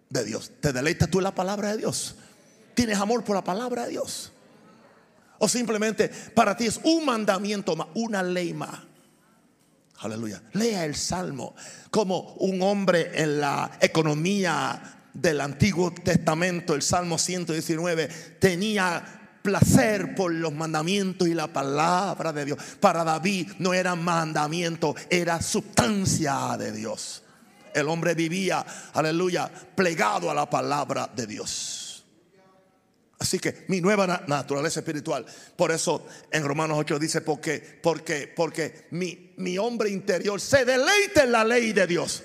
de 0.10 0.24
Dios. 0.24 0.52
¿Te 0.60 0.72
deleitas 0.72 1.10
tú 1.10 1.20
en 1.20 1.26
la 1.26 1.36
palabra 1.36 1.72
de 1.72 1.78
Dios? 1.78 2.16
¿Tienes 2.74 2.98
amor 3.00 3.24
por 3.24 3.36
la 3.36 3.44
palabra 3.44 3.86
de 3.86 3.92
Dios? 3.92 4.32
O 5.40 5.48
simplemente 5.48 6.10
para 6.34 6.56
ti 6.56 6.66
es 6.66 6.80
un 6.84 7.06
mandamiento 7.06 7.76
más, 7.76 7.88
una 7.96 8.24
ley 8.24 8.54
más. 8.54 8.80
Aleluya. 10.00 10.42
Lea 10.54 10.86
el 10.86 10.96
Salmo 10.96 11.56
como 11.90 12.34
un 12.40 12.62
hombre 12.62 13.12
en 13.14 13.40
la 13.40 13.72
economía 13.80 14.82
del 15.14 15.40
Antiguo 15.40 15.92
Testamento, 15.94 16.76
el 16.76 16.82
Salmo 16.82 17.18
119, 17.18 18.08
tenía 18.40 19.04
placer 19.42 20.16
por 20.16 20.34
los 20.34 20.52
mandamientos 20.54 21.28
y 21.28 21.34
la 21.34 21.48
palabra 21.48 22.34
de 22.34 22.46
Dios. 22.46 22.60
Para 22.80 23.04
David 23.04 23.54
no 23.60 23.74
era 23.74 23.96
mandamiento, 23.96 24.96
era 25.10 25.42
sustancia 25.42 26.58
de 26.58 26.72
Dios. 26.72 27.24
El 27.74 27.88
hombre 27.88 28.16
vivía, 28.16 28.66
aleluya, 28.94 29.50
plegado 29.76 30.32
a 30.32 30.34
la 30.34 30.50
palabra 30.50 31.10
de 31.16 31.28
Dios. 31.28 31.75
Así 33.18 33.40
que 33.40 33.66
mi 33.70 33.80
nueva 33.80 34.24
naturaleza 34.28 34.82
espiritual. 34.82 35.26
Por 35.56 35.72
eso 35.72 36.06
en 36.32 36.44
Romanos 36.44 36.78
8 36.80 37.00
dice, 37.00 37.22
porque, 37.22 37.80
porque, 37.82 38.28
porque 38.28 38.88
mi, 38.92 39.34
mi 39.38 39.58
hombre 39.58 39.90
interior 39.90 40.40
se 40.42 40.66
deleita 40.66 41.24
en 41.24 41.32
la 41.32 41.44
ley 41.46 41.72
de 41.72 41.88
Dios. 41.88 42.24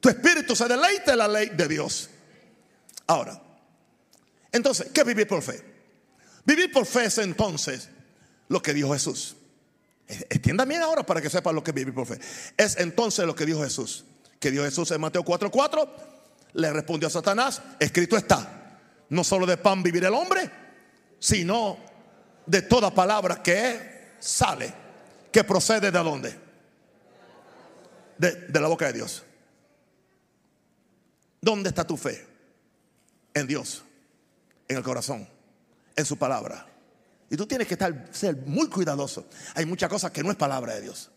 Tu 0.00 0.08
espíritu 0.08 0.54
se 0.54 0.68
deleita 0.68 1.12
en 1.12 1.18
la 1.18 1.28
ley 1.28 1.50
de 1.54 1.68
Dios. 1.68 2.10
Ahora, 3.06 3.40
entonces, 4.50 4.88
¿qué 4.92 5.00
es 5.00 5.06
vivir 5.06 5.26
por 5.26 5.42
fe? 5.42 5.62
Vivir 6.44 6.70
por 6.70 6.84
fe 6.84 7.06
es 7.06 7.18
entonces 7.18 7.88
lo 8.48 8.60
que 8.60 8.74
dijo 8.74 8.92
Jesús. 8.92 9.36
Entiendan 10.28 10.68
bien 10.68 10.82
ahora 10.82 11.06
para 11.06 11.22
que 11.22 11.30
sepan 11.30 11.54
lo 11.54 11.64
que 11.64 11.70
es 11.70 11.74
vivir 11.74 11.94
por 11.94 12.06
fe. 12.06 12.18
Es 12.58 12.76
entonces 12.76 13.24
lo 13.24 13.34
que 13.34 13.46
dijo 13.46 13.62
Jesús. 13.62 14.04
Que 14.38 14.50
dijo 14.50 14.64
Jesús 14.64 14.90
en 14.90 15.00
Mateo 15.00 15.24
4:4. 15.24 15.88
Le 16.54 16.70
respondió 16.70 17.08
a 17.08 17.10
Satanás, 17.10 17.62
escrito 17.80 18.18
está 18.18 18.61
no 19.12 19.22
solo 19.22 19.44
de 19.44 19.58
pan 19.58 19.82
vivir 19.82 20.04
el 20.04 20.14
hombre, 20.14 20.50
sino 21.18 21.76
de 22.46 22.62
toda 22.62 22.94
palabra 22.94 23.42
que 23.42 24.14
sale, 24.18 24.72
que 25.30 25.44
procede 25.44 25.90
de 25.90 25.98
dónde? 25.98 26.34
De, 28.16 28.32
de 28.48 28.60
la 28.60 28.68
boca 28.68 28.86
de 28.86 28.94
Dios. 28.94 29.22
¿Dónde 31.42 31.68
está 31.68 31.86
tu 31.86 31.98
fe? 31.98 32.26
En 33.34 33.46
Dios, 33.46 33.84
en 34.66 34.78
el 34.78 34.82
corazón, 34.82 35.28
en 35.94 36.06
su 36.06 36.16
palabra. 36.16 36.66
Y 37.28 37.36
tú 37.36 37.46
tienes 37.46 37.68
que 37.68 37.74
estar, 37.74 38.08
ser 38.12 38.36
muy 38.46 38.68
cuidadoso. 38.68 39.26
Hay 39.54 39.66
muchas 39.66 39.90
cosas 39.90 40.10
que 40.10 40.22
no 40.22 40.30
es 40.30 40.36
palabra 40.36 40.74
de 40.74 40.82
Dios. 40.82 41.10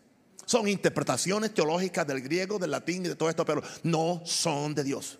Son 0.44 0.68
interpretaciones 0.68 1.54
teológicas 1.54 2.06
del 2.06 2.20
griego, 2.20 2.58
del 2.58 2.72
latín 2.72 3.06
y 3.06 3.08
de 3.08 3.16
todo 3.16 3.30
esto, 3.30 3.46
pero 3.46 3.62
no 3.84 4.20
son 4.26 4.74
de 4.74 4.84
Dios. 4.84 5.18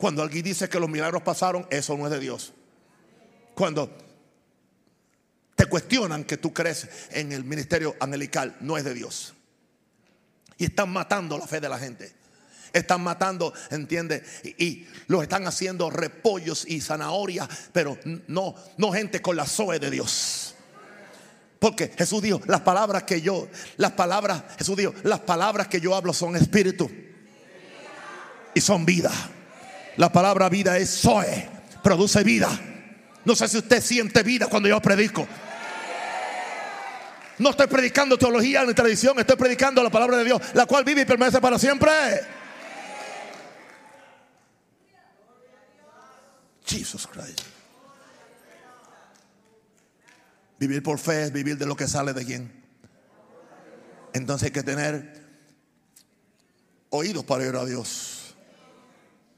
Cuando 0.00 0.22
alguien 0.22 0.42
dice 0.42 0.66
que 0.70 0.80
los 0.80 0.88
milagros 0.88 1.20
pasaron, 1.20 1.66
eso 1.68 1.94
no 1.94 2.06
es 2.06 2.10
de 2.10 2.18
Dios. 2.18 2.54
Cuando 3.54 3.94
te 5.54 5.66
cuestionan 5.66 6.24
que 6.24 6.38
tú 6.38 6.54
crees 6.54 6.88
en 7.10 7.32
el 7.32 7.44
ministerio 7.44 7.94
angelical, 8.00 8.56
no 8.60 8.78
es 8.78 8.84
de 8.84 8.94
Dios. 8.94 9.34
Y 10.56 10.64
están 10.64 10.88
matando 10.88 11.36
la 11.36 11.46
fe 11.46 11.60
de 11.60 11.68
la 11.68 11.78
gente. 11.78 12.14
Están 12.72 13.02
matando, 13.02 13.52
entiende, 13.68 14.24
y, 14.56 14.86
los 15.06 15.22
están 15.22 15.46
haciendo 15.46 15.90
repollos 15.90 16.64
y 16.66 16.80
zanahorias, 16.80 17.46
pero 17.74 17.98
no, 18.26 18.54
no 18.78 18.92
gente 18.92 19.20
con 19.20 19.36
la 19.36 19.44
zoe 19.44 19.78
de 19.78 19.90
Dios. 19.90 20.54
Porque 21.58 21.88
Jesús 21.88 22.22
dijo, 22.22 22.40
las 22.46 22.62
palabras 22.62 23.02
que 23.02 23.20
yo, 23.20 23.48
las 23.76 23.92
palabras, 23.92 24.44
Jesús 24.56 24.78
dijo, 24.78 24.94
las 25.02 25.20
palabras 25.20 25.68
que 25.68 25.78
yo 25.78 25.94
hablo 25.94 26.14
son 26.14 26.36
espíritu 26.36 26.90
y 28.54 28.62
son 28.62 28.86
vida. 28.86 29.12
La 29.96 30.10
palabra 30.12 30.48
vida 30.48 30.78
es 30.78 31.00
Zoe, 31.00 31.48
produce 31.82 32.22
vida. 32.22 32.48
No 33.24 33.34
sé 33.34 33.48
si 33.48 33.58
usted 33.58 33.82
siente 33.82 34.22
vida 34.22 34.46
cuando 34.46 34.68
yo 34.68 34.80
predico. 34.80 35.26
No 37.38 37.50
estoy 37.50 37.66
predicando 37.66 38.18
teología 38.18 38.64
ni 38.64 38.74
tradición, 38.74 39.18
estoy 39.18 39.36
predicando 39.36 39.82
la 39.82 39.90
palabra 39.90 40.18
de 40.18 40.24
Dios, 40.24 40.42
la 40.54 40.66
cual 40.66 40.84
vive 40.84 41.02
y 41.02 41.04
permanece 41.04 41.40
para 41.40 41.58
siempre. 41.58 41.90
Jesus 46.66 47.06
Christ. 47.06 47.40
Vivir 50.58 50.82
por 50.82 50.98
fe 50.98 51.24
es 51.24 51.32
vivir 51.32 51.56
de 51.56 51.64
lo 51.64 51.74
que 51.74 51.88
sale 51.88 52.12
de 52.12 52.24
quién. 52.24 52.62
Entonces 54.12 54.46
hay 54.46 54.52
que 54.52 54.62
tener 54.62 55.24
oídos 56.90 57.24
para 57.24 57.44
oír 57.44 57.56
a 57.56 57.64
Dios 57.64 58.19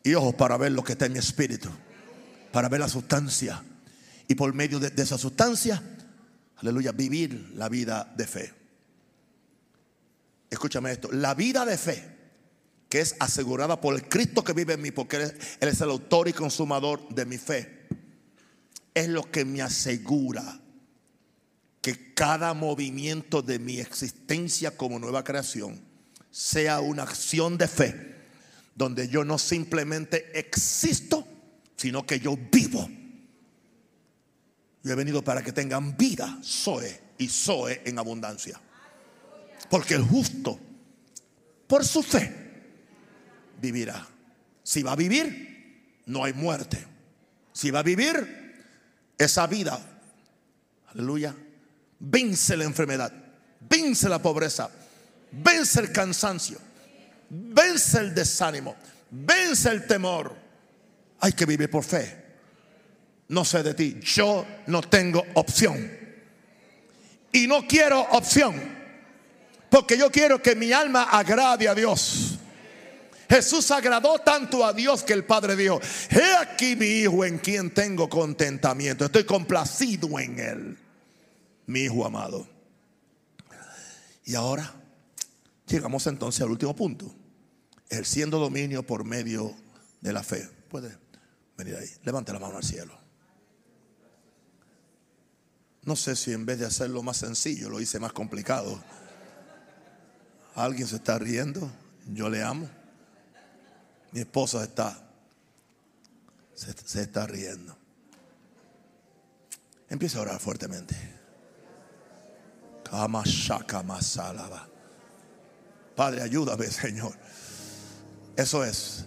y 0.03 0.14
ojos 0.14 0.34
para 0.34 0.57
ver 0.57 0.72
lo 0.72 0.82
que 0.82 0.92
está 0.92 1.07
en 1.07 1.12
mi 1.12 1.18
espíritu, 1.18 1.68
para 2.50 2.68
ver 2.68 2.80
la 2.80 2.88
sustancia. 2.88 3.62
Y 4.28 4.34
por 4.34 4.53
medio 4.55 4.80
de, 4.80 4.92
esa 5.03 5.18
sustancia, 5.18 5.82
aleluya, 6.57 6.92
vivir 6.92 7.53
la 7.55 7.68
vida 7.68 8.12
de 8.16 8.26
fe. 8.26 8.55
Escúchame 10.50 10.92
esto, 10.92 11.11
la 11.12 11.34
vida 11.34 11.64
de 11.64 11.78
fe 11.78 12.12
que 12.88 13.00
es 13.00 13.16
asegurada 13.20 13.80
por 13.80 13.94
el 13.94 14.07
Cristo 14.07 14.44
que 14.44 14.53
vive 14.53 14.74
en 14.74 14.82
mí, 14.82 14.90
porque 14.90 15.16
él 15.16 15.32
es 15.61 15.80
el 15.80 15.88
autor 15.88 16.28
y 16.28 16.34
consumador 16.34 17.09
de 17.09 17.24
mi 17.24 17.38
fe, 17.38 17.86
es 18.92 19.09
lo 19.09 19.22
que 19.30 19.46
me 19.46 19.62
asegura 19.62 20.61
que 21.80 22.12
cada 22.12 22.53
movimiento 22.53 23.40
de 23.40 23.59
mi 23.59 23.80
existencia 23.80 24.76
como 24.76 24.98
nueva 24.98 25.24
creación 25.24 25.80
sea 26.30 26.80
una 26.80 27.05
acción 27.05 27.57
de 27.57 27.66
fe 27.66 28.11
donde 28.83 29.07
yo 29.09 29.24
no 29.24 29.39
simplemente 29.39 30.37
existo, 30.37 31.24
sino 31.76 32.05
que 32.05 32.18
yo 32.18 32.37
vivo. 32.51 32.91
Yo 34.83 34.93
he 34.93 34.97
venido 34.97 35.22
para 35.22 35.41
que 35.41 35.53
tengan 35.53 35.97
vida, 35.97 36.41
Zoe 36.43 37.01
y 37.16 37.28
Zoe 37.28 37.83
en 37.85 38.01
abundancia. 38.01 38.61
Porque 39.70 39.95
el 39.95 40.03
justo, 40.03 40.59
por 41.68 41.85
su 41.85 42.03
fe, 42.03 42.35
vivirá. 43.61 44.05
Si 44.64 44.83
va 44.83 44.93
a 44.93 44.97
vivir, 44.97 46.03
no 46.07 46.24
hay 46.24 46.33
muerte. 46.33 46.85
Si 47.53 47.70
va 47.70 47.78
a 47.78 47.85
vivir, 47.85 48.64
esa 49.16 49.47
vida, 49.47 49.78
aleluya, 50.89 51.37
vence 52.01 52.57
la 52.57 52.64
enfermedad, 52.64 53.12
vence 53.61 54.09
la 54.09 54.20
pobreza, 54.20 54.68
vence 55.30 55.78
el 55.78 55.93
cansancio 55.93 56.71
Vence 57.35 57.99
el 57.99 58.14
desánimo, 58.14 58.76
vence 59.11 59.70
el 59.70 59.87
temor. 59.87 60.37
Hay 61.20 61.33
que 61.33 61.47
vivir 61.47 61.70
por 61.70 61.83
fe. 61.83 62.22
No 63.28 63.43
sé 63.43 63.62
de 63.62 63.72
ti, 63.72 63.99
yo 64.03 64.47
no 64.66 64.83
tengo 64.83 65.24
opción. 65.33 65.91
Y 67.33 67.47
no 67.47 67.66
quiero 67.66 68.03
opción. 68.03 68.55
Porque 69.70 69.97
yo 69.97 70.11
quiero 70.11 70.43
que 70.43 70.55
mi 70.55 70.72
alma 70.72 71.05
agrade 71.05 71.66
a 71.66 71.74
Dios. 71.74 72.39
Jesús 73.30 73.70
agradó 73.70 74.18
tanto 74.18 74.62
a 74.62 74.74
Dios 74.74 75.03
que 75.03 75.14
el 75.14 75.24
Padre 75.24 75.57
dijo, 75.57 75.80
he 76.11 76.37
aquí 76.37 76.76
mi 76.76 76.85
hijo 76.85 77.24
en 77.24 77.39
quien 77.39 77.72
tengo 77.72 78.11
contentamiento, 78.11 79.07
estoy 79.07 79.24
complacido 79.24 80.18
en 80.18 80.39
él, 80.39 80.78
mi 81.64 81.80
hijo 81.85 82.05
amado. 82.05 82.47
Y 84.26 84.35
ahora 84.35 84.70
llegamos 85.66 86.07
entonces 86.07 86.43
al 86.43 86.51
último 86.51 86.76
punto, 86.76 87.21
ejerciendo 87.93 88.38
dominio 88.38 88.82
por 88.82 89.05
medio 89.05 89.55
de 90.01 90.14
la 90.14 90.22
fe. 90.22 90.49
Puede 90.70 90.97
venir 91.59 91.76
ahí, 91.76 91.88
levante 92.05 92.32
la 92.32 92.38
mano 92.38 92.57
al 92.57 92.64
cielo. 92.64 92.99
No 95.82 95.95
sé 95.95 96.16
si 96.16 96.32
en 96.32 96.47
vez 96.47 96.59
de 96.59 96.64
hacerlo 96.64 97.03
más 97.03 97.18
sencillo 97.18 97.68
lo 97.68 97.80
hice 97.80 98.01
más 98.01 98.14
complicado. 98.14 98.82
¿Alguien 100.55 100.88
se 100.88 100.97
está 100.97 101.18
riendo? 101.18 101.70
Yo 102.14 102.30
le 102.30 102.43
amo. 102.43 102.68
Mi 104.12 104.20
esposa 104.20 104.64
está, 104.64 104.99
se, 106.55 107.03
está 107.03 107.26
riendo. 107.26 107.76
Empieza 109.90 110.18
a 110.18 110.22
orar 110.22 110.40
fuertemente. 110.40 110.97
Padre, 115.95 116.22
ayúdame, 116.22 116.66
Señor. 116.68 117.12
Eso 118.37 118.64
es. 118.64 119.05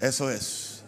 Eso 0.00 0.30
es. 0.30 0.82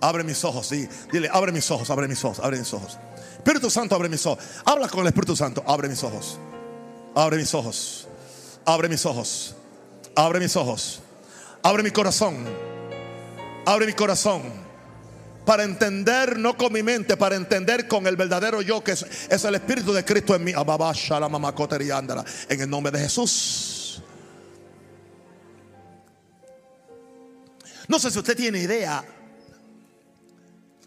Abre 0.00 0.24
mis 0.24 0.44
ojos, 0.44 0.66
sí. 0.66 0.88
Dile, 1.12 1.28
abre 1.32 1.52
mis 1.52 1.70
ojos, 1.70 1.90
abre 1.90 2.06
mis 2.08 2.22
ojos, 2.24 2.40
abre 2.40 2.58
mis 2.58 2.72
ojos. 2.72 2.98
Espíritu 3.38 3.70
Santo, 3.70 3.94
abre 3.94 4.08
mis 4.08 4.24
ojos. 4.26 4.44
Habla 4.64 4.88
con 4.88 5.00
el 5.00 5.06
Espíritu 5.06 5.36
Santo, 5.36 5.62
abre 5.66 5.88
mis 5.88 6.02
ojos. 6.02 6.38
Abre 7.14 7.38
mis 7.38 7.54
ojos. 7.54 8.08
Abre 8.64 8.88
mis 8.88 9.06
ojos. 9.06 9.54
Abre 10.14 10.40
mis 10.40 10.56
ojos. 10.56 11.00
Abre 11.62 11.82
mi 11.82 11.90
corazón. 11.90 12.44
Abre 13.64 13.86
mi 13.86 13.92
corazón. 13.92 14.42
Para 15.44 15.62
entender, 15.62 16.38
no 16.38 16.56
con 16.56 16.72
mi 16.72 16.82
mente, 16.82 17.16
para 17.16 17.36
entender 17.36 17.86
con 17.86 18.06
el 18.08 18.16
verdadero 18.16 18.62
yo, 18.62 18.82
que 18.82 18.92
es, 18.92 19.06
es 19.30 19.44
el 19.44 19.54
Espíritu 19.54 19.92
de 19.92 20.04
Cristo 20.04 20.34
en 20.34 20.42
mí. 20.42 20.52
En 22.48 22.60
el 22.60 22.70
nombre 22.70 22.92
de 22.92 22.98
Jesús. 22.98 23.85
No 27.88 27.98
sé 27.98 28.10
si 28.10 28.18
usted 28.18 28.36
tiene 28.36 28.58
idea 28.58 29.04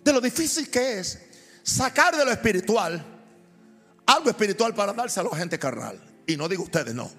de 0.03 0.13
lo 0.13 0.21
difícil 0.21 0.69
que 0.69 0.99
es 0.99 1.19
sacar 1.63 2.15
de 2.15 2.25
lo 2.25 2.31
espiritual 2.31 3.05
algo 4.05 4.29
espiritual 4.31 4.73
para 4.73 4.91
dárselo 4.91 5.31
a 5.33 5.37
gente 5.37 5.59
carnal. 5.59 6.01
Y 6.25 6.35
no 6.35 6.47
digo 6.47 6.63
ustedes, 6.63 6.95
no 6.95 7.11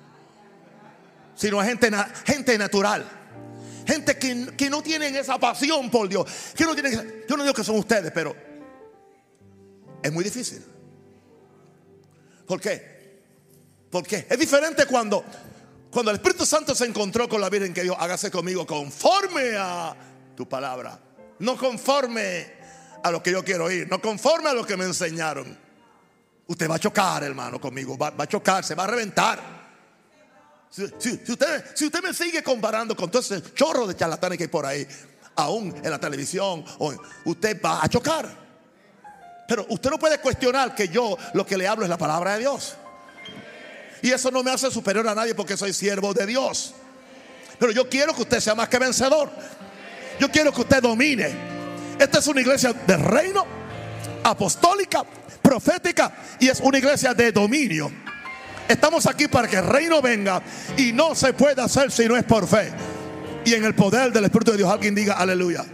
sino 1.41 1.59
a 1.59 1.65
gente, 1.65 2.59
natural. 2.59 3.07
Gente 3.87 4.19
que, 4.19 4.69
no 4.69 4.83
tienen 4.83 5.17
esa 5.17 5.39
pasión 5.39 5.91
por 5.91 6.07
Dios. 6.07 6.31
Que 6.55 6.65
no 6.65 6.75
tienen, 6.75 7.25
yo 7.27 7.35
no 7.35 7.43
digo 7.43 7.55
que 7.55 7.65
son 7.65 7.79
ustedes, 7.79 8.13
pero 8.13 8.37
es 10.03 10.13
muy 10.13 10.23
difícil. 10.23 10.63
¿Por 12.47 12.61
qué? 12.61 13.23
Porque 13.91 14.27
es 14.29 14.39
diferente 14.39 14.85
cuando, 14.85 15.25
cuando 15.91 16.11
el 16.11 16.17
Espíritu 16.17 16.47
Santo 16.47 16.75
se 16.75 16.85
encontró 16.85 17.29
con 17.29 17.41
la 17.41 17.49
Virgen 17.49 17.75
que 17.75 17.83
Dios 17.83 17.97
hágase 17.99 18.31
conmigo 18.31 18.67
conforme 18.67 19.57
a 19.57 19.95
tu 20.37 20.49
palabra. 20.49 20.99
No 21.41 21.57
conforme 21.57 22.53
a 23.03 23.11
lo 23.11 23.23
que 23.23 23.33
yo 23.33 23.45
quiero 23.45 23.65
oír. 23.65 23.89
No 23.91 24.01
conforme 24.01 24.51
a 24.51 24.55
lo 24.55 24.65
que 24.65 24.77
me 24.77 24.85
enseñaron. 24.85 25.59
Usted 26.47 26.71
va 26.71 26.77
a 26.77 26.79
chocar, 26.79 27.25
hermano, 27.25 27.61
conmigo. 27.61 27.97
Va, 27.99 28.11
va 28.11 28.25
a 28.25 28.29
chocar, 28.29 28.65
se 28.65 28.75
va 28.75 28.85
a 28.85 28.87
reventar. 28.87 29.61
Si, 30.71 30.85
usted, 30.85 31.65
si 31.75 31.87
usted 31.87 32.03
me 32.03 32.15
sigue 32.15 32.45
comparando 32.45 32.95
con 32.95 33.11
todo 33.11 33.21
ese 33.21 33.43
chorro 33.55 33.89
de 33.89 33.97
charlatanes 33.97 34.39
que 34.39 34.45
hay 34.45 34.49
por 34.49 34.65
ahí, 34.65 34.87
aún 35.35 35.75
en 35.83 35.91
la 35.91 35.99
televisión, 35.99 36.65
usted 37.25 37.61
va 37.61 37.83
a 37.83 37.89
chocar. 37.89 38.29
Pero 39.49 39.67
usted 39.69 39.91
no 39.91 39.99
puede 39.99 40.19
cuestionar 40.19 40.77
que 40.77 40.87
yo 40.87 41.19
lo 41.35 41.45
que 41.45 41.57
le 41.57 41.67
hablo 41.67 41.85
es 41.85 41.91
la 41.91 41.99
palabra 41.99 42.35
de 42.35 42.41
Dios. 42.41 42.77
Y 44.03 44.11
eso 44.11 44.31
no 44.31 44.43
me 44.43 44.51
hace 44.51 44.71
superior 44.71 45.07
a 45.09 45.15
nadie 45.15 45.35
porque 45.35 45.57
soy 45.57 45.73
siervo 45.73 46.15
de 46.15 46.27
Dios. 46.27 46.75
Pero 47.59 47.73
yo 47.73 47.89
quiero 47.89 48.15
que 48.15 48.23
usted 48.23 48.41
sea 48.41 48.55
más 48.55 48.69
que 48.69 48.79
vencedor. 48.79 49.31
Yo 50.19 50.31
quiero 50.31 50.53
que 50.53 50.63
usted 50.63 50.83
domine. 50.83 51.31
Esta 51.99 52.19
es 52.19 52.27
una 52.27 52.41
iglesia 52.41 52.73
de 52.73 52.97
reino, 52.97 53.45
apostólica, 54.25 55.05
profética 55.43 56.13
y 56.39 56.49
es 56.49 56.61
una 56.61 56.79
iglesia 56.79 57.13
de 57.13 57.33
dominio. 57.33 57.91
Estamos 58.67 59.07
aquí 59.07 59.29
para 59.29 59.49
que 59.49 59.57
el 59.57 59.67
reino 59.67 60.01
venga 60.01 60.41
y 60.77 60.93
no 60.93 61.15
se 61.15 61.33
puede 61.33 61.61
hacer 61.61 61.91
si 61.91 62.07
no 62.07 62.17
es 62.17 62.25
por 62.25 62.47
fe. 62.47 62.73
Y 63.45 63.55
en 63.55 63.65
el 63.65 63.75
poder 63.75 64.13
del 64.13 64.25
Espíritu 64.25 64.53
de 64.53 64.59
Dios 64.59 64.71
alguien 64.71 64.95
diga 64.95 65.15
aleluya. 65.15 65.65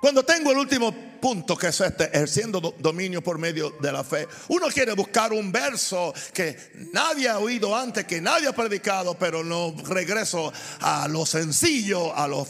Cuando 0.00 0.22
tengo 0.22 0.52
el 0.52 0.58
último 0.58 0.94
punto, 1.24 1.56
que 1.56 1.68
es 1.68 1.80
este, 1.80 2.04
ejerciendo 2.04 2.60
dominio 2.78 3.24
por 3.24 3.38
medio 3.38 3.70
de 3.80 3.90
la 3.90 4.04
fe, 4.04 4.28
uno 4.48 4.66
quiere 4.66 4.92
buscar 4.92 5.32
un 5.32 5.50
verso 5.50 6.12
que 6.34 6.54
nadie 6.92 7.30
ha 7.30 7.38
oído 7.38 7.74
antes, 7.74 8.04
que 8.04 8.20
nadie 8.20 8.46
ha 8.46 8.52
predicado, 8.52 9.14
pero 9.14 9.42
no 9.42 9.74
regreso 9.86 10.52
a 10.82 11.08
lo 11.08 11.24
sencillo, 11.24 12.14
a 12.14 12.28
lo 12.28 12.46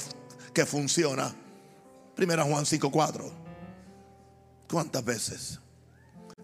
que 0.53 0.66
funciona. 0.66 1.33
Primera 2.16 2.43
Juan 2.43 2.66
5:4. 2.66 3.31
¿Cuántas 4.68 5.05
veces? 5.05 5.61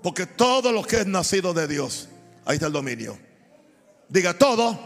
Porque 0.00 0.26
todo 0.26 0.70
lo 0.70 0.84
que 0.84 0.98
es 0.98 1.06
nacido 1.08 1.52
de 1.52 1.66
Dios, 1.66 2.08
ahí 2.44 2.54
está 2.54 2.68
el 2.68 2.72
dominio. 2.72 3.18
Diga 4.08 4.38
todo 4.38 4.78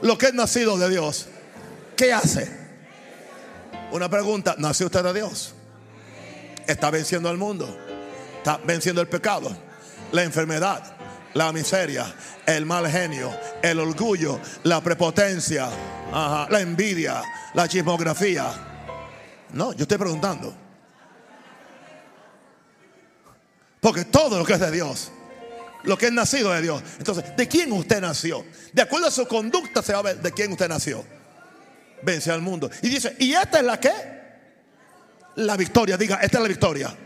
lo 0.00 0.16
que 0.16 0.28
es 0.28 0.32
nacido 0.32 0.78
de 0.78 0.88
Dios. 0.88 1.26
¿Qué 1.94 2.10
hace? 2.10 2.50
Una 3.92 4.08
pregunta, 4.08 4.54
¿nació 4.56 4.86
usted 4.86 5.02
de 5.02 5.12
Dios? 5.12 5.54
Está 6.68 6.90
venciendo 6.90 7.30
al 7.30 7.38
mundo. 7.38 7.66
Está 8.36 8.58
venciendo 8.58 9.00
el 9.00 9.08
pecado, 9.08 9.50
la 10.12 10.22
enfermedad, 10.22 10.82
la 11.34 11.50
miseria, 11.50 12.14
el 12.46 12.66
mal 12.66 12.88
genio, 12.88 13.34
el 13.62 13.80
orgullo, 13.80 14.38
la 14.64 14.80
prepotencia, 14.82 15.68
la 16.12 16.60
envidia, 16.60 17.22
la 17.54 17.66
chismografía. 17.66 18.46
No, 19.54 19.72
yo 19.72 19.82
estoy 19.82 19.98
preguntando. 19.98 20.54
Porque 23.80 24.04
todo 24.04 24.38
lo 24.38 24.44
que 24.44 24.52
es 24.52 24.60
de 24.60 24.70
Dios, 24.70 25.10
lo 25.84 25.96
que 25.96 26.06
es 26.06 26.12
nacido 26.12 26.52
de 26.52 26.60
Dios. 26.60 26.82
Entonces, 26.98 27.34
¿de 27.34 27.48
quién 27.48 27.72
usted 27.72 28.00
nació? 28.00 28.44
De 28.74 28.82
acuerdo 28.82 29.06
a 29.06 29.10
su 29.10 29.26
conducta 29.26 29.82
se 29.82 29.94
va 29.94 30.00
a 30.00 30.02
ver 30.02 30.20
de 30.20 30.32
quién 30.32 30.52
usted 30.52 30.68
nació. 30.68 31.02
Vence 32.02 32.30
al 32.30 32.42
mundo. 32.42 32.70
Y 32.82 32.88
dice, 32.88 33.16
¿y 33.18 33.32
esta 33.32 33.58
es 33.58 33.64
la 33.64 33.80
qué? 33.80 34.17
La 35.38 35.56
victoria, 35.56 35.96
diga, 35.96 36.16
esta 36.16 36.38
es 36.38 36.42
la 36.42 36.48
victoria. 36.48 36.96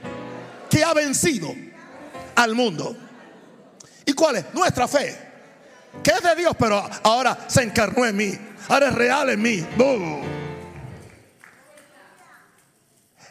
Que 0.71 0.83
ha 0.83 0.95
vencido 0.95 1.55
al 2.35 2.55
mundo. 2.55 2.97
¿Y 4.07 4.15
cuál 4.15 4.37
es? 4.37 4.55
Nuestra 4.55 4.89
fe. 4.89 5.17
Que 6.03 6.13
es 6.13 6.23
de 6.23 6.35
Dios, 6.37 6.57
pero 6.59 6.83
ahora 7.03 7.45
se 7.47 7.63
encarnó 7.63 8.07
en 8.07 8.17
mí. 8.17 8.39
Ahora 8.69 8.89
es 8.89 8.95
real 8.95 9.29
en 9.31 9.43
mí. 9.43 9.67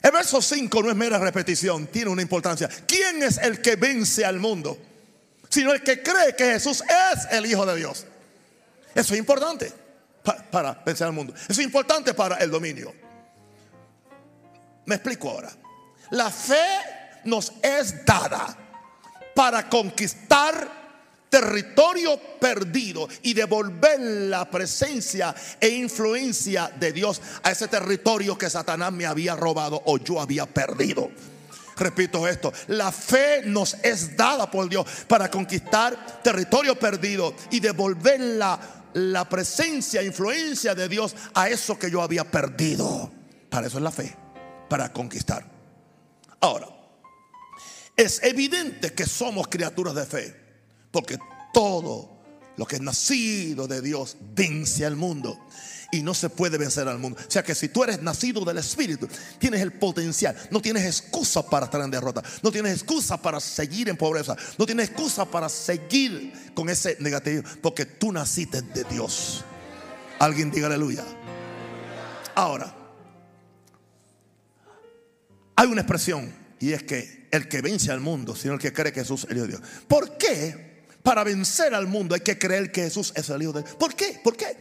El 0.04 0.12
verso 0.12 0.40
5 0.40 0.84
no 0.84 0.90
es 0.92 0.96
mera 0.96 1.18
repetición, 1.18 1.88
tiene 1.88 2.12
una 2.12 2.22
importancia. 2.22 2.70
¿Quién 2.88 3.24
es 3.24 3.40
el 3.40 3.60
que 3.60 3.76
vence 3.78 4.24
al 4.24 4.40
mundo? 4.40 4.78
Sino 5.50 5.74
el 5.74 5.82
que 5.82 6.04
cree 6.04 6.36
que 6.36 6.46
Jesús 6.46 6.84
es 6.84 7.28
el 7.32 7.48
Hijo 7.48 7.66
de 7.66 7.76
Dios. 7.76 8.06
Eso 8.94 9.14
es 9.14 9.20
importante 9.20 9.72
para, 10.52 10.82
vencer 10.86 11.08
al 11.08 11.14
mundo. 11.14 11.34
Eso 11.36 11.60
es 11.60 11.66
importante 11.66 12.14
para 12.14 12.38
el 12.38 12.52
dominio. 12.52 12.94
Me 14.92 14.96
explico 14.96 15.30
ahora. 15.30 15.50
La 16.10 16.30
fe 16.30 16.66
nos 17.24 17.54
es 17.64 18.04
dada 18.04 18.58
para 19.34 19.70
conquistar 19.70 21.30
territorio 21.30 22.20
perdido 22.38 23.08
y 23.22 23.34
devolver 23.34 24.02
la 24.02 24.52
presencia 24.52 25.34
e 25.62 25.70
influencia 25.70 26.70
de 26.78 26.92
Dios 26.92 27.22
a 27.42 27.52
ese 27.52 27.70
territorio 27.70 28.38
que 28.38 28.50
Satanás 28.50 28.92
me 28.92 29.06
había 29.06 29.34
robado 29.34 29.82
o 29.86 29.98
yo 29.98 30.20
había 30.20 30.46
perdido. 30.46 31.10
Repito 31.78 32.28
esto, 32.28 32.52
la 32.68 32.92
fe 32.92 33.44
nos 33.46 33.76
es 33.84 34.18
dada 34.18 34.52
por 34.52 34.68
Dios 34.68 34.86
para 35.08 35.32
conquistar 35.32 36.22
territorio 36.22 36.78
perdido 36.78 37.34
y 37.50 37.62
devolver 37.62 38.20
la, 38.20 38.60
la 38.96 39.24
presencia 39.30 40.02
e 40.02 40.06
influencia 40.08 40.76
de 40.76 40.90
Dios 40.90 41.16
a 41.34 41.48
eso 41.48 41.80
que 41.80 41.90
yo 41.90 42.02
había 42.02 42.30
perdido. 42.30 43.10
Para 43.50 43.68
eso 43.68 43.78
es 43.78 43.84
la 43.84 43.92
fe, 43.92 44.18
para 44.72 44.94
conquistar. 44.94 45.44
Ahora, 46.40 46.70
es 47.98 48.24
evidente 48.24 48.94
que 48.94 49.06
somos 49.06 49.50
criaturas 49.50 49.94
de 49.94 50.06
fe. 50.06 50.36
Porque 50.92 51.20
todo 51.54 52.22
lo 52.56 52.66
que 52.66 52.78
es 52.78 52.82
nacido 52.82 53.68
de 53.68 53.82
Dios 53.82 54.16
vence 54.34 54.86
al 54.86 54.96
mundo. 54.96 55.38
Y 55.92 56.02
no 56.04 56.14
se 56.14 56.30
puede 56.30 56.58
vencer 56.58 56.88
al 56.88 57.00
mundo. 57.00 57.20
O 57.20 57.30
sea 57.30 57.44
que 57.44 57.54
si 57.54 57.68
tú 57.68 57.84
eres 57.84 58.02
nacido 58.02 58.46
del 58.46 58.60
Espíritu, 58.60 59.10
tienes 59.40 59.60
el 59.60 59.74
potencial. 59.74 60.38
No 60.52 60.62
tienes 60.62 60.86
excusa 60.86 61.46
para 61.46 61.66
estar 61.66 61.82
en 61.82 61.92
derrota. 61.92 62.24
No 62.42 62.50
tienes 62.50 62.72
excusa 62.72 63.22
para 63.22 63.42
seguir 63.42 63.90
en 63.90 63.98
pobreza. 63.98 64.38
No 64.58 64.66
tienes 64.66 64.88
excusa 64.88 65.26
para 65.26 65.50
seguir 65.50 66.54
con 66.54 66.70
ese 66.70 66.96
negativo. 67.02 67.44
Porque 67.62 67.86
tú 67.86 68.14
naciste 68.14 68.62
de 68.62 68.86
Dios. 68.86 69.44
Alguien 70.18 70.50
diga 70.50 70.68
aleluya. 70.68 71.04
Ahora, 72.36 72.81
hay 75.62 75.68
una 75.68 75.82
expresión 75.82 76.34
y 76.60 76.72
es 76.72 76.82
que 76.82 77.28
el 77.30 77.48
que 77.48 77.62
vence 77.62 77.92
al 77.92 78.00
mundo, 78.00 78.36
sino 78.36 78.56
el 78.56 78.60
que 78.60 78.74
cree 78.74 78.92
que 78.92 79.02
Jesús 79.02 79.26
es 79.26 79.30
el 79.30 79.38
Hijo 79.38 79.46
de 79.46 79.58
Dios. 79.58 79.62
¿Por 79.88 80.18
qué? 80.18 80.86
Para 81.04 81.24
vencer 81.24 81.76
al 81.76 81.86
mundo 81.86 82.16
hay 82.16 82.22
que 82.22 82.40
creer 82.40 82.72
que 82.72 82.82
Jesús 82.82 83.14
es 83.16 83.30
el 83.30 83.44
Hijo 83.44 83.54
de 83.54 83.62
Dios. 83.62 83.76
¿Por 83.76 83.96
qué? 83.96 84.20
¿Por 84.24 84.36
qué? 84.36 84.58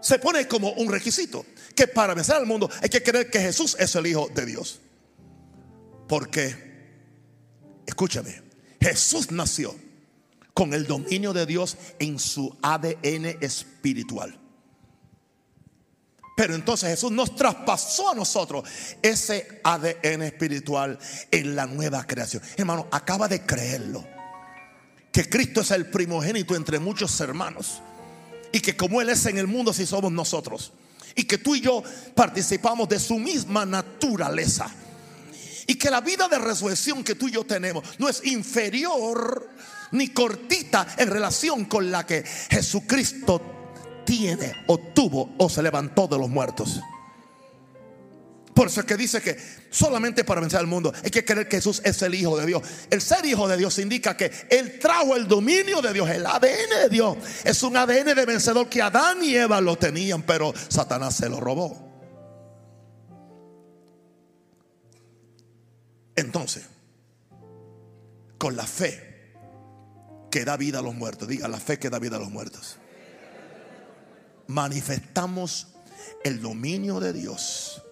Se 0.00 0.18
pone 0.18 0.48
como 0.48 0.72
un 0.72 0.90
requisito 0.90 1.44
que 1.74 1.88
para 1.88 2.14
vencer 2.14 2.36
al 2.36 2.46
mundo 2.46 2.70
hay 2.80 2.88
que 2.88 3.02
creer 3.02 3.30
que 3.30 3.38
Jesús 3.38 3.76
es 3.78 3.94
el 3.94 4.06
Hijo 4.06 4.30
de 4.34 4.46
Dios. 4.46 4.80
Porque, 6.08 6.56
escúchame, 7.86 8.40
Jesús 8.80 9.30
nació 9.30 9.76
con 10.54 10.72
el 10.72 10.86
dominio 10.86 11.34
de 11.34 11.44
Dios 11.44 11.76
en 11.98 12.18
su 12.18 12.56
ADN 12.62 13.26
espiritual. 13.42 14.41
Pero 16.42 16.56
entonces 16.56 16.88
Jesús 16.88 17.12
nos 17.12 17.36
traspasó 17.36 18.10
a 18.10 18.16
nosotros 18.16 18.68
ese 19.00 19.60
ADN 19.62 20.22
espiritual 20.22 20.98
en 21.30 21.54
la 21.54 21.66
nueva 21.66 22.04
creación. 22.04 22.42
Hermano, 22.56 22.88
acaba 22.90 23.28
de 23.28 23.42
creerlo. 23.42 24.04
Que 25.12 25.28
Cristo 25.28 25.60
es 25.60 25.70
el 25.70 25.86
primogénito 25.86 26.56
entre 26.56 26.80
muchos 26.80 27.20
hermanos. 27.20 27.80
Y 28.50 28.58
que 28.58 28.76
como 28.76 29.00
Él 29.00 29.10
es 29.10 29.24
en 29.26 29.38
el 29.38 29.46
mundo, 29.46 29.72
si 29.72 29.86
somos 29.86 30.10
nosotros. 30.10 30.72
Y 31.14 31.22
que 31.26 31.38
tú 31.38 31.54
y 31.54 31.60
yo 31.60 31.84
participamos 32.16 32.88
de 32.88 32.98
su 32.98 33.20
misma 33.20 33.64
naturaleza. 33.64 34.68
Y 35.68 35.76
que 35.76 35.90
la 35.90 36.00
vida 36.00 36.26
de 36.26 36.40
resurrección 36.40 37.04
que 37.04 37.14
tú 37.14 37.28
y 37.28 37.34
yo 37.34 37.44
tenemos 37.44 37.84
no 38.00 38.08
es 38.08 38.20
inferior 38.26 39.48
ni 39.92 40.08
cortita 40.08 40.88
en 40.98 41.08
relación 41.08 41.66
con 41.66 41.92
la 41.92 42.04
que 42.04 42.24
Jesucristo 42.50 43.61
tiene 44.04 44.52
o 44.66 44.78
tuvo 44.78 45.34
o 45.38 45.48
se 45.48 45.62
levantó 45.62 46.06
de 46.06 46.18
los 46.18 46.28
muertos. 46.28 46.80
Por 48.54 48.66
eso 48.66 48.80
es 48.80 48.86
que 48.86 48.96
dice 48.96 49.22
que 49.22 49.38
solamente 49.70 50.24
para 50.24 50.40
vencer 50.40 50.60
al 50.60 50.66
mundo 50.66 50.92
hay 51.02 51.10
que 51.10 51.24
creer 51.24 51.48
que 51.48 51.56
Jesús 51.56 51.80
es 51.84 52.02
el 52.02 52.14
Hijo 52.14 52.36
de 52.36 52.46
Dios. 52.46 52.62
El 52.90 53.00
ser 53.00 53.24
Hijo 53.24 53.48
de 53.48 53.56
Dios 53.56 53.78
indica 53.78 54.14
que 54.16 54.30
Él 54.50 54.78
trajo 54.78 55.16
el 55.16 55.26
dominio 55.26 55.80
de 55.80 55.92
Dios, 55.92 56.10
el 56.10 56.26
ADN 56.26 56.82
de 56.82 56.88
Dios. 56.90 57.16
Es 57.44 57.62
un 57.62 57.76
ADN 57.76 58.14
de 58.14 58.26
vencedor 58.26 58.68
que 58.68 58.82
Adán 58.82 59.24
y 59.24 59.34
Eva 59.34 59.60
lo 59.60 59.76
tenían, 59.76 60.22
pero 60.22 60.52
Satanás 60.68 61.16
se 61.16 61.30
lo 61.30 61.40
robó. 61.40 61.90
Entonces, 66.14 66.64
con 68.36 68.54
la 68.54 68.66
fe 68.66 69.32
que 70.30 70.44
da 70.44 70.58
vida 70.58 70.80
a 70.80 70.82
los 70.82 70.94
muertos, 70.94 71.26
diga 71.26 71.48
la 71.48 71.58
fe 71.58 71.78
que 71.78 71.88
da 71.88 71.98
vida 71.98 72.16
a 72.16 72.20
los 72.20 72.30
muertos 72.30 72.76
manifestamos 74.46 75.68
el 76.24 76.40
dominio 76.40 77.00
de 77.00 77.12
Dios, 77.12 77.82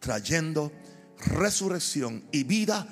trayendo 0.00 0.72
resurrección 1.18 2.24
y 2.32 2.44
vida 2.44 2.86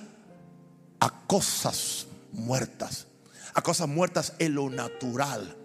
a 1.00 1.26
cosas 1.26 2.06
muertas, 2.32 3.06
a 3.54 3.62
cosas 3.62 3.88
muertas 3.88 4.34
en 4.38 4.54
lo 4.54 4.70
natural, 4.70 5.56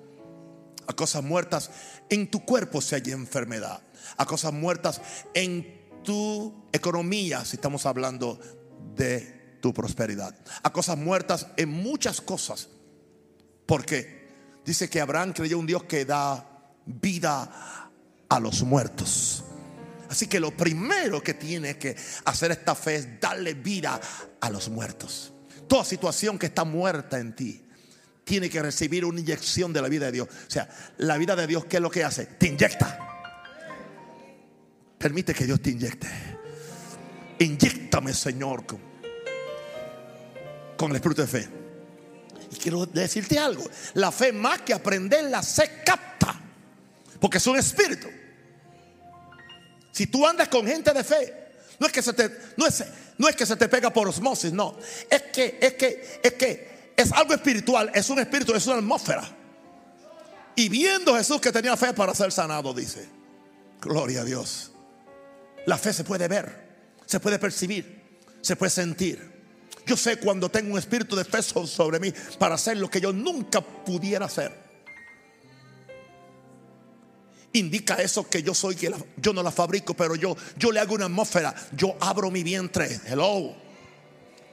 a 0.87 0.93
cosas 0.93 1.23
muertas 1.23 1.71
en 2.09 2.29
tu 2.29 2.45
cuerpo 2.45 2.81
si 2.81 2.95
hay 2.95 3.11
enfermedad, 3.11 3.81
a 4.17 4.25
cosas 4.25 4.53
muertas 4.53 5.01
en 5.33 5.77
tu 6.03 6.67
economía 6.71 7.43
si 7.45 7.57
estamos 7.57 7.85
hablando 7.85 8.39
de 8.95 9.57
tu 9.61 9.73
prosperidad, 9.73 10.35
a 10.63 10.71
cosas 10.71 10.97
muertas 10.97 11.47
en 11.57 11.69
muchas 11.69 12.21
cosas, 12.21 12.69
porque 13.65 14.61
dice 14.65 14.89
que 14.89 15.01
Abraham 15.01 15.33
creyó 15.33 15.59
un 15.59 15.67
Dios 15.67 15.83
que 15.83 16.05
da 16.05 16.56
vida 16.87 17.91
a 18.29 18.39
los 18.39 18.63
muertos. 18.63 19.43
Así 20.09 20.27
que 20.27 20.39
lo 20.39 20.51
primero 20.51 21.21
que 21.21 21.33
tiene 21.33 21.77
que 21.77 21.95
hacer 22.25 22.51
esta 22.51 22.75
fe 22.75 22.95
es 22.95 23.19
darle 23.19 23.53
vida 23.53 23.99
a 24.39 24.49
los 24.49 24.69
muertos. 24.69 25.33
Toda 25.67 25.83
situación 25.83 26.39
que 26.39 26.45
está 26.47 26.63
muerta 26.63 27.19
en 27.19 27.35
ti 27.35 27.63
tiene 28.23 28.49
que 28.49 28.61
recibir 28.61 29.05
una 29.05 29.19
inyección 29.19 29.73
de 29.73 29.81
la 29.81 29.89
vida 29.89 30.05
de 30.07 30.11
Dios. 30.13 30.27
O 30.29 30.51
sea, 30.51 30.69
la 30.97 31.17
vida 31.17 31.35
de 31.35 31.47
Dios, 31.47 31.65
¿qué 31.65 31.77
es 31.77 31.81
lo 31.81 31.91
que 31.91 32.03
hace? 32.03 32.25
Te 32.25 32.47
inyecta. 32.47 32.99
Permite 34.97 35.33
que 35.33 35.45
Dios 35.45 35.61
te 35.61 35.71
inyecte. 35.71 36.07
Inyectame, 37.39 38.13
Señor, 38.13 38.65
con, 38.65 38.79
con 40.77 40.91
el 40.91 40.97
espíritu 40.97 41.21
de 41.21 41.27
fe. 41.27 41.49
Y 42.51 42.55
quiero 42.55 42.85
decirte 42.85 43.37
algo. 43.37 43.63
La 43.95 44.11
fe 44.11 44.31
más 44.31 44.61
que 44.61 44.73
aprenderla 44.73 45.43
se 45.43 45.83
capta. 45.85 46.26
Porque 47.19 47.37
es 47.37 47.47
un 47.47 47.57
espíritu. 47.57 48.07
Si 49.91 50.07
tú 50.07 50.27
andas 50.27 50.47
con 50.47 50.65
gente 50.65 50.93
de 50.93 51.03
fe, 51.03 51.33
no 51.79 51.87
es 51.87 51.93
que 51.93 52.01
se 52.01 52.13
te, 52.13 52.29
no 52.55 52.67
es, 52.67 52.83
no 53.17 53.27
es 53.27 53.35
que 53.35 53.45
se 53.45 53.55
te 53.55 53.67
pega 53.67 53.91
por 53.91 54.07
osmosis, 54.07 54.51
no. 54.53 54.77
Es 55.09 55.23
que, 55.33 55.57
es 55.59 55.73
que, 55.73 56.19
es 56.23 56.33
que 56.33 56.91
es 56.95 57.11
algo 57.11 57.33
espiritual, 57.33 57.91
es 57.93 58.09
un 58.09 58.19
espíritu, 58.19 58.53
es 58.53 58.67
una 58.67 58.77
atmósfera. 58.77 59.27
Y 60.55 60.69
viendo 60.69 61.15
Jesús 61.15 61.39
que 61.39 61.51
tenía 61.51 61.75
fe 61.77 61.93
para 61.93 62.13
ser 62.13 62.31
sanado, 62.31 62.73
dice, 62.73 63.07
gloria 63.81 64.21
a 64.21 64.23
Dios. 64.23 64.71
La 65.65 65.77
fe 65.77 65.93
se 65.93 66.03
puede 66.03 66.27
ver, 66.27 66.67
se 67.05 67.19
puede 67.19 67.39
percibir, 67.39 68.19
se 68.41 68.55
puede 68.55 68.69
sentir. 68.69 69.37
Yo 69.85 69.95
sé 69.95 70.17
cuando 70.17 70.49
tengo 70.49 70.73
un 70.73 70.79
espíritu 70.79 71.15
de 71.15 71.25
fe 71.25 71.41
sobre 71.41 71.99
mí 71.99 72.13
para 72.37 72.55
hacer 72.55 72.77
lo 72.77 72.89
que 72.89 73.01
yo 73.01 73.13
nunca 73.13 73.61
pudiera 73.61 74.25
hacer 74.25 74.66
indica 77.57 77.95
eso 77.95 78.29
que 78.29 78.43
yo 78.43 78.53
soy 78.53 78.75
que 78.75 78.91
yo 79.17 79.33
no 79.33 79.43
la 79.43 79.51
fabrico, 79.51 79.93
pero 79.93 80.15
yo 80.15 80.35
yo 80.57 80.71
le 80.71 80.79
hago 80.79 80.95
una 80.95 81.05
atmósfera, 81.05 81.53
yo 81.75 81.95
abro 81.99 82.31
mi 82.31 82.43
vientre. 82.43 82.99
Hello. 83.05 83.67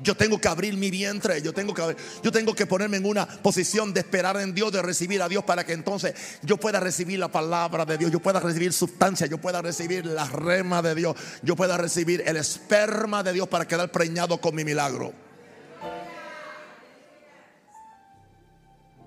Yo 0.01 0.17
tengo 0.17 0.41
que 0.41 0.49
abrir 0.49 0.77
mi 0.77 0.91
vientre, 0.91 1.41
yo 1.41 1.53
tengo 1.53 1.73
que 1.73 1.97
yo 2.23 2.33
tengo 2.33 2.55
que 2.55 2.67
ponerme 2.67 2.97
en 2.97 3.07
una 3.07 3.27
posición 3.27 3.95
de 3.95 4.01
esperar 4.01 4.37
en 4.41 4.53
Dios, 4.53 4.73
de 4.73 4.83
recibir 4.83 5.23
a 5.23 5.29
Dios 5.29 5.45
para 5.45 5.65
que 5.65 5.73
entonces 5.73 6.15
yo 6.43 6.57
pueda 6.57 6.81
recibir 6.81 7.19
la 7.19 7.29
palabra 7.29 7.85
de 7.85 7.97
Dios, 7.97 8.11
yo 8.11 8.21
pueda 8.21 8.41
recibir 8.41 8.73
sustancia, 8.73 9.27
yo 9.27 9.39
pueda 9.39 9.63
recibir 9.63 10.05
la 10.05 10.27
rema 10.27 10.83
de 10.83 10.97
Dios, 10.97 11.17
yo 11.43 11.55
pueda 11.55 11.77
recibir 11.77 12.25
el 12.27 12.37
esperma 12.37 13.23
de 13.23 13.33
Dios 13.33 13.49
para 13.49 13.69
quedar 13.69 13.93
preñado 13.93 14.41
con 14.41 14.55
mi 14.55 14.65
milagro. 14.65 15.13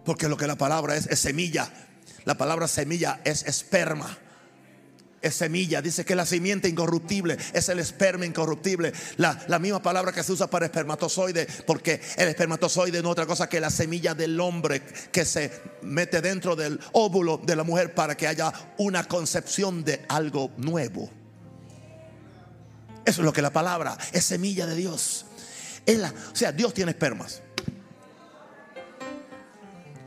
Porque 0.06 0.30
lo 0.30 0.38
que 0.38 0.48
la 0.48 0.56
palabra 0.56 0.96
es 0.96 1.06
es 1.08 1.20
semilla 1.20 1.70
la 2.28 2.36
palabra 2.36 2.68
semilla 2.68 3.22
es 3.24 3.44
esperma. 3.44 4.18
Es 5.22 5.36
semilla, 5.36 5.82
dice 5.82 6.04
que 6.04 6.14
la 6.14 6.26
simiente 6.26 6.68
incorruptible 6.68 7.38
es 7.54 7.70
el 7.70 7.80
esperma 7.80 8.26
incorruptible. 8.26 8.92
La, 9.16 9.60
misma 9.60 9.82
palabra 9.82 10.12
que 10.12 10.22
se 10.24 10.34
usa 10.34 10.48
para 10.48 10.66
espermatozoide, 10.66 11.48
porque 11.66 12.02
el 12.18 12.28
espermatozoide 12.28 13.02
no 13.02 13.08
es 13.08 13.12
otra 13.14 13.26
cosa 13.28 13.48
que 13.48 13.62
la 13.62 13.70
semilla 13.70 14.14
del 14.14 14.38
hombre 14.42 14.84
que 15.10 15.24
se 15.24 15.54
mete 15.84 16.20
dentro 16.20 16.58
del 16.58 16.82
óvulo 16.92 17.38
de 17.38 17.56
la 17.56 17.64
mujer 17.64 17.96
para 17.96 18.18
que 18.18 18.28
haya 18.28 18.52
una 18.78 19.06
concepción 19.06 19.86
de 19.86 20.04
algo 20.10 20.52
nuevo. 20.58 21.10
Eso 23.06 23.22
es 23.22 23.26
lo 23.26 23.32
que 23.32 23.42
la 23.42 23.54
palabra 23.54 23.98
es 24.12 24.26
semilla 24.26 24.66
de 24.66 24.76
Dios. 24.76 25.26
O 26.34 26.36
sea, 26.36 26.52
Dios 26.52 26.74
tiene 26.74 26.92
espermas. 26.92 27.42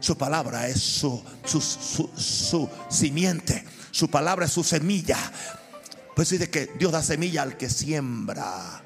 Su 0.01 0.17
palabra 0.17 0.67
es 0.67 0.81
su, 0.81 1.23
su, 1.45 2.69
simiente. 2.89 3.65
Su 3.91 4.09
palabra 4.09 4.47
es 4.47 4.53
su 4.53 4.65
semilla. 4.65 5.19
Pues 6.17 6.31
dice 6.31 6.51
que 6.51 6.71
Dios 6.79 6.93
da 6.93 7.03
semilla 7.03 7.43
al 7.43 7.57
que 7.57 7.69
siembra. 7.69 8.83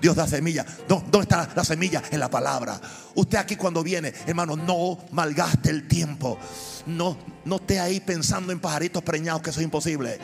Dios 0.00 0.14
da 0.14 0.26
semilla. 0.26 0.64
¿Dónde 0.88 1.20
está 1.20 1.50
la 1.54 1.64
semilla? 1.64 2.02
En 2.10 2.20
la 2.20 2.30
palabra. 2.30 2.80
Usted 3.14 3.38
aquí 3.38 3.56
cuando 3.56 3.82
viene, 3.82 4.12
hermano, 4.26 4.56
no 4.56 4.98
malgaste 5.10 5.70
el 5.70 5.88
tiempo. 5.88 6.38
No, 6.86 7.18
no 7.44 7.56
esté 7.56 7.80
ahí 7.80 8.00
pensando 8.00 8.52
en 8.52 8.60
pajaritos 8.60 9.02
preñados, 9.02 9.42
que 9.42 9.50
eso 9.50 9.60
es 9.60 9.64
imposible. 9.64 10.18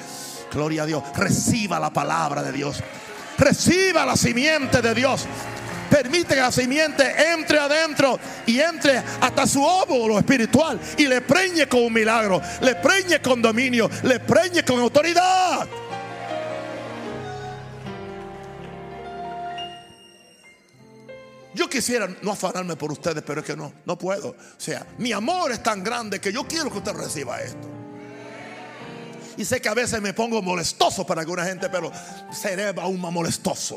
Gloria 0.53 0.85
a 0.85 0.87
Dios. 0.87 1.03
Reciba 1.17 1.81
la 1.81 1.93
palabra 1.93 2.43
de 2.43 2.53
Dios. 2.53 2.79
Reciba 3.39 4.07
la 4.07 4.17
simiente 4.17 4.83
de 4.83 4.95
Dios. 4.95 5.27
Permite 5.93 6.35
que 6.35 6.41
la 6.41 6.51
simiente 6.51 7.05
entre 7.35 7.59
adentro 7.59 8.19
y 8.47 8.59
entre 8.59 8.97
hasta 8.97 9.47
su 9.47 9.63
óvulo 9.63 10.19
espiritual 10.19 10.81
y 10.97 11.07
le 11.07 11.21
preñe 11.21 11.69
con 11.69 11.83
un 11.83 11.93
milagro, 11.93 12.41
le 12.63 12.77
preñe 12.77 13.21
con 13.21 13.43
dominio, 13.43 13.91
le 14.05 14.19
preñe 14.19 14.65
con 14.65 14.81
autoridad. 14.81 15.69
Yo 21.55 21.69
quisiera 21.69 22.09
no 22.23 22.33
afanarme 22.33 22.75
por 22.75 22.91
ustedes, 22.91 23.23
pero 23.23 23.41
es 23.41 23.47
que 23.47 23.55
no, 23.55 23.71
no 23.85 23.99
puedo. 23.99 24.29
O 24.31 24.37
sea, 24.57 24.87
mi 24.97 25.13
amor 25.13 25.53
es 25.53 25.63
tan 25.63 25.85
grande 25.85 26.23
que 26.23 26.33
yo 26.33 26.49
quiero 26.49 26.73
que 26.73 26.79
usted 26.79 26.93
reciba 26.93 27.39
esto. 27.43 27.69
Y 29.37 29.45
sé 29.45 29.61
que 29.61 29.69
a 29.69 29.75
veces 29.75 30.01
me 30.01 30.15
pongo 30.15 30.41
molestoso 30.41 31.05
para 31.05 31.21
alguna 31.21 31.45
gente, 31.45 31.69
pero 31.69 31.93
seré 32.33 32.73
aún 32.81 32.99
más 32.99 33.13
molestoso. 33.13 33.77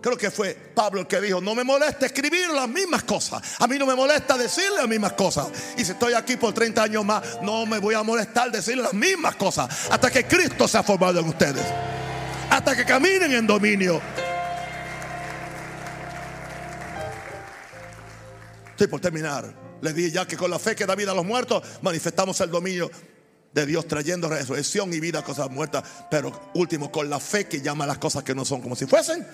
Creo 0.00 0.16
que 0.16 0.30
fue 0.30 0.54
Pablo 0.54 1.00
el 1.00 1.06
que 1.08 1.20
dijo, 1.20 1.40
no 1.40 1.54
me 1.54 1.64
molesta 1.64 2.06
escribir 2.06 2.48
las 2.50 2.68
mismas 2.68 3.02
cosas. 3.02 3.42
A 3.58 3.66
mí 3.66 3.78
no 3.78 3.86
me 3.86 3.96
molesta 3.96 4.38
decirle 4.38 4.76
las 4.76 4.88
mismas 4.88 5.14
cosas. 5.14 5.48
Y 5.76 5.84
si 5.84 5.92
estoy 5.92 6.12
aquí 6.14 6.36
por 6.36 6.54
30 6.54 6.82
años 6.82 7.04
más, 7.04 7.42
no 7.42 7.66
me 7.66 7.78
voy 7.78 7.94
a 7.94 8.02
molestar 8.04 8.52
decirle 8.52 8.84
las 8.84 8.94
mismas 8.94 9.34
cosas. 9.34 9.68
Hasta 9.90 10.10
que 10.10 10.24
Cristo 10.24 10.68
se 10.68 10.78
ha 10.78 10.84
formado 10.84 11.18
en 11.18 11.28
ustedes. 11.28 11.64
Hasta 12.48 12.76
que 12.76 12.84
caminen 12.84 13.32
en 13.32 13.46
dominio. 13.46 14.00
Estoy 18.70 18.86
por 18.86 19.00
terminar. 19.00 19.52
Les 19.80 19.94
dije 19.94 20.12
ya 20.12 20.26
que 20.26 20.36
con 20.36 20.50
la 20.50 20.60
fe 20.60 20.76
que 20.76 20.86
da 20.86 20.94
vida 20.94 21.10
a 21.10 21.14
los 21.14 21.24
muertos, 21.24 21.62
manifestamos 21.82 22.40
el 22.40 22.50
dominio 22.50 22.88
de 23.52 23.66
Dios 23.66 23.88
trayendo 23.88 24.28
resurrección 24.28 24.92
y 24.94 25.00
vida 25.00 25.18
a 25.18 25.24
cosas 25.24 25.50
muertas. 25.50 25.82
Pero 26.08 26.50
último, 26.54 26.92
con 26.92 27.10
la 27.10 27.18
fe 27.18 27.48
que 27.48 27.60
llama 27.60 27.82
a 27.82 27.88
las 27.88 27.98
cosas 27.98 28.22
que 28.22 28.34
no 28.34 28.44
son 28.44 28.60
como 28.60 28.76
si 28.76 28.86
fuesen, 28.86 29.26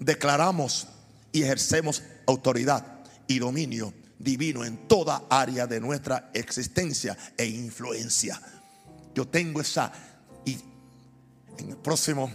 declaramos 0.00 0.88
y 1.30 1.42
ejercemos 1.42 2.02
autoridad 2.26 2.84
y 3.28 3.38
dominio 3.38 3.94
divino 4.18 4.64
en 4.64 4.88
toda 4.88 5.22
área 5.30 5.66
de 5.66 5.80
nuestra 5.80 6.30
existencia 6.34 7.16
e 7.36 7.46
influencia. 7.46 8.40
Yo 9.14 9.28
tengo 9.28 9.60
esa 9.60 9.92
y 10.44 10.58
en 11.58 11.70
el 11.70 11.76
próximo 11.76 12.30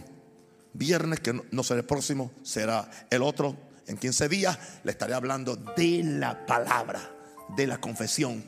viernes, 0.73 1.19
que 1.19 1.39
no 1.51 1.63
será 1.63 1.81
el 1.81 1.85
próximo, 1.85 2.31
será 2.43 2.89
el 3.09 3.21
otro, 3.21 3.55
en 3.87 3.97
15 3.97 4.29
días 4.29 4.57
le 4.83 4.91
estaré 4.91 5.13
hablando 5.13 5.55
de 5.55 6.01
la 6.03 6.45
palabra, 6.45 7.11
de 7.55 7.67
la 7.67 7.79
confesión, 7.79 8.43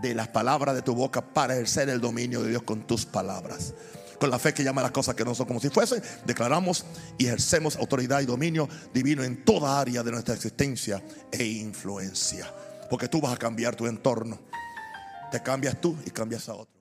de 0.00 0.14
las 0.14 0.28
palabras 0.28 0.74
de 0.74 0.82
tu 0.82 0.94
boca 0.94 1.32
para 1.34 1.54
ejercer 1.54 1.88
el 1.88 2.00
dominio 2.00 2.42
de 2.42 2.50
Dios 2.50 2.62
con 2.62 2.86
tus 2.86 3.04
palabras. 3.04 3.74
Con 4.18 4.30
la 4.30 4.38
fe 4.38 4.54
que 4.54 4.64
llama 4.64 4.82
las 4.82 4.90
cosas 4.90 5.14
que 5.14 5.24
no 5.24 5.34
son 5.34 5.46
como 5.46 5.60
si 5.60 5.68
fuesen, 5.68 6.02
declaramos 6.24 6.84
y 7.18 7.26
ejercemos 7.26 7.76
autoridad 7.76 8.20
y 8.20 8.26
dominio 8.26 8.68
divino 8.92 9.22
en 9.22 9.44
toda 9.44 9.80
área 9.80 10.02
de 10.02 10.10
nuestra 10.10 10.34
existencia 10.34 11.02
e 11.30 11.44
influencia. 11.44 12.52
Porque 12.88 13.08
tú 13.08 13.20
vas 13.20 13.34
a 13.34 13.36
cambiar 13.36 13.76
tu 13.76 13.86
entorno. 13.86 14.38
Te 15.30 15.42
cambias 15.42 15.80
tú 15.80 15.96
y 16.06 16.10
cambias 16.10 16.48
a 16.48 16.54
otro. 16.54 16.75